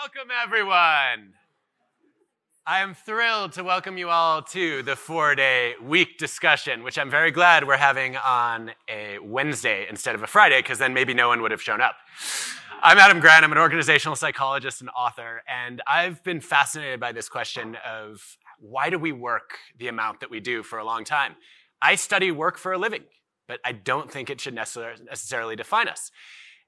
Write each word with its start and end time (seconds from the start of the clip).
Welcome, 0.00 0.30
everyone. 0.42 1.34
I 2.66 2.80
am 2.80 2.94
thrilled 2.94 3.52
to 3.52 3.64
welcome 3.64 3.98
you 3.98 4.08
all 4.08 4.40
to 4.44 4.82
the 4.82 4.96
four 4.96 5.34
day 5.34 5.74
week 5.82 6.16
discussion, 6.16 6.82
which 6.82 6.96
I'm 6.96 7.10
very 7.10 7.30
glad 7.30 7.66
we're 7.66 7.76
having 7.76 8.16
on 8.16 8.70
a 8.88 9.18
Wednesday 9.18 9.86
instead 9.90 10.14
of 10.14 10.22
a 10.22 10.26
Friday, 10.26 10.60
because 10.60 10.78
then 10.78 10.94
maybe 10.94 11.12
no 11.12 11.28
one 11.28 11.42
would 11.42 11.50
have 11.50 11.60
shown 11.60 11.82
up. 11.82 11.96
I'm 12.80 12.96
Adam 12.96 13.20
Grant. 13.20 13.44
I'm 13.44 13.52
an 13.52 13.58
organizational 13.58 14.16
psychologist 14.16 14.80
and 14.80 14.88
author, 14.96 15.42
and 15.46 15.82
I've 15.86 16.24
been 16.24 16.40
fascinated 16.40 16.98
by 16.98 17.12
this 17.12 17.28
question 17.28 17.76
of 17.86 18.38
why 18.58 18.88
do 18.88 18.98
we 18.98 19.12
work 19.12 19.58
the 19.78 19.88
amount 19.88 20.20
that 20.20 20.30
we 20.30 20.40
do 20.40 20.62
for 20.62 20.78
a 20.78 20.84
long 20.84 21.04
time? 21.04 21.34
I 21.82 21.96
study 21.96 22.30
work 22.30 22.56
for 22.56 22.72
a 22.72 22.78
living, 22.78 23.02
but 23.46 23.60
I 23.66 23.72
don't 23.72 24.10
think 24.10 24.30
it 24.30 24.40
should 24.40 24.54
necessarily 24.54 25.56
define 25.56 25.88
us. 25.88 26.10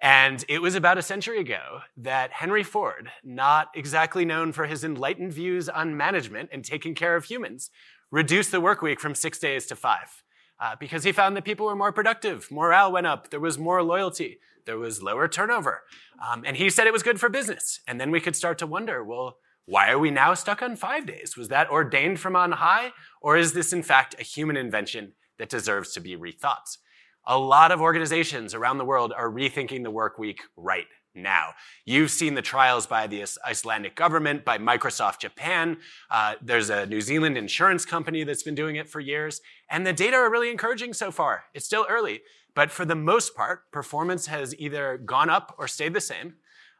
And 0.03 0.45
it 0.48 0.61
was 0.61 0.75
about 0.75 0.98
a 0.98 1.03
century 1.03 1.39
ago 1.39 1.82
that 1.96 2.32
Henry 2.32 2.64
Ford, 2.64 3.12
not 3.23 3.69
exactly 3.73 4.25
known 4.25 4.51
for 4.51 4.66
his 4.66 4.82
enlightened 4.82 5.33
views 5.33 5.69
on 5.69 5.97
management 5.97 6.51
and 6.52 6.65
taking 6.65 6.97
care 6.97 7.15
of 7.15 7.27
humans, 7.27 7.70
reduced 8.11 8.51
the 8.51 8.61
work 8.61 8.83
week 8.83 8.98
from 8.98 9.15
six 9.15 9.38
days 9.38 9.65
to 9.66 9.77
five. 9.77 10.25
Uh, 10.59 10.75
because 10.78 11.05
he 11.05 11.12
found 11.12 11.37
that 11.37 11.45
people 11.45 11.66
were 11.66 11.77
more 11.77 11.92
productive, 11.92 12.51
morale 12.51 12.91
went 12.91 13.06
up, 13.06 13.30
there 13.30 13.41
was 13.41 13.59
more 13.59 13.83
loyalty, 13.83 14.38
there 14.66 14.78
was 14.78 15.02
lower 15.02 15.28
turnover. 15.28 15.83
Um, 16.25 16.42
and 16.45 16.56
he 16.56 16.69
said 16.69 16.89
it 16.89 16.92
was 16.92 17.03
good 17.05 17.20
for 17.20 17.28
business. 17.28 17.80
And 17.87 18.00
then 18.00 18.11
we 18.11 18.20
could 18.20 18.37
start 18.37 18.59
to 18.59 18.66
wonder 18.66 19.05
well, 19.05 19.39
why 19.66 19.91
are 19.91 19.98
we 19.98 20.11
now 20.11 20.34
stuck 20.34 20.62
on 20.62 20.75
five 20.75 21.06
days? 21.06 21.37
Was 21.37 21.48
that 21.48 21.70
ordained 21.70 22.19
from 22.19 22.34
on 22.34 22.53
high? 22.53 22.92
Or 23.20 23.37
is 23.37 23.53
this, 23.53 23.73
in 23.73 23.84
fact, 23.84 24.16
a 24.19 24.25
human 24.25 24.56
invention 24.56 25.12
that 25.39 25.48
deserves 25.48 25.92
to 25.92 26.00
be 26.00 26.16
rethought? 26.16 26.77
A 27.25 27.39
lot 27.39 27.71
of 27.71 27.81
organizations 27.81 28.53
around 28.53 28.79
the 28.79 28.85
world 28.85 29.12
are 29.12 29.31
rethinking 29.31 29.85
the 29.85 29.91
work 29.91 30.19
week 30.19 30.43
right 30.57 30.87
now. 31.15 31.51
You've 31.85 32.11
seen 32.11 32.35
the 32.35 32.43
trials 32.43 32.87
by 32.87 33.07
the 33.07 33.25
Icelandic 33.47 33.95
government, 33.95 34.45
by 34.45 34.59
Microsoft 34.59 35.21
Japan. 35.21 35.77
Uh, 36.11 36.35
there's 36.43 36.69
a 36.69 36.87
New 36.87 37.01
Zealand 37.01 37.39
insurance 37.39 37.84
company 37.84 38.25
that's 38.25 38.42
been 38.42 38.56
doing 38.56 38.77
it 38.77 38.89
for 38.89 38.98
years. 38.98 39.41
And 39.70 39.87
the 39.87 39.92
data 39.92 40.17
are 40.17 40.31
really 40.31 40.51
encouraging 40.51 40.95
so 40.95 41.12
far. 41.12 41.45
It's 41.55 41.67
still 41.67 41.87
early, 41.89 42.23
but 42.55 42.70
for 42.73 42.84
the 42.84 42.97
most 42.97 43.36
part, 43.36 43.70
performance 43.70 44.27
has 44.27 44.59
either 44.59 44.98
gone 44.98 45.31
up 45.31 45.55
or 45.59 45.69
stayed 45.69 45.95
the 45.95 46.01
same. 46.01 46.34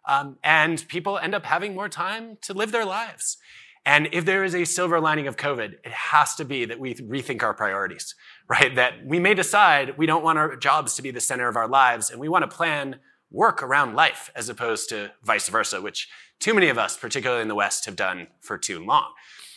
Um, 0.09 0.39
and 0.43 0.85
people 0.89 1.19
end 1.19 1.35
up 1.35 1.45
having 1.45 1.75
more 1.75 1.89
time 1.89 2.39
to 2.43 2.53
live 2.53 2.73
their 2.73 2.85
lives. 2.85 3.37
And 3.85 4.09
if 4.13 4.25
there 4.25 4.45
is 4.45 4.55
a 4.55 4.65
silver 4.65 5.01
lining 5.01 5.27
of 5.27 5.37
COVID, 5.37 5.73
it 5.85 5.93
has 5.93 6.35
to 6.37 6.45
be 6.45 6.65
that 6.67 6.79
we 6.79 6.95
rethink 6.95 7.43
our 7.43 7.53
priorities, 7.53 8.15
right? 8.49 8.75
That 8.75 9.05
we 9.05 9.19
may 9.19 9.35
decide 9.35 9.99
we 9.99 10.07
don't 10.07 10.23
want 10.23 10.39
our 10.39 10.57
jobs 10.57 10.95
to 10.97 11.03
be 11.03 11.11
the 11.11 11.21
center 11.21 11.49
of 11.49 11.57
our 11.57 11.67
lives 11.67 12.11
and 12.11 12.21
we 12.21 12.29
want 12.29 12.49
to 12.49 12.57
plan 12.57 13.01
work 13.31 13.63
around 13.63 13.95
life 13.95 14.31
as 14.37 14.49
opposed 14.49 14.89
to 14.91 15.11
vice 15.25 15.49
versa, 15.49 15.81
which 15.81 16.09
too 16.39 16.55
many 16.55 16.69
of 16.69 16.79
us, 16.79 16.97
particularly 16.97 17.43
in 17.43 17.49
the 17.49 17.55
West, 17.55 17.87
have 17.87 17.97
done 17.97 18.29
for 18.41 18.57
too 18.57 18.85
long. 18.85 19.13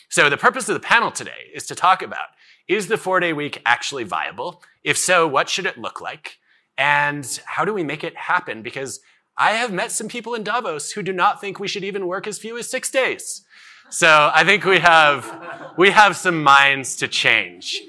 So 0.08 0.30
the 0.30 0.36
purpose 0.36 0.68
of 0.68 0.74
the 0.74 0.80
panel 0.80 1.10
today 1.10 1.50
is 1.54 1.66
to 1.66 1.74
talk 1.74 2.02
about 2.02 2.28
is 2.68 2.88
the 2.88 2.96
four 2.96 3.20
day 3.20 3.32
week 3.32 3.62
actually 3.64 4.04
viable? 4.04 4.62
If 4.82 4.98
so, 4.98 5.26
what 5.26 5.48
should 5.48 5.66
it 5.66 5.78
look 5.78 6.00
like? 6.00 6.38
And 6.78 7.40
how 7.44 7.64
do 7.64 7.72
we 7.72 7.84
make 7.84 8.02
it 8.02 8.16
happen? 8.16 8.62
Because 8.62 9.00
I 9.38 9.52
have 9.52 9.72
met 9.72 9.92
some 9.92 10.08
people 10.08 10.34
in 10.34 10.42
Davos 10.42 10.92
who 10.92 11.02
do 11.02 11.12
not 11.12 11.40
think 11.40 11.58
we 11.58 11.68
should 11.68 11.84
even 11.84 12.06
work 12.06 12.26
as 12.26 12.38
few 12.38 12.58
as 12.58 12.70
six 12.70 12.90
days. 12.90 13.44
So 13.90 14.30
I 14.34 14.42
think 14.44 14.64
we 14.64 14.78
have, 14.80 15.74
we 15.76 15.90
have 15.90 16.16
some 16.16 16.42
minds 16.42 16.96
to 16.96 17.08
change. 17.08 17.80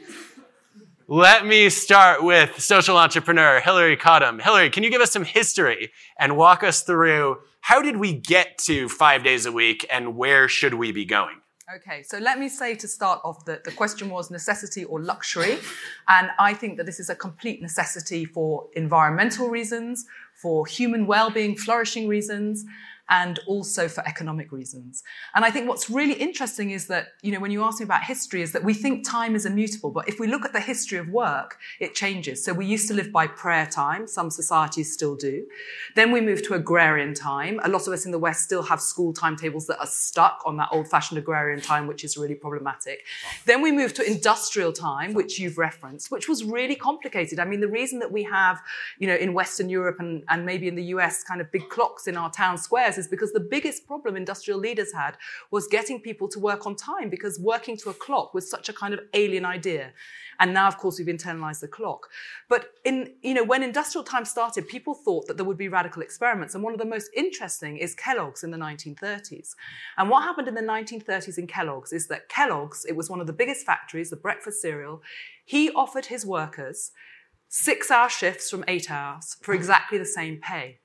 Let 1.07 1.45
me 1.45 1.69
start 1.69 2.23
with 2.23 2.59
social 2.59 2.97
entrepreneur 2.97 3.59
Hilary 3.59 3.97
Cottam. 3.97 4.41
Hilary, 4.41 4.69
can 4.69 4.83
you 4.83 4.91
give 4.91 5.01
us 5.01 5.11
some 5.11 5.23
history 5.23 5.91
and 6.19 6.37
walk 6.37 6.63
us 6.63 6.81
through 6.81 7.37
how 7.61 7.81
did 7.81 7.97
we 7.97 8.13
get 8.13 8.57
to 8.59 8.87
five 8.89 9.23
days 9.23 9.45
a 9.45 9.51
week 9.51 9.85
and 9.89 10.15
where 10.15 10.47
should 10.47 10.75
we 10.75 10.91
be 10.91 11.03
going? 11.03 11.37
Okay, 11.75 12.03
so 12.03 12.17
let 12.19 12.39
me 12.39 12.47
say 12.47 12.75
to 12.75 12.87
start 12.87 13.19
off 13.25 13.43
that 13.45 13.63
the 13.63 13.71
question 13.71 14.09
was 14.09 14.31
necessity 14.31 14.85
or 14.85 15.01
luxury. 15.01 15.57
And 16.07 16.29
I 16.39 16.53
think 16.53 16.77
that 16.77 16.85
this 16.85 16.99
is 16.99 17.09
a 17.09 17.15
complete 17.15 17.61
necessity 17.61 18.23
for 18.23 18.67
environmental 18.73 19.49
reasons, 19.49 20.05
for 20.41 20.65
human 20.65 21.07
well 21.07 21.29
being, 21.29 21.57
flourishing 21.57 22.07
reasons, 22.07 22.63
and 23.09 23.39
also 23.47 23.87
for 23.87 24.05
economic 24.07 24.51
reasons. 24.51 25.03
And 25.33 25.45
I 25.45 25.51
think 25.51 25.67
what's 25.67 25.89
really 25.89 26.13
interesting 26.13 26.71
is 26.71 26.87
that, 26.87 27.09
you 27.21 27.31
know, 27.31 27.39
when 27.39 27.51
you 27.51 27.63
ask 27.63 27.79
me 27.79 27.85
about 27.85 28.03
history, 28.03 28.41
is 28.41 28.51
that 28.51 28.63
we 28.63 28.73
think 28.73 29.07
time 29.07 29.35
is 29.35 29.45
immutable, 29.45 29.91
but 29.91 30.07
if 30.09 30.19
we 30.19 30.27
look 30.27 30.43
at 30.43 30.53
the 30.53 30.59
history 30.59 30.97
of 30.97 31.07
work, 31.07 31.57
it 31.79 31.95
changes. 31.95 32.43
So 32.43 32.53
we 32.53 32.65
used 32.65 32.87
to 32.89 32.93
live 32.93 33.11
by 33.11 33.27
prayer 33.27 33.65
time, 33.65 34.07
some 34.07 34.29
societies 34.29 34.91
still 34.91 35.15
do. 35.15 35.45
Then 35.95 36.11
we 36.11 36.19
moved 36.21 36.45
to 36.45 36.53
agrarian 36.53 37.13
time. 37.13 37.59
A 37.63 37.69
lot 37.69 37.87
of 37.87 37.93
us 37.93 38.05
in 38.05 38.11
the 38.11 38.19
West 38.19 38.43
still 38.43 38.63
have 38.63 38.81
school 38.81 39.13
timetables 39.13 39.67
that 39.67 39.79
are 39.79 39.87
stuck 39.87 40.43
on 40.45 40.57
that 40.57 40.69
old 40.71 40.89
fashioned 40.89 41.17
agrarian 41.17 41.61
time, 41.61 41.87
which 41.87 42.03
is 42.03 42.17
really 42.17 42.35
problematic. 42.35 43.05
Then 43.45 43.61
we 43.61 43.71
moved 43.71 43.95
to 43.97 44.05
industrial 44.05 44.73
time, 44.73 45.13
which 45.13 45.39
you've 45.39 45.57
referenced, 45.57 46.11
which 46.11 46.27
was 46.27 46.43
really 46.43 46.75
complicated. 46.75 47.39
I 47.39 47.45
mean, 47.45 47.61
the 47.61 47.67
reason 47.67 47.99
that 47.99 48.11
we 48.11 48.23
have, 48.23 48.61
you 48.99 49.07
know, 49.07 49.15
in 49.15 49.33
Western 49.33 49.69
Europe 49.69 49.97
and, 49.99 50.23
and 50.29 50.45
maybe 50.45 50.67
in 50.67 50.75
the 50.75 50.85
US 50.85 51.23
kind 51.23 51.39
of 51.39 51.51
big 51.51 51.69
clocks 51.69 52.07
in 52.07 52.17
our 52.17 52.31
town 52.31 52.57
squares 52.57 52.96
because 53.05 53.33
the 53.33 53.39
biggest 53.41 53.85
problem 53.85 54.15
industrial 54.15 54.59
leaders 54.59 54.93
had 54.93 55.17
was 55.51 55.67
getting 55.67 55.99
people 55.99 56.29
to 56.29 56.39
work 56.39 56.65
on 56.65 56.75
time 56.75 57.09
because 57.09 57.37
working 57.37 57.75
to 57.77 57.89
a 57.89 57.93
clock 57.93 58.33
was 58.33 58.49
such 58.49 58.69
a 58.69 58.73
kind 58.73 58.93
of 58.93 59.01
alien 59.13 59.43
idea. 59.43 59.91
And 60.39 60.53
now, 60.53 60.67
of 60.67 60.77
course, 60.77 60.99
we've 60.99 61.07
internalized 61.07 61.59
the 61.61 61.67
clock. 61.67 62.09
But 62.47 62.71
in, 62.85 63.13
you 63.21 63.33
know, 63.33 63.43
when 63.43 63.63
industrial 63.63 64.03
time 64.03 64.25
started, 64.25 64.67
people 64.67 64.93
thought 64.93 65.27
that 65.27 65.37
there 65.37 65.45
would 65.45 65.57
be 65.57 65.67
radical 65.67 66.01
experiments. 66.01 66.55
And 66.55 66.63
one 66.63 66.73
of 66.73 66.79
the 66.79 66.85
most 66.85 67.09
interesting 67.15 67.77
is 67.77 67.95
Kellogg's 67.95 68.43
in 68.43 68.51
the 68.51 68.57
1930s. 68.57 69.55
And 69.97 70.09
what 70.09 70.23
happened 70.23 70.47
in 70.47 70.55
the 70.55 70.61
1930s 70.61 71.37
in 71.37 71.47
Kellogg's 71.47 71.91
is 71.91 72.07
that 72.07 72.29
Kellogg's, 72.29 72.85
it 72.85 72.95
was 72.95 73.09
one 73.09 73.19
of 73.19 73.27
the 73.27 73.33
biggest 73.33 73.65
factories, 73.65 74.09
the 74.09 74.15
breakfast 74.15 74.61
cereal, 74.61 75.01
he 75.43 75.71
offered 75.71 76.07
his 76.07 76.25
workers 76.25 76.91
six 77.49 77.89
hour 77.89 78.09
shifts 78.09 78.49
from 78.49 78.63
eight 78.67 78.91
hours 78.91 79.37
for 79.41 79.53
exactly 79.53 79.97
the 79.97 80.05
same 80.05 80.37
pay. 80.37 80.79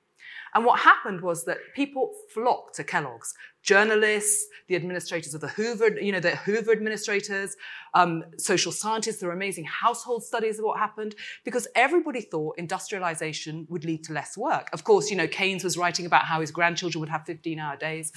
And 0.53 0.65
what 0.65 0.79
happened 0.79 1.21
was 1.21 1.45
that 1.45 1.57
people 1.75 2.13
flocked 2.33 2.75
to 2.75 2.83
Kellogg's. 2.83 3.33
Journalists, 3.63 4.45
the 4.67 4.75
administrators 4.75 5.33
of 5.33 5.41
the 5.41 5.47
Hoover, 5.47 5.99
you 5.99 6.11
know, 6.11 6.19
the 6.19 6.35
Hoover 6.35 6.71
administrators, 6.71 7.55
um, 7.93 8.23
social 8.37 8.71
scientists, 8.71 9.19
there 9.19 9.29
were 9.29 9.35
amazing 9.35 9.63
household 9.63 10.23
studies 10.23 10.59
of 10.59 10.65
what 10.65 10.77
happened 10.79 11.15
because 11.45 11.67
everybody 11.75 12.21
thought 12.21 12.57
industrialization 12.57 13.65
would 13.69 13.85
lead 13.85 14.03
to 14.03 14.13
less 14.13 14.37
work. 14.37 14.69
Of 14.73 14.83
course, 14.83 15.09
you 15.09 15.15
know, 15.15 15.27
Keynes 15.27 15.63
was 15.63 15.77
writing 15.77 16.05
about 16.05 16.25
how 16.25 16.41
his 16.41 16.51
grandchildren 16.51 16.99
would 16.99 17.09
have 17.09 17.25
15 17.25 17.57
hour 17.57 17.77
days. 17.77 18.11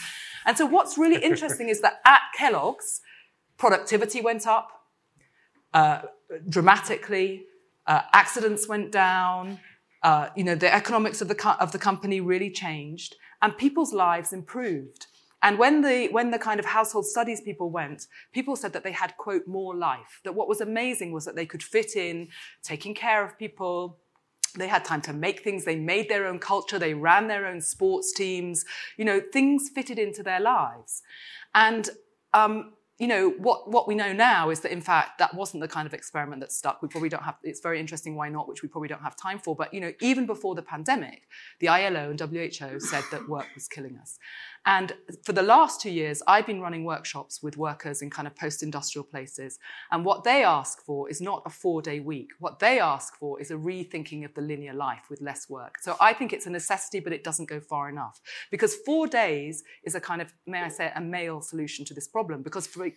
And 0.44 0.58
so 0.58 0.66
what's 0.66 0.98
really 0.98 1.22
interesting 1.30 1.68
is 1.68 1.80
that 1.82 2.00
at 2.04 2.20
Kellogg's, 2.36 3.00
productivity 3.56 4.20
went 4.20 4.46
up 4.46 4.70
uh, 5.72 6.02
dramatically, 6.48 7.44
uh, 7.86 8.02
accidents 8.12 8.68
went 8.68 8.90
down, 8.90 9.60
uh, 10.06 10.28
you 10.36 10.44
know, 10.44 10.54
the 10.54 10.72
economics 10.72 11.20
of 11.20 11.26
the, 11.26 11.34
co- 11.34 11.56
of 11.58 11.72
the 11.72 11.80
company 11.80 12.20
really 12.20 12.48
changed 12.48 13.16
and 13.42 13.58
people's 13.58 13.92
lives 13.92 14.32
improved. 14.32 15.08
And 15.42 15.58
when 15.58 15.82
the, 15.82 16.06
when 16.12 16.30
the 16.30 16.38
kind 16.38 16.60
of 16.60 16.66
household 16.66 17.06
studies 17.06 17.40
people 17.40 17.70
went, 17.70 18.06
people 18.32 18.54
said 18.54 18.72
that 18.74 18.84
they 18.84 18.92
had, 18.92 19.16
quote, 19.16 19.48
more 19.48 19.74
life. 19.74 20.20
That 20.22 20.36
what 20.36 20.48
was 20.48 20.60
amazing 20.60 21.10
was 21.10 21.24
that 21.24 21.34
they 21.34 21.44
could 21.44 21.62
fit 21.62 21.96
in, 21.96 22.28
taking 22.62 22.94
care 22.94 23.24
of 23.24 23.36
people, 23.36 23.98
they 24.56 24.68
had 24.68 24.84
time 24.84 25.02
to 25.02 25.12
make 25.12 25.42
things. 25.42 25.64
They 25.64 25.76
made 25.76 26.08
their 26.08 26.26
own 26.26 26.38
culture. 26.38 26.78
They 26.78 26.94
ran 26.94 27.26
their 27.26 27.44
own 27.44 27.60
sports 27.60 28.12
teams. 28.12 28.64
You 28.96 29.04
know, 29.04 29.20
things 29.32 29.70
fitted 29.74 29.98
into 29.98 30.22
their 30.22 30.40
lives. 30.40 31.02
And 31.52 31.90
um, 32.32 32.74
you 32.98 33.06
know, 33.06 33.30
what, 33.30 33.70
what 33.70 33.86
we 33.86 33.94
know 33.94 34.12
now 34.12 34.48
is 34.48 34.60
that 34.60 34.72
in 34.72 34.80
fact 34.80 35.18
that 35.18 35.34
wasn't 35.34 35.60
the 35.60 35.68
kind 35.68 35.86
of 35.86 35.92
experiment 35.92 36.40
that 36.40 36.50
stuck. 36.50 36.80
We 36.80 36.88
probably 36.88 37.10
don't 37.10 37.22
have, 37.22 37.36
it's 37.42 37.60
very 37.60 37.78
interesting 37.78 38.14
why 38.14 38.30
not, 38.30 38.48
which 38.48 38.62
we 38.62 38.68
probably 38.68 38.88
don't 38.88 39.02
have 39.02 39.16
time 39.16 39.38
for. 39.38 39.54
But, 39.54 39.74
you 39.74 39.80
know, 39.80 39.92
even 40.00 40.24
before 40.24 40.54
the 40.54 40.62
pandemic, 40.62 41.28
the 41.60 41.68
ILO 41.68 42.10
and 42.10 42.18
WHO 42.18 42.80
said 42.80 43.04
that 43.10 43.28
work 43.28 43.46
was 43.54 43.68
killing 43.68 43.98
us. 43.98 44.18
And 44.66 44.92
for 45.22 45.32
the 45.32 45.42
last 45.42 45.80
two 45.80 45.90
years, 45.90 46.22
I've 46.26 46.44
been 46.44 46.60
running 46.60 46.84
workshops 46.84 47.40
with 47.40 47.56
workers 47.56 48.02
in 48.02 48.10
kind 48.10 48.26
of 48.26 48.34
post 48.34 48.64
industrial 48.64 49.04
places. 49.04 49.60
And 49.92 50.04
what 50.04 50.24
they 50.24 50.42
ask 50.42 50.84
for 50.84 51.08
is 51.08 51.20
not 51.20 51.42
a 51.46 51.50
four 51.50 51.80
day 51.80 52.00
week. 52.00 52.30
What 52.40 52.58
they 52.58 52.80
ask 52.80 53.16
for 53.16 53.40
is 53.40 53.52
a 53.52 53.54
rethinking 53.54 54.24
of 54.24 54.34
the 54.34 54.40
linear 54.40 54.74
life 54.74 55.04
with 55.08 55.20
less 55.20 55.48
work. 55.48 55.76
So 55.80 55.96
I 56.00 56.12
think 56.12 56.32
it's 56.32 56.46
a 56.46 56.50
necessity, 56.50 56.98
but 56.98 57.12
it 57.12 57.22
doesn't 57.22 57.48
go 57.48 57.60
far 57.60 57.88
enough. 57.88 58.20
Because 58.50 58.74
four 58.74 59.06
days 59.06 59.62
is 59.84 59.94
a 59.94 60.00
kind 60.00 60.20
of, 60.20 60.34
may 60.48 60.62
I 60.62 60.68
say, 60.68 60.90
a 60.96 61.00
male 61.00 61.40
solution 61.40 61.84
to 61.84 61.94
this 61.94 62.08
problem. 62.08 62.42
Because 62.42 62.66
for 62.66 62.90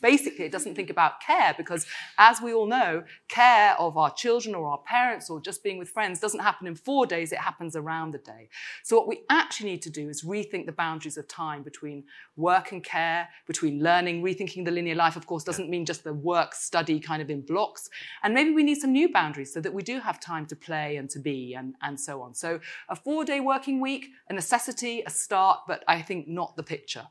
basically 0.00 0.44
it 0.44 0.52
doesn't 0.52 0.76
think 0.76 0.90
about 0.90 1.20
care 1.20 1.54
because, 1.56 1.86
as 2.18 2.40
we 2.40 2.54
all 2.54 2.66
know, 2.66 3.02
care 3.26 3.74
of 3.80 3.98
our 3.98 4.12
children 4.14 4.54
or 4.54 4.68
our 4.68 4.78
parents 4.86 5.28
or 5.28 5.40
just 5.40 5.64
being 5.64 5.78
with 5.78 5.88
friends 5.88 6.20
doesn't 6.20 6.40
happen 6.40 6.68
in 6.68 6.76
four 6.76 7.04
days, 7.04 7.32
it 7.32 7.38
happens 7.38 7.74
around 7.74 8.12
the 8.12 8.18
day. 8.18 8.48
So, 8.84 8.96
what 8.96 9.08
we 9.08 9.22
actually 9.28 9.70
need 9.70 9.82
to 9.82 9.90
do 9.90 10.08
is 10.08 10.22
rethink 10.22 10.66
the 10.66 10.72
boundaries 10.72 11.15
of 11.16 11.28
time 11.28 11.62
between 11.62 12.04
work 12.36 12.72
and 12.72 12.82
care, 12.82 13.28
between 13.46 13.82
learning, 13.82 14.22
rethinking 14.22 14.64
the 14.64 14.70
linear 14.70 14.94
life, 14.94 15.16
of 15.16 15.26
course, 15.26 15.44
doesn't 15.44 15.70
mean 15.70 15.84
just 15.84 16.04
the 16.04 16.12
work 16.12 16.54
study 16.54 17.00
kind 17.00 17.22
of 17.22 17.30
in 17.30 17.40
blocks. 17.40 17.88
And 18.22 18.34
maybe 18.34 18.50
we 18.50 18.62
need 18.62 18.80
some 18.80 18.92
new 18.92 19.12
boundaries 19.12 19.52
so 19.52 19.60
that 19.60 19.72
we 19.72 19.82
do 19.82 20.00
have 20.00 20.20
time 20.20 20.46
to 20.46 20.56
play 20.56 20.96
and 20.96 21.08
to 21.10 21.18
be 21.18 21.54
and, 21.54 21.74
and 21.82 21.98
so 21.98 22.22
on. 22.22 22.34
So, 22.34 22.60
a 22.88 22.96
four 22.96 23.24
day 23.24 23.40
working 23.40 23.80
week, 23.80 24.08
a 24.28 24.32
necessity, 24.32 25.02
a 25.06 25.10
start, 25.10 25.60
but 25.66 25.84
I 25.88 26.02
think 26.02 26.28
not 26.28 26.56
the 26.56 26.62
picture. 26.62 27.08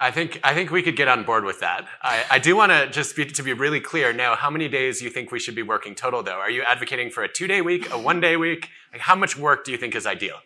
I 0.00 0.12
think 0.12 0.38
I 0.44 0.54
think 0.54 0.70
we 0.70 0.82
could 0.82 0.94
get 0.94 1.08
on 1.08 1.24
board 1.24 1.44
with 1.44 1.58
that. 1.60 1.88
I, 2.02 2.24
I 2.30 2.38
do 2.38 2.54
want 2.54 2.70
to 2.70 2.88
just 2.88 3.16
be, 3.16 3.24
to 3.24 3.42
be 3.42 3.52
really 3.52 3.80
clear 3.80 4.12
now. 4.12 4.36
How 4.36 4.48
many 4.48 4.68
days 4.68 5.00
do 5.00 5.04
you 5.04 5.10
think 5.10 5.32
we 5.32 5.40
should 5.40 5.56
be 5.56 5.62
working 5.62 5.96
total? 5.96 6.22
Though, 6.22 6.38
are 6.38 6.50
you 6.50 6.62
advocating 6.62 7.10
for 7.10 7.24
a 7.24 7.28
two-day 7.28 7.62
week, 7.62 7.90
a 7.90 7.98
one-day 7.98 8.36
week? 8.36 8.68
Like, 8.92 9.02
how 9.02 9.16
much 9.16 9.36
work 9.36 9.64
do 9.64 9.72
you 9.72 9.76
think 9.76 9.96
is 9.96 10.06
ideal? 10.06 10.36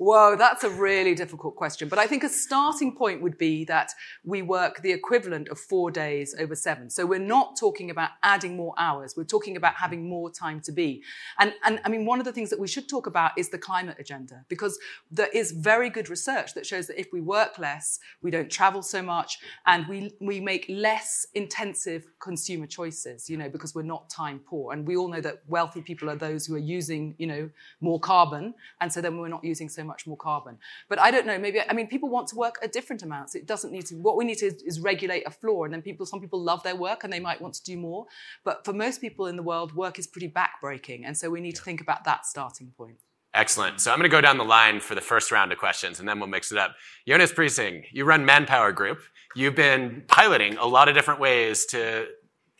Whoa, 0.00 0.36
that's 0.36 0.62
a 0.62 0.70
really 0.70 1.16
difficult 1.16 1.56
question. 1.56 1.88
But 1.88 1.98
I 1.98 2.06
think 2.06 2.22
a 2.22 2.28
starting 2.28 2.94
point 2.94 3.20
would 3.20 3.36
be 3.36 3.64
that 3.64 3.90
we 4.24 4.42
work 4.42 4.80
the 4.80 4.92
equivalent 4.92 5.48
of 5.48 5.58
four 5.58 5.90
days 5.90 6.36
over 6.38 6.54
seven. 6.54 6.88
So 6.88 7.04
we're 7.04 7.18
not 7.18 7.56
talking 7.58 7.90
about 7.90 8.10
adding 8.22 8.56
more 8.56 8.74
hours. 8.78 9.14
We're 9.16 9.24
talking 9.24 9.56
about 9.56 9.74
having 9.74 10.08
more 10.08 10.30
time 10.30 10.60
to 10.60 10.70
be. 10.70 11.02
And, 11.40 11.52
and 11.64 11.80
I 11.84 11.88
mean, 11.88 12.06
one 12.06 12.20
of 12.20 12.26
the 12.26 12.32
things 12.32 12.48
that 12.50 12.60
we 12.60 12.68
should 12.68 12.88
talk 12.88 13.08
about 13.08 13.32
is 13.36 13.48
the 13.48 13.58
climate 13.58 13.96
agenda, 13.98 14.44
because 14.48 14.78
there 15.10 15.30
is 15.34 15.50
very 15.50 15.90
good 15.90 16.08
research 16.08 16.54
that 16.54 16.64
shows 16.64 16.86
that 16.86 17.00
if 17.00 17.08
we 17.12 17.20
work 17.20 17.58
less, 17.58 17.98
we 18.22 18.30
don't 18.30 18.48
travel 18.48 18.82
so 18.82 19.02
much, 19.02 19.40
and 19.66 19.84
we, 19.88 20.14
we 20.20 20.38
make 20.38 20.64
less 20.68 21.26
intensive 21.34 22.06
consumer 22.20 22.68
choices, 22.68 23.28
you 23.28 23.36
know, 23.36 23.48
because 23.48 23.74
we're 23.74 23.82
not 23.82 24.08
time 24.08 24.38
poor. 24.46 24.72
And 24.72 24.86
we 24.86 24.96
all 24.96 25.08
know 25.08 25.20
that 25.22 25.42
wealthy 25.48 25.82
people 25.82 26.08
are 26.08 26.14
those 26.14 26.46
who 26.46 26.54
are 26.54 26.58
using, 26.58 27.16
you 27.18 27.26
know, 27.26 27.50
more 27.80 27.98
carbon. 27.98 28.54
And 28.80 28.92
so 28.92 29.00
then 29.00 29.18
we're 29.18 29.26
not 29.26 29.42
using 29.42 29.68
so 29.68 29.87
much 29.88 30.06
more 30.06 30.16
carbon. 30.16 30.58
But 30.88 31.00
I 31.00 31.10
don't 31.10 31.26
know, 31.26 31.38
maybe, 31.38 31.60
I 31.68 31.72
mean, 31.72 31.88
people 31.88 32.08
want 32.08 32.28
to 32.28 32.36
work 32.36 32.60
at 32.62 32.70
different 32.72 33.02
amounts. 33.02 33.34
It 33.34 33.46
doesn't 33.46 33.72
need 33.72 33.86
to, 33.86 33.96
what 33.96 34.16
we 34.16 34.24
need 34.24 34.38
to 34.38 34.46
is 34.64 34.78
regulate 34.78 35.26
a 35.26 35.30
floor. 35.30 35.64
And 35.64 35.74
then 35.74 35.82
people, 35.82 36.06
some 36.06 36.20
people 36.20 36.40
love 36.40 36.62
their 36.62 36.76
work 36.76 37.02
and 37.02 37.12
they 37.12 37.18
might 37.18 37.40
want 37.42 37.54
to 37.54 37.64
do 37.64 37.76
more. 37.76 38.06
But 38.44 38.64
for 38.64 38.72
most 38.72 39.00
people 39.00 39.26
in 39.26 39.34
the 39.34 39.42
world, 39.42 39.74
work 39.74 39.98
is 39.98 40.06
pretty 40.06 40.28
backbreaking. 40.28 41.02
And 41.04 41.16
so 41.16 41.30
we 41.30 41.40
need 41.40 41.56
to 41.56 41.62
think 41.62 41.80
about 41.80 42.04
that 42.04 42.26
starting 42.26 42.72
point. 42.76 42.98
Excellent. 43.34 43.80
So 43.80 43.90
I'm 43.90 43.98
going 43.98 44.10
to 44.10 44.16
go 44.16 44.20
down 44.20 44.38
the 44.38 44.44
line 44.44 44.80
for 44.80 44.94
the 44.94 45.00
first 45.00 45.30
round 45.30 45.52
of 45.52 45.58
questions, 45.58 46.00
and 46.00 46.08
then 46.08 46.18
we'll 46.18 46.28
mix 46.28 46.50
it 46.50 46.58
up. 46.58 46.74
Jonas 47.06 47.32
Prising, 47.32 47.84
you 47.92 48.04
run 48.04 48.24
Manpower 48.24 48.72
Group. 48.72 49.00
You've 49.36 49.54
been 49.54 50.02
piloting 50.08 50.56
a 50.56 50.66
lot 50.66 50.88
of 50.88 50.94
different 50.94 51.20
ways 51.20 51.66
to 51.66 52.06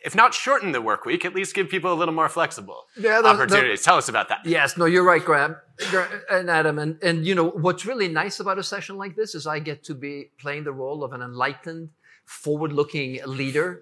if 0.03 0.15
not 0.15 0.33
shorten 0.33 0.71
the 0.71 0.81
work 0.81 1.05
week, 1.05 1.25
at 1.25 1.35
least 1.35 1.53
give 1.53 1.69
people 1.69 1.91
a 1.91 1.95
little 1.95 2.13
more 2.13 2.29
flexible 2.29 2.85
yeah, 2.97 3.21
the, 3.21 3.27
opportunities. 3.27 3.81
The, 3.81 3.85
Tell 3.85 3.97
us 3.97 4.09
about 4.09 4.29
that. 4.29 4.39
Yes, 4.45 4.77
no, 4.77 4.85
you're 4.85 5.03
right, 5.03 5.23
Graham 5.23 5.57
and 6.29 6.49
Adam. 6.49 6.79
And, 6.79 7.01
and, 7.03 7.25
you 7.25 7.35
know, 7.35 7.49
what's 7.49 7.85
really 7.85 8.07
nice 8.07 8.39
about 8.39 8.57
a 8.57 8.63
session 8.63 8.97
like 8.97 9.15
this 9.15 9.35
is 9.35 9.45
I 9.45 9.59
get 9.59 9.83
to 9.85 9.95
be 9.95 10.31
playing 10.39 10.63
the 10.63 10.71
role 10.71 11.03
of 11.03 11.13
an 11.13 11.21
enlightened, 11.21 11.89
forward 12.25 12.71
looking 12.71 13.19
leader 13.25 13.81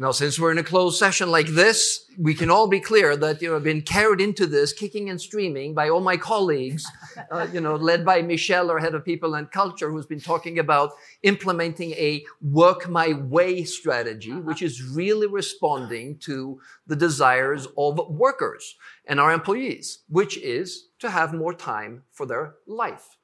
now, 0.00 0.12
since 0.12 0.38
we're 0.38 0.52
in 0.52 0.58
a 0.58 0.62
closed 0.62 0.96
session 0.96 1.28
like 1.28 1.48
this, 1.48 2.04
we 2.16 2.32
can 2.32 2.50
all 2.50 2.68
be 2.68 2.78
clear 2.78 3.16
that, 3.16 3.42
you 3.42 3.50
know, 3.50 3.56
I've 3.56 3.64
been 3.64 3.82
carried 3.82 4.20
into 4.20 4.46
this 4.46 4.72
kicking 4.72 5.10
and 5.10 5.20
streaming 5.20 5.74
by 5.74 5.88
all 5.88 6.00
my 6.00 6.16
colleagues, 6.16 6.86
uh, 7.32 7.48
you 7.52 7.60
know, 7.60 7.74
led 7.74 8.04
by 8.04 8.22
Michelle, 8.22 8.70
our 8.70 8.78
head 8.78 8.94
of 8.94 9.04
people 9.04 9.34
and 9.34 9.50
culture, 9.50 9.90
who's 9.90 10.06
been 10.06 10.20
talking 10.20 10.60
about 10.60 10.92
implementing 11.24 11.90
a 11.92 12.24
work 12.40 12.88
my 12.88 13.14
way 13.14 13.64
strategy, 13.64 14.30
which 14.30 14.62
is 14.62 14.84
really 14.84 15.26
responding 15.26 16.16
to 16.18 16.60
the 16.86 16.96
desires 16.96 17.66
of 17.76 17.98
workers 18.08 18.76
and 19.06 19.18
our 19.18 19.32
employees, 19.32 20.04
which 20.08 20.38
is 20.38 20.90
to 21.00 21.10
have 21.10 21.34
more 21.34 21.54
time 21.54 22.04
for 22.12 22.24
their 22.24 22.54
life. 22.68 23.17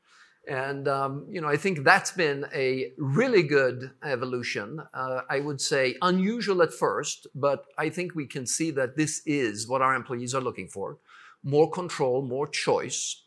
And, 0.46 0.88
um, 0.88 1.26
you 1.30 1.40
know, 1.40 1.48
I 1.48 1.56
think 1.56 1.84
that's 1.84 2.10
been 2.10 2.44
a 2.54 2.92
really 2.98 3.42
good 3.42 3.92
evolution. 4.04 4.80
Uh, 4.92 5.22
I 5.30 5.40
would 5.40 5.60
say 5.60 5.96
unusual 6.02 6.60
at 6.62 6.72
first, 6.72 7.26
but 7.34 7.64
I 7.78 7.88
think 7.88 8.14
we 8.14 8.26
can 8.26 8.46
see 8.46 8.70
that 8.72 8.96
this 8.96 9.22
is 9.24 9.66
what 9.66 9.80
our 9.80 9.94
employees 9.94 10.34
are 10.34 10.42
looking 10.42 10.68
for 10.68 10.98
more 11.44 11.70
control, 11.70 12.22
more 12.22 12.48
choice. 12.48 13.22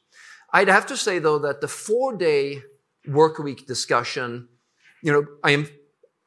I'd 0.52 0.68
have 0.68 0.88
to 0.88 0.98
say, 0.98 1.19
though, 1.19 1.40
that 1.40 1.62
the 1.62 1.68
four 1.68 2.18
day 2.18 2.62
work 3.08 3.38
week 3.38 3.68
discussion, 3.68 4.50
you 5.04 5.12
know, 5.12 5.25
I 5.44 5.52
am, 5.52 5.69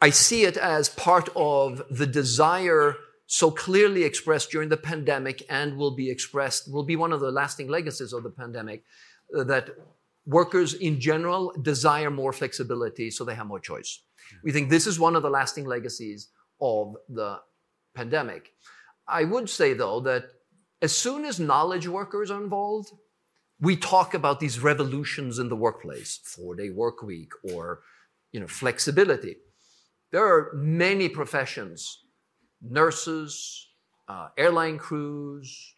I 0.01 0.11
see 0.11 0.45
it 0.45 0.57
as 0.57 0.89
part 0.89 1.29
of 1.35 1.83
the 1.91 2.07
desire 2.07 2.95
so 3.27 3.51
clearly 3.51 4.05
expressed 4.05 4.51
during 4.51 4.69
the 4.69 4.77
pandemic 4.77 5.43
and 5.49 5.77
will 5.77 5.95
be 5.95 6.11
expressed, 6.11 6.73
will 6.73 6.85
be 6.85 6.97
one 6.97 7.13
of 7.13 7.21
the 7.21 7.31
lasting 7.31 7.69
legacies 7.69 8.13
of 8.13 8.23
the 8.23 8.31
pandemic, 8.31 8.85
uh, 9.37 9.45
that 9.45 9.71
workers 10.26 10.75
in 10.75 11.00
general 11.00 11.52
desire 11.62 12.11
more 12.11 12.32
flexibility 12.32 13.11
so 13.11 13.25
they 13.25 13.34
have 13.34 13.46
more 13.46 13.61
choice. 13.61 14.02
We 14.44 14.52
think 14.52 14.70
this 14.70 14.87
is 14.87 15.00
one 15.00 15.17
of 15.17 15.22
the 15.22 15.31
lasting 15.31 15.64
legacies 15.64 16.28
of 16.61 16.94
the 17.08 17.40
pandemic. 17.94 18.52
I 19.08 19.25
would 19.25 19.50
say, 19.50 19.75
though, 19.75 20.00
that 20.00 20.25
as 20.82 20.96
soon 20.96 21.25
as 21.25 21.40
knowledge 21.40 21.88
workers 21.88 22.31
are 22.31 22.43
involved, 22.43 22.93
we 23.61 23.76
talk 23.76 24.14
about 24.14 24.40
these 24.40 24.61
revolutions 24.61 25.38
in 25.38 25.49
the 25.49 25.56
workplace, 25.56 26.20
four-day 26.22 26.70
work 26.70 27.02
week 27.02 27.32
or 27.52 27.81
you 28.32 28.40
know, 28.40 28.46
flexibility. 28.46 29.37
There 30.12 30.25
are 30.25 30.52
many 30.55 31.08
professions, 31.08 32.05
nurses, 32.62 33.69
uh, 34.08 34.28
airline 34.37 34.78
crews, 34.78 35.75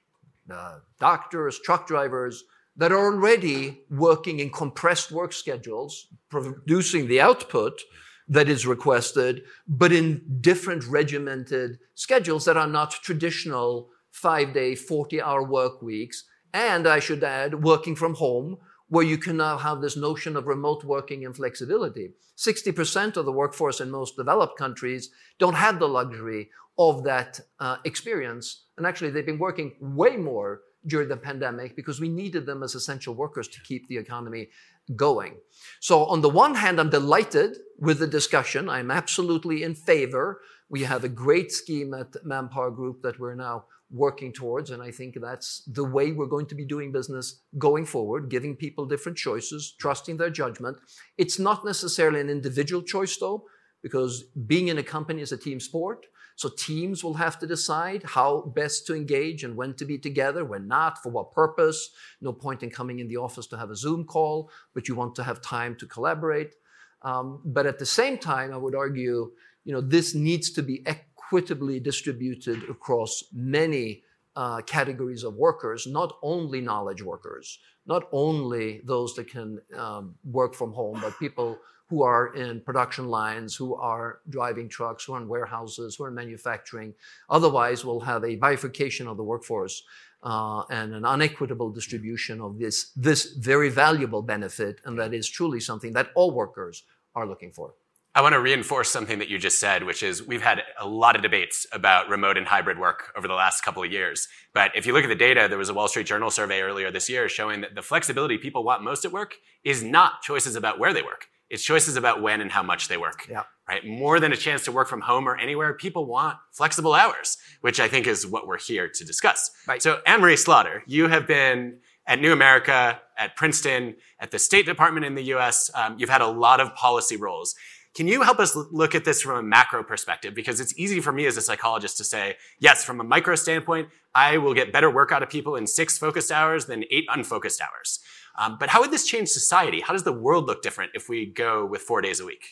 uh, 0.50 0.78
doctors, 1.00 1.58
truck 1.58 1.86
drivers, 1.86 2.44
that 2.76 2.92
are 2.92 3.04
already 3.04 3.82
working 3.90 4.40
in 4.40 4.50
compressed 4.50 5.12
work 5.12 5.32
schedules, 5.32 6.08
producing 6.30 7.06
the 7.06 7.20
output 7.20 7.80
that 8.28 8.48
is 8.48 8.66
requested, 8.66 9.42
but 9.68 9.92
in 9.92 10.22
different 10.40 10.84
regimented 10.86 11.78
schedules 11.94 12.44
that 12.44 12.56
are 12.56 12.66
not 12.66 12.90
traditional 12.90 13.90
five 14.10 14.54
day, 14.54 14.74
40 14.74 15.20
hour 15.20 15.42
work 15.42 15.82
weeks. 15.82 16.24
And 16.54 16.86
I 16.86 16.98
should 16.98 17.24
add, 17.24 17.62
working 17.62 17.96
from 17.96 18.14
home, 18.14 18.58
where 18.88 19.04
you 19.04 19.16
can 19.16 19.38
now 19.38 19.56
have 19.56 19.80
this 19.80 19.96
notion 19.96 20.36
of 20.36 20.46
remote 20.46 20.84
working 20.84 21.24
and 21.24 21.34
flexibility. 21.34 22.10
60% 22.36 23.16
of 23.16 23.24
the 23.24 23.32
workforce 23.32 23.80
in 23.80 23.90
most 23.90 24.16
developed 24.16 24.58
countries 24.58 25.10
don't 25.38 25.54
have 25.54 25.78
the 25.78 25.88
luxury 25.88 26.50
of 26.78 27.04
that 27.04 27.40
uh, 27.60 27.76
experience. 27.84 28.64
And 28.76 28.86
actually, 28.86 29.10
they've 29.10 29.26
been 29.26 29.38
working 29.38 29.72
way 29.80 30.16
more 30.16 30.60
during 30.86 31.08
the 31.08 31.16
pandemic 31.16 31.76
because 31.76 32.00
we 32.00 32.08
needed 32.08 32.46
them 32.46 32.62
as 32.62 32.74
essential 32.74 33.14
workers 33.14 33.48
to 33.48 33.60
keep 33.62 33.88
the 33.88 33.98
economy 33.98 34.48
going. 34.96 35.36
So, 35.80 36.04
on 36.06 36.20
the 36.20 36.28
one 36.28 36.54
hand, 36.54 36.80
I'm 36.80 36.90
delighted 36.90 37.58
with 37.78 37.98
the 37.98 38.06
discussion. 38.06 38.68
I'm 38.68 38.90
absolutely 38.90 39.62
in 39.62 39.74
favor. 39.74 40.40
We 40.68 40.82
have 40.82 41.04
a 41.04 41.08
great 41.08 41.52
scheme 41.52 41.94
at 41.94 42.16
Manpower 42.24 42.70
Group 42.70 43.02
that 43.02 43.20
we're 43.20 43.34
now 43.34 43.64
working 43.90 44.32
towards, 44.32 44.70
and 44.70 44.82
I 44.82 44.90
think 44.90 45.18
that's 45.20 45.62
the 45.66 45.84
way 45.84 46.12
we're 46.12 46.26
going 46.26 46.46
to 46.46 46.54
be 46.54 46.64
doing 46.64 46.92
business 46.92 47.42
going 47.58 47.84
forward, 47.84 48.30
giving 48.30 48.56
people 48.56 48.86
different 48.86 49.18
choices, 49.18 49.74
trusting 49.78 50.16
their 50.16 50.30
judgment. 50.30 50.78
It's 51.18 51.38
not 51.38 51.64
necessarily 51.64 52.20
an 52.20 52.30
individual 52.30 52.82
choice, 52.82 53.16
though, 53.18 53.44
because 53.82 54.24
being 54.46 54.68
in 54.68 54.78
a 54.78 54.82
company 54.82 55.20
is 55.20 55.32
a 55.32 55.36
team 55.36 55.60
sport. 55.60 56.06
So 56.42 56.48
teams 56.48 57.04
will 57.04 57.14
have 57.14 57.38
to 57.38 57.46
decide 57.46 58.02
how 58.02 58.40
best 58.40 58.84
to 58.88 58.96
engage 58.96 59.44
and 59.44 59.56
when 59.56 59.74
to 59.74 59.84
be 59.84 59.96
together, 59.96 60.44
when 60.44 60.66
not, 60.66 61.00
for 61.00 61.10
what 61.12 61.30
purpose. 61.30 61.90
No 62.20 62.32
point 62.32 62.64
in 62.64 62.70
coming 62.70 62.98
in 62.98 63.06
the 63.06 63.18
office 63.18 63.46
to 63.50 63.56
have 63.56 63.70
a 63.70 63.76
Zoom 63.76 64.04
call, 64.04 64.50
but 64.74 64.88
you 64.88 64.96
want 64.96 65.14
to 65.14 65.22
have 65.22 65.40
time 65.40 65.76
to 65.76 65.86
collaborate. 65.86 66.56
Um, 67.02 67.42
but 67.44 67.64
at 67.64 67.78
the 67.78 67.86
same 67.86 68.18
time, 68.18 68.52
I 68.52 68.56
would 68.56 68.74
argue, 68.74 69.30
you 69.64 69.72
know, 69.72 69.80
this 69.80 70.16
needs 70.16 70.50
to 70.56 70.64
be 70.64 70.82
equitably 70.84 71.78
distributed 71.78 72.68
across 72.68 73.22
many 73.32 74.02
uh, 74.34 74.62
categories 74.62 75.22
of 75.22 75.36
workers, 75.36 75.86
not 75.86 76.18
only 76.24 76.60
knowledge 76.60 77.02
workers, 77.04 77.60
not 77.86 78.08
only 78.10 78.80
those 78.82 79.14
that 79.14 79.28
can 79.30 79.60
um, 79.78 80.16
work 80.24 80.54
from 80.54 80.72
home, 80.72 80.98
but 81.00 81.16
people 81.20 81.56
who 81.92 82.02
are 82.02 82.34
in 82.34 82.58
production 82.58 83.06
lines, 83.08 83.54
who 83.54 83.74
are 83.74 84.20
driving 84.30 84.66
trucks, 84.66 85.04
who 85.04 85.12
are 85.12 85.20
in 85.20 85.28
warehouses, 85.28 85.94
who 85.94 86.04
are 86.04 86.08
in 86.08 86.14
manufacturing. 86.14 86.94
Otherwise, 87.28 87.84
we'll 87.84 88.00
have 88.00 88.24
a 88.24 88.34
bifurcation 88.36 89.06
of 89.06 89.18
the 89.18 89.22
workforce 89.22 89.82
uh, 90.22 90.62
and 90.70 90.94
an 90.94 91.04
unequitable 91.04 91.68
distribution 91.68 92.40
of 92.40 92.58
this, 92.58 92.92
this 92.96 93.34
very 93.34 93.68
valuable 93.68 94.22
benefit, 94.22 94.80
and 94.86 94.98
that 94.98 95.12
is 95.12 95.28
truly 95.28 95.60
something 95.60 95.92
that 95.92 96.08
all 96.14 96.30
workers 96.30 96.84
are 97.14 97.26
looking 97.26 97.52
for. 97.52 97.74
I 98.14 98.22
want 98.22 98.32
to 98.32 98.40
reinforce 98.40 98.90
something 98.90 99.18
that 99.18 99.28
you 99.28 99.36
just 99.36 99.60
said, 99.60 99.84
which 99.84 100.02
is 100.02 100.26
we've 100.26 100.40
had 100.40 100.62
a 100.80 100.88
lot 100.88 101.14
of 101.14 101.20
debates 101.20 101.66
about 101.72 102.08
remote 102.08 102.38
and 102.38 102.46
hybrid 102.46 102.78
work 102.78 103.12
over 103.18 103.28
the 103.28 103.34
last 103.34 103.62
couple 103.62 103.82
of 103.82 103.92
years. 103.92 104.28
But 104.54 104.70
if 104.74 104.86
you 104.86 104.94
look 104.94 105.04
at 105.04 105.08
the 105.08 105.14
data, 105.14 105.46
there 105.46 105.58
was 105.58 105.68
a 105.68 105.74
Wall 105.74 105.88
Street 105.88 106.06
Journal 106.06 106.30
survey 106.30 106.62
earlier 106.62 106.90
this 106.90 107.10
year 107.10 107.28
showing 107.28 107.60
that 107.60 107.74
the 107.74 107.82
flexibility 107.82 108.38
people 108.38 108.64
want 108.64 108.82
most 108.82 109.04
at 109.04 109.12
work 109.12 109.36
is 109.62 109.82
not 109.82 110.22
choices 110.22 110.56
about 110.56 110.78
where 110.78 110.94
they 110.94 111.02
work. 111.02 111.28
It's 111.52 111.62
choices 111.62 111.96
about 111.96 112.22
when 112.22 112.40
and 112.40 112.50
how 112.50 112.62
much 112.62 112.88
they 112.88 112.96
work. 112.96 113.28
Yeah. 113.30 113.42
Right? 113.68 113.86
More 113.86 114.18
than 114.18 114.32
a 114.32 114.36
chance 114.36 114.64
to 114.64 114.72
work 114.72 114.88
from 114.88 115.02
home 115.02 115.28
or 115.28 115.36
anywhere, 115.36 115.74
people 115.74 116.06
want 116.06 116.38
flexible 116.50 116.94
hours, 116.94 117.36
which 117.60 117.78
I 117.78 117.88
think 117.88 118.06
is 118.06 118.26
what 118.26 118.46
we're 118.46 118.58
here 118.58 118.88
to 118.88 119.04
discuss. 119.04 119.50
Right. 119.68 119.82
So, 119.82 120.00
Anne 120.06 120.22
Marie 120.22 120.36
Slaughter, 120.36 120.82
you 120.86 121.08
have 121.08 121.26
been 121.26 121.78
at 122.06 122.20
New 122.22 122.32
America, 122.32 123.00
at 123.18 123.36
Princeton, 123.36 123.96
at 124.18 124.30
the 124.30 124.38
State 124.38 124.64
Department 124.64 125.04
in 125.04 125.14
the 125.14 125.24
US. 125.34 125.70
Um, 125.74 125.96
you've 125.98 126.08
had 126.08 126.22
a 126.22 126.26
lot 126.26 126.58
of 126.58 126.74
policy 126.74 127.16
roles. 127.16 127.54
Can 127.94 128.08
you 128.08 128.22
help 128.22 128.38
us 128.38 128.56
look 128.56 128.94
at 128.94 129.04
this 129.04 129.20
from 129.20 129.36
a 129.36 129.42
macro 129.42 129.82
perspective? 129.84 130.34
Because 130.34 130.60
it's 130.60 130.72
easy 130.78 131.00
for 131.00 131.12
me 131.12 131.26
as 131.26 131.36
a 131.36 131.42
psychologist 131.42 131.98
to 131.98 132.04
say, 132.04 132.36
yes, 132.58 132.82
from 132.82 133.00
a 133.00 133.04
micro 133.04 133.34
standpoint, 133.34 133.88
I 134.14 134.38
will 134.38 134.54
get 134.54 134.72
better 134.72 134.90
work 134.90 135.12
out 135.12 135.22
of 135.22 135.28
people 135.28 135.56
in 135.56 135.66
six 135.66 135.98
focused 135.98 136.32
hours 136.32 136.64
than 136.64 136.84
eight 136.90 137.04
unfocused 137.12 137.60
hours. 137.60 138.00
Um, 138.38 138.56
but 138.58 138.70
how 138.70 138.80
would 138.80 138.90
this 138.90 139.06
change 139.06 139.28
society? 139.28 139.80
How 139.80 139.92
does 139.92 140.04
the 140.04 140.12
world 140.12 140.46
look 140.46 140.62
different 140.62 140.92
if 140.94 141.10
we 141.10 141.26
go 141.26 141.66
with 141.66 141.82
four 141.82 142.00
days 142.00 142.18
a 142.18 142.24
week? 142.24 142.46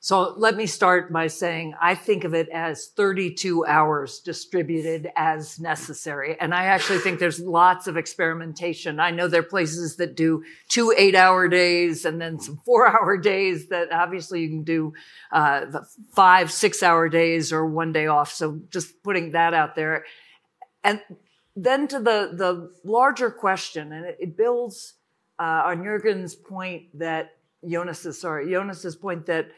So 0.00 0.34
let 0.36 0.56
me 0.56 0.66
start 0.66 1.12
by 1.12 1.26
saying 1.26 1.74
I 1.80 1.96
think 1.96 2.22
of 2.22 2.32
it 2.32 2.48
as 2.50 2.86
32 2.94 3.66
hours 3.66 4.20
distributed 4.20 5.10
as 5.16 5.58
necessary. 5.58 6.36
And 6.40 6.54
I 6.54 6.66
actually 6.66 7.00
think 7.00 7.18
there's 7.18 7.40
lots 7.40 7.88
of 7.88 7.96
experimentation. 7.96 9.00
I 9.00 9.10
know 9.10 9.26
there 9.26 9.40
are 9.40 9.44
places 9.44 9.96
that 9.96 10.14
do 10.14 10.44
two 10.68 10.94
eight 10.96 11.16
hour 11.16 11.48
days 11.48 12.04
and 12.04 12.20
then 12.20 12.38
some 12.38 12.58
four 12.64 12.86
hour 12.88 13.16
days 13.16 13.68
that 13.70 13.90
obviously 13.90 14.42
you 14.42 14.48
can 14.48 14.62
do 14.62 14.92
uh, 15.32 15.66
five, 16.14 16.52
six 16.52 16.80
hour 16.80 17.08
days 17.08 17.52
or 17.52 17.66
one 17.66 17.92
day 17.92 18.06
off. 18.06 18.32
So 18.32 18.60
just 18.70 19.02
putting 19.02 19.32
that 19.32 19.52
out 19.52 19.74
there. 19.74 20.04
And 20.84 21.00
then 21.56 21.88
to 21.88 21.98
the, 21.98 22.30
the 22.34 22.70
larger 22.84 23.32
question, 23.32 23.92
and 23.92 24.06
it, 24.06 24.16
it 24.20 24.36
builds 24.36 24.94
uh, 25.40 25.62
on 25.66 25.82
Jürgen's 25.82 26.36
point 26.36 26.96
that 27.00 27.34
Jonas's, 27.68 28.20
sorry, 28.20 28.48
Jonas's 28.48 28.94
point 28.94 29.26
that 29.26 29.48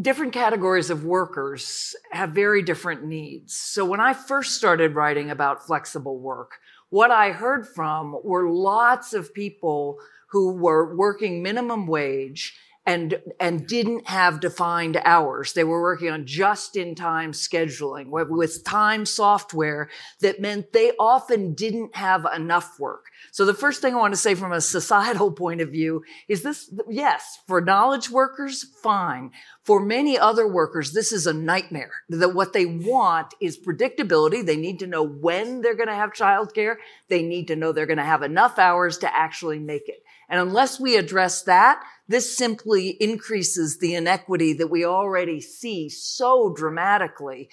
different 0.00 0.32
categories 0.32 0.90
of 0.90 1.04
workers 1.04 1.94
have 2.10 2.30
very 2.30 2.62
different 2.62 3.04
needs. 3.04 3.54
So 3.54 3.84
when 3.84 4.00
I 4.00 4.12
first 4.12 4.54
started 4.54 4.94
writing 4.94 5.30
about 5.30 5.66
flexible 5.66 6.18
work, 6.18 6.58
what 6.90 7.10
I 7.10 7.32
heard 7.32 7.66
from 7.66 8.16
were 8.22 8.48
lots 8.48 9.12
of 9.12 9.34
people 9.34 9.98
who 10.28 10.54
were 10.54 10.94
working 10.96 11.42
minimum 11.42 11.86
wage 11.86 12.54
and 12.86 13.20
and 13.40 13.66
didn't 13.66 14.06
have 14.08 14.40
defined 14.40 15.00
hours. 15.04 15.52
They 15.52 15.64
were 15.64 15.82
working 15.82 16.10
on 16.10 16.24
just-in-time 16.24 17.32
scheduling 17.32 18.06
with 18.08 18.64
time 18.64 19.04
software 19.04 19.90
that 20.20 20.40
meant 20.40 20.72
they 20.72 20.92
often 20.98 21.54
didn't 21.54 21.96
have 21.96 22.26
enough 22.34 22.78
work. 22.78 23.06
So 23.32 23.44
the 23.44 23.54
first 23.54 23.82
thing 23.82 23.94
I 23.94 23.98
want 23.98 24.14
to 24.14 24.20
say 24.20 24.34
from 24.34 24.52
a 24.52 24.60
societal 24.60 25.32
point 25.32 25.60
of 25.60 25.70
view 25.70 26.04
is 26.28 26.42
this, 26.42 26.72
yes, 26.88 27.40
for 27.46 27.60
knowledge 27.60 28.08
workers, 28.08 28.64
fine. 28.82 29.32
For 29.64 29.80
many 29.80 30.16
other 30.16 30.46
workers, 30.46 30.92
this 30.92 31.10
is 31.10 31.26
a 31.26 31.32
nightmare. 31.32 31.90
That 32.08 32.34
what 32.34 32.52
they 32.52 32.66
want 32.66 33.34
is 33.40 33.58
predictability. 33.58 34.46
They 34.46 34.56
need 34.56 34.78
to 34.78 34.86
know 34.86 35.04
when 35.04 35.60
they're 35.60 35.74
going 35.74 35.88
to 35.88 35.94
have 35.94 36.12
childcare. 36.12 36.76
They 37.08 37.22
need 37.22 37.48
to 37.48 37.56
know 37.56 37.72
they're 37.72 37.86
going 37.86 37.96
to 37.98 38.04
have 38.04 38.22
enough 38.22 38.58
hours 38.58 38.98
to 38.98 39.14
actually 39.14 39.58
make 39.58 39.88
it. 39.88 40.04
And 40.28 40.40
unless 40.40 40.80
we 40.80 40.96
address 40.96 41.42
that, 41.42 41.82
this 42.08 42.36
simply 42.36 42.90
increases 43.00 43.78
the 43.78 43.94
inequity 43.94 44.52
that 44.54 44.70
we 44.70 44.84
already 44.84 45.40
see 45.40 45.88
so 45.88 46.52
dramatically, 46.54 47.48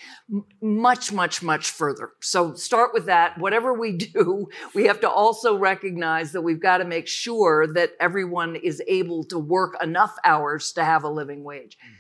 much, 0.62 1.12
much, 1.12 1.42
much 1.42 1.72
further. 1.72 2.12
So 2.22 2.54
start 2.54 2.92
with 2.94 3.06
that. 3.06 3.38
Whatever 3.38 3.74
we 3.74 3.98
do, 3.98 4.48
we 4.76 4.86
have 4.86 5.00
to 5.02 5.10
also 5.10 5.58
recognize 5.58 6.32
that 6.32 6.42
we've 6.42 6.62
got 6.62 6.78
to 6.78 6.86
make 6.86 7.08
sure 7.08 7.68
that 7.74 7.94
everyone 8.00 8.56
is 8.56 8.82
able 8.88 9.24
to 9.26 9.40
work 9.40 9.76
enough 9.82 10.16
hours 10.24 10.72
to 10.74 10.84
have 10.84 11.04
a 11.04 11.10
living 11.10 11.44
wage. 11.44 11.78
Hmm. 11.82 11.94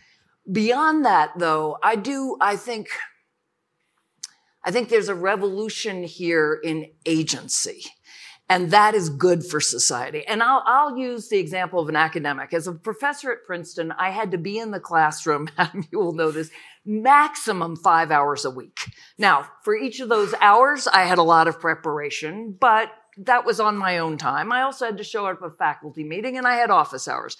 Beyond 0.51 1.05
that, 1.05 1.31
though, 1.37 1.77
I 1.81 1.95
do, 1.95 2.37
I 2.41 2.57
think, 2.57 2.89
I 4.63 4.71
think 4.71 4.89
there's 4.89 5.09
a 5.09 5.15
revolution 5.15 6.03
here 6.03 6.59
in 6.63 6.91
agency. 7.05 7.83
And 8.53 8.69
that 8.69 8.93
is 8.93 9.09
good 9.09 9.43
for 9.43 9.59
society. 9.59 10.23
And 10.27 10.43
I'll, 10.43 10.61
I'll 10.67 10.95
use 10.95 11.27
the 11.27 11.39
example 11.39 11.79
of 11.79 11.89
an 11.89 11.95
academic. 11.95 12.53
As 12.53 12.67
a 12.67 12.73
professor 12.73 13.31
at 13.31 13.45
Princeton, 13.47 13.91
I 13.97 14.11
had 14.11 14.29
to 14.29 14.37
be 14.37 14.59
in 14.59 14.69
the 14.69 14.79
classroom, 14.79 15.49
you 15.91 15.97
will 15.97 16.13
this, 16.31 16.51
maximum 16.85 17.75
five 17.75 18.11
hours 18.11 18.45
a 18.45 18.51
week. 18.51 18.91
Now, 19.17 19.47
for 19.63 19.75
each 19.75 19.99
of 20.01 20.09
those 20.09 20.35
hours, 20.39 20.85
I 20.85 21.05
had 21.05 21.17
a 21.17 21.23
lot 21.23 21.47
of 21.47 21.59
preparation, 21.59 22.55
but 22.61 22.91
that 23.17 23.43
was 23.43 23.59
on 23.59 23.75
my 23.75 23.97
own 23.97 24.19
time. 24.19 24.51
I 24.51 24.61
also 24.61 24.85
had 24.85 24.97
to 24.97 25.03
show 25.03 25.25
up 25.25 25.39
at 25.41 25.47
a 25.47 25.55
faculty 25.55 26.03
meeting 26.03 26.37
and 26.37 26.45
I 26.45 26.57
had 26.57 26.69
office 26.69 27.07
hours. 27.07 27.37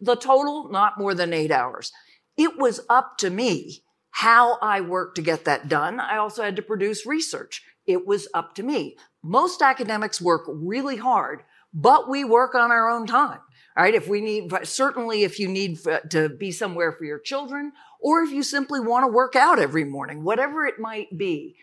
The 0.00 0.16
total, 0.16 0.70
not 0.72 0.98
more 0.98 1.14
than 1.14 1.32
eight 1.32 1.52
hours. 1.52 1.92
It 2.36 2.58
was 2.58 2.80
up 2.90 3.16
to 3.18 3.30
me 3.30 3.84
how 4.10 4.58
I 4.60 4.80
worked 4.80 5.14
to 5.16 5.22
get 5.22 5.44
that 5.44 5.68
done. 5.68 6.00
I 6.00 6.16
also 6.16 6.42
had 6.42 6.56
to 6.56 6.62
produce 6.62 7.06
research. 7.06 7.62
It 7.88 8.06
was 8.06 8.28
up 8.34 8.54
to 8.56 8.62
me. 8.62 8.96
Most 9.24 9.62
academics 9.62 10.20
work 10.20 10.42
really 10.46 10.96
hard, 10.96 11.42
but 11.74 12.08
we 12.08 12.22
work 12.22 12.54
on 12.54 12.70
our 12.70 12.88
own 12.88 13.06
time. 13.06 13.40
Right? 13.76 13.94
If 13.94 14.08
we 14.08 14.20
need, 14.20 14.52
certainly 14.64 15.22
if 15.22 15.38
you 15.38 15.48
need 15.48 15.78
to 16.10 16.28
be 16.28 16.50
somewhere 16.50 16.92
for 16.92 17.04
your 17.04 17.20
children, 17.20 17.72
or 18.00 18.22
if 18.22 18.30
you 18.30 18.42
simply 18.42 18.80
want 18.80 19.04
to 19.04 19.12
work 19.12 19.36
out 19.36 19.58
every 19.60 19.84
morning, 19.84 20.24
whatever 20.24 20.66
it 20.66 20.80
might 20.80 21.16
be, 21.16 21.56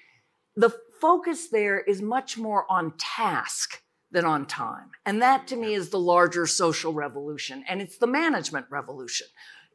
the 0.55 0.73
focus 1.01 1.49
there 1.49 1.77
is 1.77 2.01
much 2.01 2.37
more 2.37 2.65
on 2.71 2.93
task 2.97 3.81
than 4.11 4.23
on 4.23 4.45
time. 4.45 4.91
And 5.05 5.21
that 5.21 5.45
to 5.47 5.57
me 5.57 5.73
is 5.73 5.89
the 5.89 5.99
larger 5.99 6.45
social 6.47 6.93
revolution. 6.93 7.65
And 7.67 7.81
it's 7.81 7.97
the 7.97 8.07
management 8.07 8.67
revolution. 8.69 9.27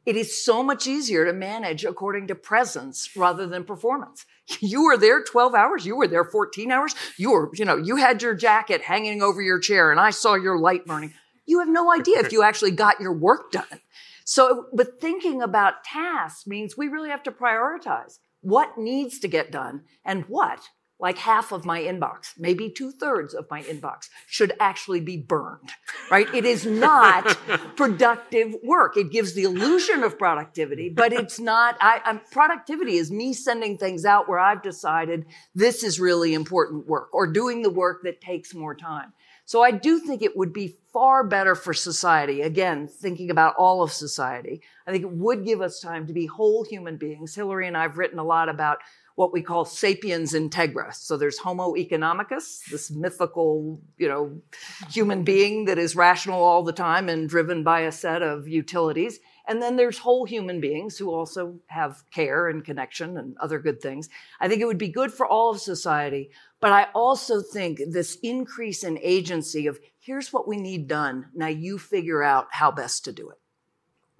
It 0.03 0.15
is 0.15 0.43
so 0.43 0.63
much 0.63 0.87
easier 0.87 1.25
to 1.25 1.33
manage 1.33 1.85
according 1.85 2.25
to 2.27 2.35
presence 2.35 3.15
rather 3.15 3.45
than 3.45 3.63
performance. 3.65 4.25
You 4.61 4.83
were 4.85 4.97
there 4.97 5.23
12 5.23 5.55
hours. 5.55 5.85
You 5.85 5.95
were 5.97 6.07
there 6.07 6.23
14 6.23 6.71
hours. 6.71 6.95
You 7.17 7.31
were, 7.31 7.49
you 7.53 7.65
know, 7.65 7.77
you 7.77 7.95
had 7.95 8.21
your 8.21 8.35
jacket 8.35 8.81
hanging 8.81 9.21
over 9.21 9.41
your 9.41 9.59
chair 9.59 9.91
and 9.91 9.99
I 9.99 10.11
saw 10.11 10.35
your 10.35 10.57
light 10.57 10.85
burning. 10.85 11.13
You 11.45 11.59
have 11.59 11.69
no 11.69 11.91
idea 11.91 12.19
if 12.19 12.31
you 12.31 12.43
actually 12.43 12.71
got 12.71 13.01
your 13.01 13.13
work 13.13 13.51
done. 13.51 13.81
So, 14.23 14.67
but 14.73 15.01
thinking 15.01 15.41
about 15.41 15.83
tasks 15.83 16.47
means 16.47 16.77
we 16.77 16.87
really 16.87 17.09
have 17.09 17.23
to 17.23 17.31
prioritize 17.31 18.19
what 18.41 18.77
needs 18.77 19.19
to 19.19 19.27
get 19.27 19.51
done 19.51 19.83
and 20.05 20.25
what 20.25 20.61
like 21.01 21.17
half 21.17 21.51
of 21.51 21.65
my 21.65 21.81
inbox, 21.81 22.33
maybe 22.37 22.69
two 22.69 22.91
thirds 22.91 23.33
of 23.33 23.49
my 23.49 23.63
inbox 23.63 24.07
should 24.27 24.53
actually 24.59 25.01
be 25.01 25.17
burned, 25.17 25.71
right? 26.11 26.33
It 26.33 26.45
is 26.45 26.65
not 26.65 27.25
productive 27.75 28.55
work. 28.63 28.95
It 28.95 29.11
gives 29.11 29.33
the 29.33 29.43
illusion 29.43 30.03
of 30.03 30.19
productivity, 30.19 30.89
but 30.89 31.11
it's 31.11 31.39
not, 31.39 31.75
I, 31.81 32.01
I'm, 32.05 32.21
productivity 32.31 32.97
is 32.97 33.11
me 33.11 33.33
sending 33.33 33.79
things 33.79 34.05
out 34.05 34.29
where 34.29 34.39
I've 34.39 34.61
decided 34.61 35.25
this 35.55 35.83
is 35.83 35.99
really 35.99 36.35
important 36.35 36.87
work 36.87 37.09
or 37.13 37.25
doing 37.25 37.63
the 37.63 37.71
work 37.71 38.03
that 38.03 38.21
takes 38.21 38.53
more 38.53 38.75
time. 38.75 39.11
So 39.45 39.61
I 39.61 39.71
do 39.71 39.99
think 39.99 40.21
it 40.21 40.37
would 40.37 40.53
be 40.53 40.77
far 40.93 41.23
better 41.25 41.55
for 41.55 41.73
society. 41.73 42.41
Again, 42.41 42.87
thinking 42.87 43.31
about 43.31 43.55
all 43.57 43.81
of 43.81 43.91
society, 43.91 44.61
I 44.87 44.91
think 44.91 45.03
it 45.03 45.11
would 45.11 45.45
give 45.45 45.61
us 45.61 45.81
time 45.81 46.07
to 46.07 46.13
be 46.13 46.25
whole 46.25 46.63
human 46.63 46.97
beings. 46.97 47.35
Hilary 47.35 47.67
and 47.67 47.75
I 47.75 47.81
have 47.81 47.97
written 47.97 48.19
a 48.19 48.23
lot 48.23 48.49
about 48.49 48.77
what 49.21 49.31
we 49.31 49.43
call 49.43 49.65
sapiens 49.65 50.33
integra. 50.33 50.91
So 50.95 51.15
there's 51.15 51.37
Homo 51.37 51.75
economicus, 51.75 52.65
this 52.71 52.89
mythical, 52.89 53.79
you 53.99 54.07
know, 54.07 54.41
human 54.89 55.19
mm-hmm. 55.19 55.25
being 55.25 55.65
that 55.65 55.77
is 55.77 55.95
rational 55.95 56.43
all 56.43 56.63
the 56.63 56.73
time 56.73 57.07
and 57.07 57.29
driven 57.29 57.63
by 57.63 57.81
a 57.81 57.91
set 57.91 58.23
of 58.23 58.47
utilities. 58.47 59.19
And 59.47 59.61
then 59.61 59.75
there's 59.75 59.99
whole 59.99 60.25
human 60.25 60.59
beings 60.59 60.97
who 60.97 61.13
also 61.13 61.59
have 61.67 62.01
care 62.09 62.47
and 62.47 62.65
connection 62.65 63.15
and 63.15 63.37
other 63.37 63.59
good 63.59 63.79
things. 63.79 64.09
I 64.39 64.47
think 64.47 64.59
it 64.59 64.65
would 64.65 64.79
be 64.79 64.89
good 64.89 65.13
for 65.13 65.27
all 65.27 65.51
of 65.51 65.61
society. 65.61 66.31
But 66.59 66.71
I 66.71 66.87
also 66.95 67.41
think 67.41 67.79
this 67.91 68.17
increase 68.23 68.83
in 68.83 68.97
agency 69.03 69.67
of 69.67 69.79
here's 69.99 70.33
what 70.33 70.47
we 70.47 70.57
need 70.57 70.87
done. 70.87 71.27
Now 71.35 71.47
you 71.47 71.77
figure 71.77 72.23
out 72.23 72.47
how 72.49 72.71
best 72.71 73.05
to 73.05 73.11
do 73.11 73.29
it. 73.29 73.40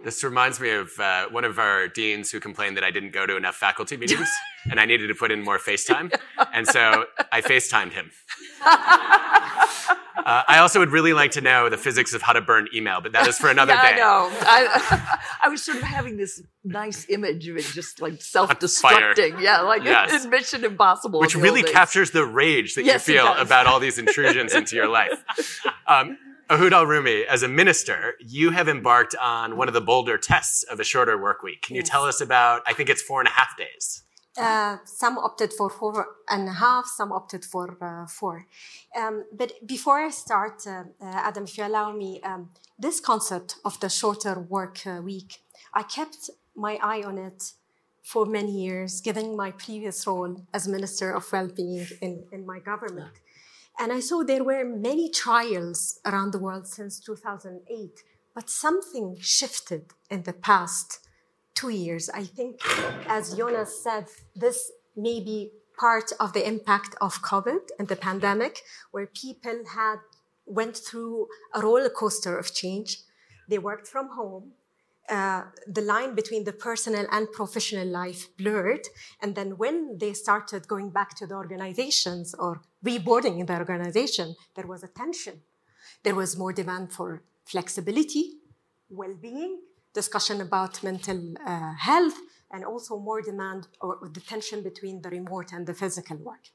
This 0.03 0.24
reminds 0.24 0.60
me 0.60 0.72
of 0.72 1.00
uh, 1.00 1.27
one 1.29 1.46
of 1.46 1.60
our 1.60 1.88
deans 1.88 2.31
who 2.31 2.39
complained 2.39 2.75
that 2.77 2.84
I 2.84 2.91
didn't 2.91 3.12
go 3.12 3.25
to 3.25 3.38
enough 3.38 3.55
faculty 3.55 3.98
meetings 3.98 4.29
and 4.70 4.79
I 4.79 4.86
needed 4.86 5.08
to 5.08 5.15
put 5.15 5.31
in 5.31 5.43
more 5.43 5.60
FaceTime. 5.60 6.13
And 6.53 6.67
so 6.67 7.05
I 7.31 7.41
FaceTimed 7.41 7.91
him. 7.91 8.12
Uh, 10.25 10.43
I 10.48 10.60
also 10.60 10.79
would 10.79 10.91
really 10.91 11.13
like 11.13 11.31
to 11.31 11.41
know 11.41 11.67
the 11.70 11.77
physics 11.77 12.13
of 12.13 12.22
how 12.22 12.34
to 12.34 12.41
burn 12.41 12.67
email, 12.75 13.01
but 13.01 13.12
that 13.13 13.27
is 13.27 13.38
for 13.39 13.50
another 13.50 13.74
yeah, 13.74 13.81
day. 13.81 13.93
I 13.93 13.98
know. 13.98 14.29
I, 14.41 15.17
I, 15.43 15.50
was 15.50 15.63
sort 15.63 15.77
of 15.77 15.84
having 15.84 16.17
this 16.17 16.43
nice 16.63 17.08
image 17.10 17.48
of 17.48 17.58
it 17.58 17.63
just 17.65 18.01
like 18.01 18.22
self-destructing. 18.22 19.41
Yeah, 19.41 19.62
like 19.62 19.84
yes. 19.84 20.24
in 20.24 20.29
Mission 20.29 20.63
Impossible. 20.63 21.22
Which 21.22 21.36
really 21.36 21.63
captures 21.63 22.12
the 22.12 22.24
rage 22.24 22.75
that 22.75 22.86
yes, 22.86 23.08
you 23.08 23.15
feel 23.15 23.34
about 23.34 23.65
all 23.65 23.79
these 23.79 23.98
intrusions 23.98 24.53
into 24.53 24.75
your 24.75 24.88
life. 24.88 25.24
Um, 25.88 26.17
Ohood 26.51 26.74
Al 26.74 26.86
Roumi, 26.86 27.24
as 27.25 27.43
a 27.43 27.48
minister, 27.48 28.15
you 28.20 28.50
have 28.50 28.67
embarked 28.67 29.15
on 29.15 29.55
one 29.55 29.70
of 29.70 29.74
the 29.74 29.79
bolder 29.79 30.17
tests 30.17 30.63
of 30.63 30.81
a 30.81 30.84
shorter 30.84 31.17
work 31.17 31.43
week. 31.43 31.62
Can 31.62 31.77
you 31.77 31.81
tell 31.81 32.03
us 32.03 32.20
about, 32.20 32.62
I 32.67 32.74
think 32.74 32.89
it's 32.89 33.01
four 33.01 33.22
and 33.22 33.29
a 33.29 33.31
half 33.31 33.55
days. 33.55 34.03
Uh, 34.38 34.75
some 34.84 35.17
opted 35.17 35.53
for 35.53 35.70
four 35.70 36.08
and 36.27 36.50
a 36.50 36.51
half, 36.51 36.88
some 36.88 37.13
opted 37.13 37.46
for 37.46 37.77
uh, 37.81 38.05
four. 38.05 38.48
Um, 38.98 39.24
but 39.31 39.65
before 39.65 40.00
I 40.01 40.10
start, 40.10 40.67
uh, 40.67 40.84
uh 41.01 41.27
Adam, 41.29 41.46
if 41.46 41.58
you 41.58 41.65
allow 41.65 41.93
me, 41.93 42.20
um, 42.24 42.50
this 42.77 43.00
concept 43.00 43.55
of 43.63 43.79
the 43.79 43.88
shorter 43.89 44.38
work 44.38 44.86
uh, 44.86 45.00
week, 45.01 45.39
I 45.74 45.84
kept 45.84 46.29
my 46.53 46.77
eye 46.84 47.01
on 47.01 47.17
it 47.17 47.53
for 48.03 48.25
many 48.25 48.51
years, 48.51 49.00
given 49.00 49.38
my 49.38 49.51
previous 49.51 50.05
role 50.05 50.36
as 50.53 50.67
Minister 50.67 51.13
of 51.13 51.31
Well-being 51.31 51.88
in, 52.01 52.25
in 52.34 52.46
my 52.46 52.60
government. 52.60 53.13
And 53.79 53.91
I 53.91 53.99
saw 53.99 54.23
there 54.23 54.43
were 54.43 54.63
many 54.63 55.09
trials 55.09 55.99
around 56.05 56.31
the 56.31 56.39
world 56.39 56.67
since 56.67 56.99
2008, 56.99 58.03
but 58.35 58.49
something 58.49 59.17
shifted 59.19 59.85
in 60.09 60.23
the 60.23 60.33
past 60.33 60.99
two 61.55 61.69
years. 61.69 62.09
I 62.09 62.23
think, 62.23 62.59
as 63.07 63.35
Jonas 63.35 63.83
said, 63.83 64.05
this 64.35 64.71
may 64.95 65.19
be 65.19 65.51
part 65.79 66.11
of 66.19 66.33
the 66.33 66.47
impact 66.47 66.95
of 67.01 67.21
COVID 67.21 67.69
and 67.79 67.87
the 67.87 67.95
pandemic, 67.95 68.61
where 68.91 69.07
people 69.07 69.63
had 69.73 69.99
went 70.45 70.77
through 70.77 71.27
a 71.53 71.61
roller 71.61 71.89
coaster 71.89 72.37
of 72.37 72.53
change. 72.53 72.99
They 73.47 73.57
worked 73.57 73.87
from 73.87 74.09
home. 74.09 74.51
Uh, 75.12 75.41
the 75.68 75.82
line 75.82 76.15
between 76.15 76.46
the 76.46 76.53
personal 76.53 77.06
and 77.12 77.30
professional 77.34 77.86
life 77.86 78.30
blurred. 78.38 78.88
And 79.22 79.36
then 79.36 79.58
when 79.58 79.98
they 79.98 80.13
started 80.13 80.70
going 80.70 80.89
back 80.89 81.18
to 81.18 81.27
the 81.27 81.36
organizations 81.36 82.34
or 82.44 82.62
reboarding 82.86 83.38
in 83.41 83.46
the 83.46 83.58
organization, 83.58 84.36
there 84.56 84.68
was 84.68 84.84
a 84.84 84.88
tension. 84.88 85.41
There 86.03 86.15
was 86.15 86.38
more 86.38 86.53
demand 86.53 86.94
for 86.94 87.24
flexibility, 87.44 88.25
well-being, 88.89 89.60
discussion 89.94 90.39
about 90.39 90.82
mental 90.82 91.20
uh, 91.46 91.74
health, 91.74 92.18
and 92.50 92.63
also 92.63 92.98
more 92.98 93.22
demand 93.22 93.68
or 93.82 94.10
the 94.13 94.22
tension 94.22 94.63
between 94.63 95.01
the 95.01 95.10
remote 95.10 95.51
and 95.51 95.68
the 95.68 95.74
physical 95.74 96.18
work. 96.18 96.46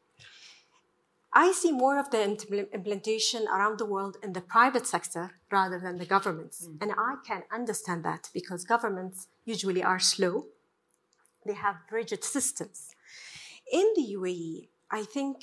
I 1.45 1.53
see 1.53 1.73
more 1.85 1.99
of 1.99 2.11
the 2.11 2.23
implementation 2.25 3.43
around 3.55 3.79
the 3.79 3.85
world 3.95 4.17
in 4.23 4.33
the 4.33 4.41
private 4.41 4.87
sector 4.87 5.25
rather 5.59 5.79
than 5.79 5.99
the 5.99 6.07
governments. 6.07 6.67
Mm. 6.67 6.83
And 6.83 6.91
I 6.93 7.13
can 7.29 7.43
understand 7.59 8.05
that 8.05 8.31
because 8.39 8.65
governments 8.65 9.29
usually 9.45 9.83
are 9.83 9.99
slow, 9.99 10.47
they 11.47 11.59
have 11.67 11.77
rigid 11.91 12.25
systems. 12.37 12.79
In 13.71 13.87
the 13.97 14.07
UAE, 14.19 14.69
I 14.91 15.03
think 15.15 15.37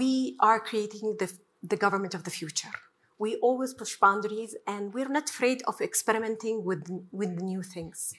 we 0.00 0.36
are 0.40 0.58
creating 0.58 1.16
the, 1.20 1.28
the 1.62 1.76
government 1.84 2.14
of 2.14 2.24
the 2.24 2.30
future 2.30 2.74
we 3.22 3.36
always 3.36 3.72
push 3.72 3.94
boundaries 3.96 4.56
and 4.66 4.92
we're 4.92 5.14
not 5.18 5.30
afraid 5.30 5.62
of 5.68 5.80
experimenting 5.80 6.64
with, 6.64 6.82
with 7.12 7.40
new 7.40 7.62
things. 7.62 8.14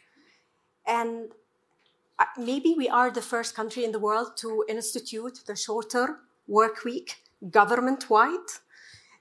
And 0.88 1.34
maybe 2.38 2.74
we 2.77 2.88
are 2.89 3.12
the 3.12 3.22
first 3.22 3.55
country 3.55 3.84
in 3.84 3.91
the 3.91 4.00
world 4.00 4.38
to 4.38 4.65
institute 4.70 5.39
the 5.46 5.55
shorter 5.55 6.20
work 6.48 6.84
week 6.84 7.24
government 7.50 8.10
wide. 8.10 8.50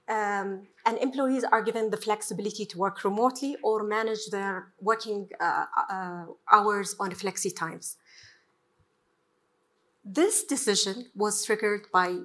Um, 0.09 0.67
and 0.85 0.99
employees 0.99 1.45
are 1.45 1.63
given 1.63 1.91
the 1.91 1.97
flexibility 1.97 2.67
to 2.67 2.79
work 2.79 3.05
remotely 3.05 3.57
or 3.63 3.85
manage 3.85 4.27
their 4.31 4.73
working 4.81 5.29
uh, 5.41 5.65
uh, 5.89 6.25
hours 6.51 6.97
on 6.99 7.11
flexi 7.13 7.55
times. 7.55 7.97
This 10.05 10.43
decision 10.45 11.07
was 11.15 11.45
triggered 11.45 11.87
by 11.93 12.19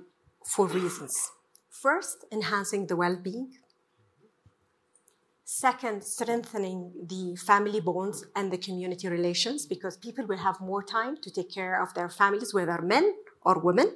four 0.43 0.67
reasons. 0.67 1.31
First, 1.69 2.25
enhancing 2.31 2.87
the 2.87 2.95
well 2.95 3.15
being. 3.15 3.53
Second, 5.49 6.03
strengthening 6.03 6.91
the 7.07 7.37
family 7.37 7.79
bonds 7.79 8.25
and 8.35 8.51
the 8.51 8.57
community 8.57 9.07
relations 9.07 9.65
because 9.65 9.95
people 9.95 10.27
will 10.27 10.39
have 10.39 10.59
more 10.59 10.83
time 10.83 11.15
to 11.21 11.31
take 11.31 11.49
care 11.49 11.81
of 11.81 11.93
their 11.93 12.09
families, 12.09 12.53
whether 12.53 12.81
men 12.81 13.15
or 13.43 13.57
women. 13.57 13.95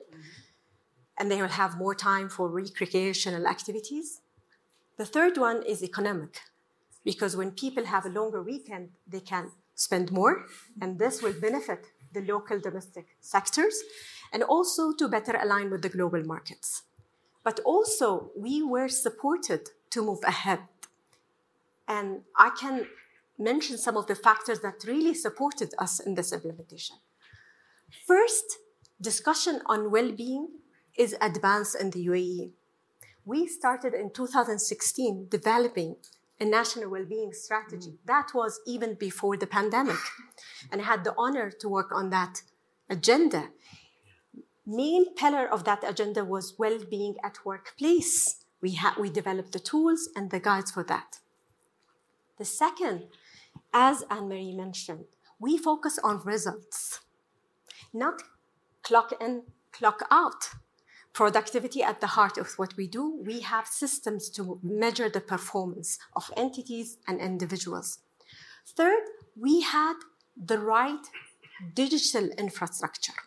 And 1.19 1.29
they 1.29 1.41
will 1.41 1.49
have 1.49 1.77
more 1.77 1.93
time 1.93 2.29
for 2.29 2.47
recreational 2.47 3.47
activities. 3.47 4.21
The 4.97 5.05
third 5.05 5.37
one 5.37 5.61
is 5.63 5.83
economic 5.83 6.39
because 7.03 7.35
when 7.35 7.51
people 7.51 7.83
have 7.83 8.05
a 8.05 8.09
longer 8.09 8.41
weekend, 8.41 8.91
they 9.05 9.19
can 9.19 9.51
spend 9.75 10.09
more, 10.09 10.45
and 10.81 10.99
this 10.99 11.21
will 11.21 11.33
benefit 11.33 11.87
the 12.13 12.21
local 12.21 12.61
domestic 12.61 13.07
sectors 13.19 13.83
and 14.31 14.41
also 14.41 14.93
to 14.93 15.09
better 15.09 15.37
align 15.37 15.69
with 15.69 15.81
the 15.81 15.89
global 15.89 16.23
markets 16.23 16.83
but 17.43 17.59
also 17.65 18.31
we 18.37 18.61
were 18.61 18.87
supported 18.87 19.69
to 19.89 20.03
move 20.03 20.19
ahead. 20.23 20.59
And 21.95 22.07
I 22.37 22.49
can 22.61 22.75
mention 23.37 23.77
some 23.77 23.97
of 23.97 24.05
the 24.07 24.15
factors 24.27 24.59
that 24.61 24.77
really 24.91 25.15
supported 25.25 25.71
us 25.77 25.93
in 25.99 26.11
this 26.15 26.31
implementation. 26.37 26.97
First, 28.07 28.47
discussion 29.09 29.55
on 29.65 29.91
well 29.95 30.11
being 30.23 30.45
is 31.03 31.15
advanced 31.29 31.75
in 31.81 31.87
the 31.91 32.05
UAE. 32.07 32.51
We 33.25 33.39
started 33.47 33.93
in 33.93 34.07
2016 34.11 35.27
developing 35.29 35.95
a 36.39 36.45
national 36.45 36.89
well-being 36.89 37.33
strategy. 37.33 37.91
Mm. 37.91 38.05
That 38.05 38.27
was 38.33 38.59
even 38.65 38.95
before 38.95 39.37
the 39.37 39.45
pandemic. 39.57 40.01
And 40.71 40.81
I 40.81 40.85
had 40.85 41.03
the 41.03 41.13
honor 41.17 41.51
to 41.61 41.69
work 41.69 41.91
on 41.91 42.09
that 42.09 42.41
agenda 42.89 43.49
main 44.65 45.13
pillar 45.15 45.47
of 45.47 45.63
that 45.65 45.83
agenda 45.87 46.23
was 46.23 46.55
well-being 46.57 47.15
at 47.23 47.45
workplace. 47.45 48.45
We, 48.61 48.75
ha- 48.75 48.95
we 48.99 49.09
developed 49.09 49.51
the 49.51 49.59
tools 49.59 50.09
and 50.15 50.29
the 50.29 50.39
guides 50.39 50.71
for 50.71 50.83
that. 50.85 51.19
The 52.41 52.45
second, 52.45 53.03
as 53.71 54.03
Anne-Marie 54.09 54.55
mentioned, 54.55 55.05
we 55.39 55.59
focus 55.59 55.99
on 56.03 56.23
results, 56.25 57.01
not 57.93 58.23
clock 58.81 59.13
in, 59.21 59.43
clock 59.71 60.01
out. 60.09 60.49
Productivity 61.13 61.83
at 61.83 62.01
the 62.01 62.07
heart 62.17 62.39
of 62.39 62.57
what 62.57 62.75
we 62.75 62.87
do. 62.87 63.21
We 63.23 63.41
have 63.41 63.67
systems 63.67 64.27
to 64.31 64.59
measure 64.63 65.07
the 65.07 65.21
performance 65.21 65.99
of 66.15 66.31
entities 66.35 66.97
and 67.07 67.21
individuals. 67.21 67.99
Third, 68.65 69.03
we 69.39 69.61
had 69.61 69.97
the 70.35 70.57
right 70.57 71.05
digital 71.75 72.27
infrastructure 72.39 73.19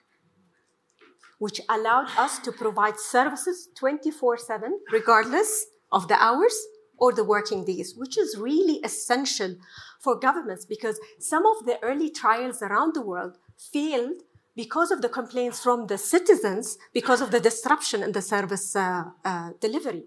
which 1.39 1.61
allowed 1.69 2.09
us 2.19 2.41
to 2.41 2.51
provide 2.51 2.99
services 2.99 3.69
24 3.77 4.39
7, 4.39 4.81
regardless 4.91 5.67
of 5.93 6.09
the 6.09 6.21
hours 6.21 6.57
or 6.99 7.13
the 7.13 7.25
working 7.25 7.65
days, 7.65 7.95
which 7.97 8.17
is 8.17 8.37
really 8.39 8.81
essential 8.85 9.57
for 10.01 10.19
governments 10.19 10.65
because 10.65 10.99
some 11.19 11.45
of 11.47 11.67
the 11.67 11.79
early 11.83 12.11
trials 12.11 12.63
around 12.63 12.95
the 12.95 13.01
world 13.01 13.39
failed 13.57 14.23
because 14.57 14.91
of 14.91 15.03
the 15.03 15.09
complaints 15.09 15.61
from 15.61 15.87
the 15.89 15.99
citizens, 15.99 16.79
because 16.93 17.21
of 17.21 17.31
the 17.31 17.41
disruption 17.41 18.03
in 18.03 18.13
the 18.13 18.23
service 18.23 18.77
uh, 18.77 19.05
uh, 19.25 19.51
delivery. 19.61 20.05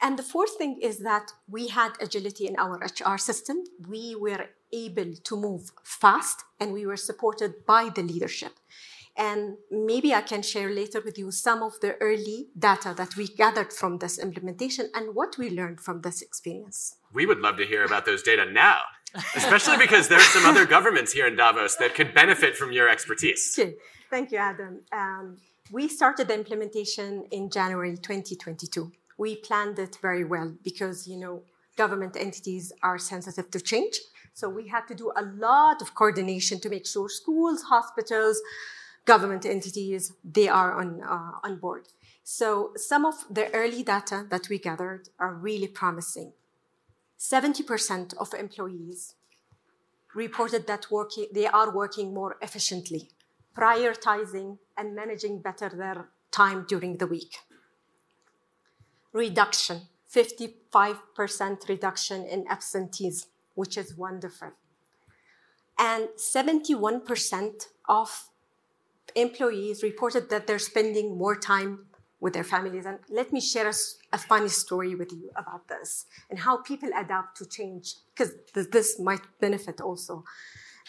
And 0.00 0.18
the 0.18 0.22
fourth 0.24 0.56
thing 0.58 0.80
is 0.82 0.98
that 0.98 1.32
we 1.48 1.68
had 1.68 1.92
agility 2.00 2.46
in 2.46 2.56
our 2.58 2.76
HR 2.78 3.16
system. 3.18 3.62
We 3.88 4.16
were 4.16 4.46
able 4.72 5.14
to 5.14 5.36
move 5.36 5.70
fast 5.84 6.42
and 6.58 6.72
we 6.72 6.84
were 6.86 6.96
supported 6.96 7.64
by 7.66 7.88
the 7.94 8.02
leadership. 8.02 8.54
And 9.16 9.58
maybe 9.70 10.14
I 10.14 10.22
can 10.22 10.42
share 10.42 10.70
later 10.70 11.00
with 11.04 11.18
you 11.18 11.30
some 11.30 11.62
of 11.62 11.78
the 11.80 11.96
early 11.96 12.48
data 12.58 12.94
that 12.96 13.16
we 13.16 13.28
gathered 13.28 13.72
from 13.72 13.98
this 13.98 14.18
implementation 14.18 14.90
and 14.94 15.14
what 15.14 15.36
we 15.36 15.50
learned 15.50 15.80
from 15.80 16.00
this 16.00 16.22
experience. 16.22 16.96
We 17.12 17.26
would 17.26 17.40
love 17.40 17.58
to 17.58 17.66
hear 17.66 17.84
about 17.84 18.06
those 18.06 18.22
data 18.22 18.50
now, 18.50 18.80
especially 19.36 19.76
because 19.76 20.08
there 20.08 20.18
are 20.18 20.32
some 20.36 20.46
other 20.46 20.64
governments 20.64 21.12
here 21.12 21.26
in 21.26 21.36
Davos 21.36 21.76
that 21.76 21.94
could 21.94 22.14
benefit 22.14 22.56
from 22.56 22.72
your 22.72 22.88
expertise. 22.88 23.54
Okay. 23.58 23.74
Thank 24.08 24.32
you, 24.32 24.38
Adam. 24.38 24.80
Um, 24.92 25.36
we 25.70 25.88
started 25.88 26.28
the 26.28 26.34
implementation 26.34 27.24
in 27.30 27.50
January 27.50 27.96
2022. 27.96 28.92
We 29.18 29.36
planned 29.36 29.78
it 29.78 29.98
very 30.00 30.24
well 30.24 30.54
because, 30.62 31.06
you 31.06 31.18
know, 31.18 31.42
government 31.76 32.16
entities 32.16 32.72
are 32.82 32.98
sensitive 32.98 33.50
to 33.50 33.60
change. 33.60 33.98
So 34.34 34.48
we 34.48 34.68
had 34.68 34.86
to 34.88 34.94
do 34.94 35.12
a 35.16 35.22
lot 35.22 35.82
of 35.82 35.94
coordination 35.94 36.60
to 36.60 36.70
make 36.70 36.86
sure 36.86 37.08
schools, 37.08 37.62
hospitals, 37.62 38.40
government 39.04 39.44
entities, 39.44 40.12
they 40.24 40.48
are 40.48 40.72
on, 40.74 41.02
uh, 41.02 41.38
on 41.42 41.56
board. 41.56 41.88
So 42.22 42.72
some 42.76 43.04
of 43.04 43.24
the 43.30 43.52
early 43.52 43.82
data 43.82 44.26
that 44.30 44.48
we 44.48 44.58
gathered 44.58 45.08
are 45.18 45.34
really 45.34 45.68
promising. 45.68 46.32
70% 47.18 48.14
of 48.16 48.34
employees 48.34 49.14
reported 50.14 50.66
that 50.66 50.90
working, 50.90 51.26
they 51.32 51.46
are 51.46 51.74
working 51.74 52.12
more 52.12 52.36
efficiently, 52.42 53.10
prioritizing 53.56 54.58
and 54.76 54.94
managing 54.94 55.40
better 55.40 55.68
their 55.68 56.08
time 56.30 56.64
during 56.68 56.98
the 56.98 57.06
week. 57.06 57.36
Reduction, 59.12 59.82
55% 60.12 61.68
reduction 61.68 62.24
in 62.24 62.44
absentees, 62.48 63.26
which 63.54 63.76
is 63.76 63.96
wonderful. 63.96 64.52
And 65.78 66.08
71% 66.16 67.66
of 67.88 68.28
employees 69.14 69.82
reported 69.82 70.30
that 70.30 70.46
they're 70.46 70.58
spending 70.58 71.16
more 71.16 71.36
time 71.36 71.86
with 72.20 72.34
their 72.34 72.44
families. 72.44 72.86
And 72.86 73.00
let 73.10 73.32
me 73.32 73.40
share 73.40 73.68
a, 73.68 73.74
a 74.12 74.18
funny 74.18 74.48
story 74.48 74.94
with 74.94 75.12
you 75.12 75.30
about 75.36 75.66
this 75.68 76.06
and 76.30 76.38
how 76.38 76.58
people 76.58 76.90
adapt 76.96 77.36
to 77.38 77.48
change, 77.48 77.94
because 78.14 78.32
this 78.54 78.98
might 79.00 79.22
benefit 79.40 79.80
also 79.80 80.24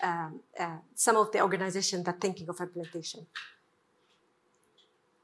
um, 0.03 0.41
uh, 0.59 0.77
some 0.93 1.17
of 1.17 1.31
the 1.31 1.41
organizations 1.41 2.05
that 2.05 2.21
thinking 2.21 2.47
of 2.49 2.59
implementation. 2.59 3.25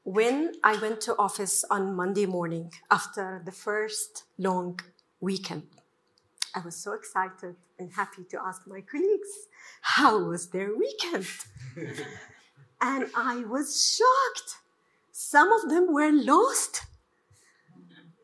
When 0.02 0.52
I 0.64 0.80
went 0.80 1.00
to 1.02 1.16
office 1.16 1.64
on 1.70 1.94
Monday 1.94 2.26
morning 2.26 2.72
after 2.90 3.42
the 3.44 3.52
first 3.52 4.24
long 4.38 4.80
weekend, 5.20 5.68
I 6.54 6.60
was 6.60 6.74
so 6.76 6.94
excited 6.94 7.54
and 7.78 7.92
happy 7.92 8.24
to 8.30 8.40
ask 8.44 8.66
my 8.66 8.80
colleagues, 8.80 9.30
how 9.82 10.24
was 10.24 10.48
their 10.48 10.70
weekend? 10.76 11.26
and 12.80 13.10
I 13.16 13.44
was 13.44 13.96
shocked. 13.96 14.56
Some 15.12 15.52
of 15.52 15.68
them 15.68 15.92
were 15.92 16.10
lost. 16.10 16.82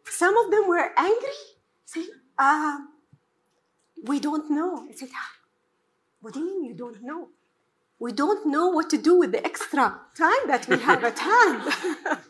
Some 0.05 0.37
of 0.37 0.51
them 0.51 0.69
were 0.69 0.93
angry. 0.97 1.29
Say, 1.85 2.07
uh, 2.39 2.79
we 4.05 4.21
don't 4.21 4.51
know. 4.51 4.87
I 4.89 4.93
said, 4.93 5.11
what 6.21 6.35
do 6.35 6.41
you 6.41 6.47
mean 6.47 6.65
you 6.65 6.75
don't 6.75 7.03
know? 7.03 7.29
We 7.99 8.13
don't 8.13 8.47
know 8.47 8.69
what 8.69 8.91
to 8.91 8.99
do 8.99 9.19
with 9.19 9.33
the 9.33 9.45
extra 9.45 10.01
time 10.17 10.45
that 10.47 10.67
we 10.69 10.79
have 10.79 11.03
at 11.05 11.19
hand. 11.19 11.73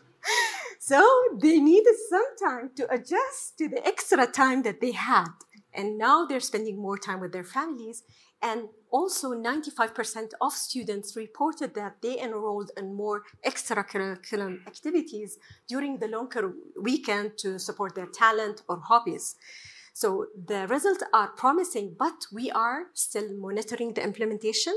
so 0.79 1.01
they 1.41 1.59
needed 1.59 1.95
some 2.09 2.49
time 2.49 2.71
to 2.75 2.91
adjust 2.91 3.57
to 3.57 3.67
the 3.67 3.85
extra 3.85 4.27
time 4.27 4.63
that 4.63 4.79
they 4.79 4.91
had. 4.91 5.27
And 5.73 5.97
now 5.97 6.25
they're 6.25 6.39
spending 6.39 6.77
more 6.81 6.97
time 6.97 7.19
with 7.19 7.33
their 7.33 7.43
families. 7.43 8.03
And 8.41 8.69
also, 8.91 9.33
95% 9.33 10.31
of 10.39 10.53
students 10.53 11.15
reported 11.15 11.73
that 11.73 12.01
they 12.01 12.19
enrolled 12.19 12.71
in 12.77 12.95
more 12.95 13.23
extracurricular 13.45 14.65
activities 14.65 15.37
during 15.67 15.97
the 15.97 16.07
longer 16.07 16.53
weekend 16.81 17.37
to 17.39 17.59
support 17.59 17.95
their 17.95 18.05
talent 18.05 18.61
or 18.69 18.79
hobbies. 18.79 19.35
So 19.93 20.27
the 20.45 20.67
results 20.67 21.03
are 21.11 21.29
promising, 21.29 21.95
but 21.97 22.27
we 22.31 22.51
are 22.51 22.83
still 22.93 23.33
monitoring 23.33 23.93
the 23.93 24.03
implementation 24.03 24.75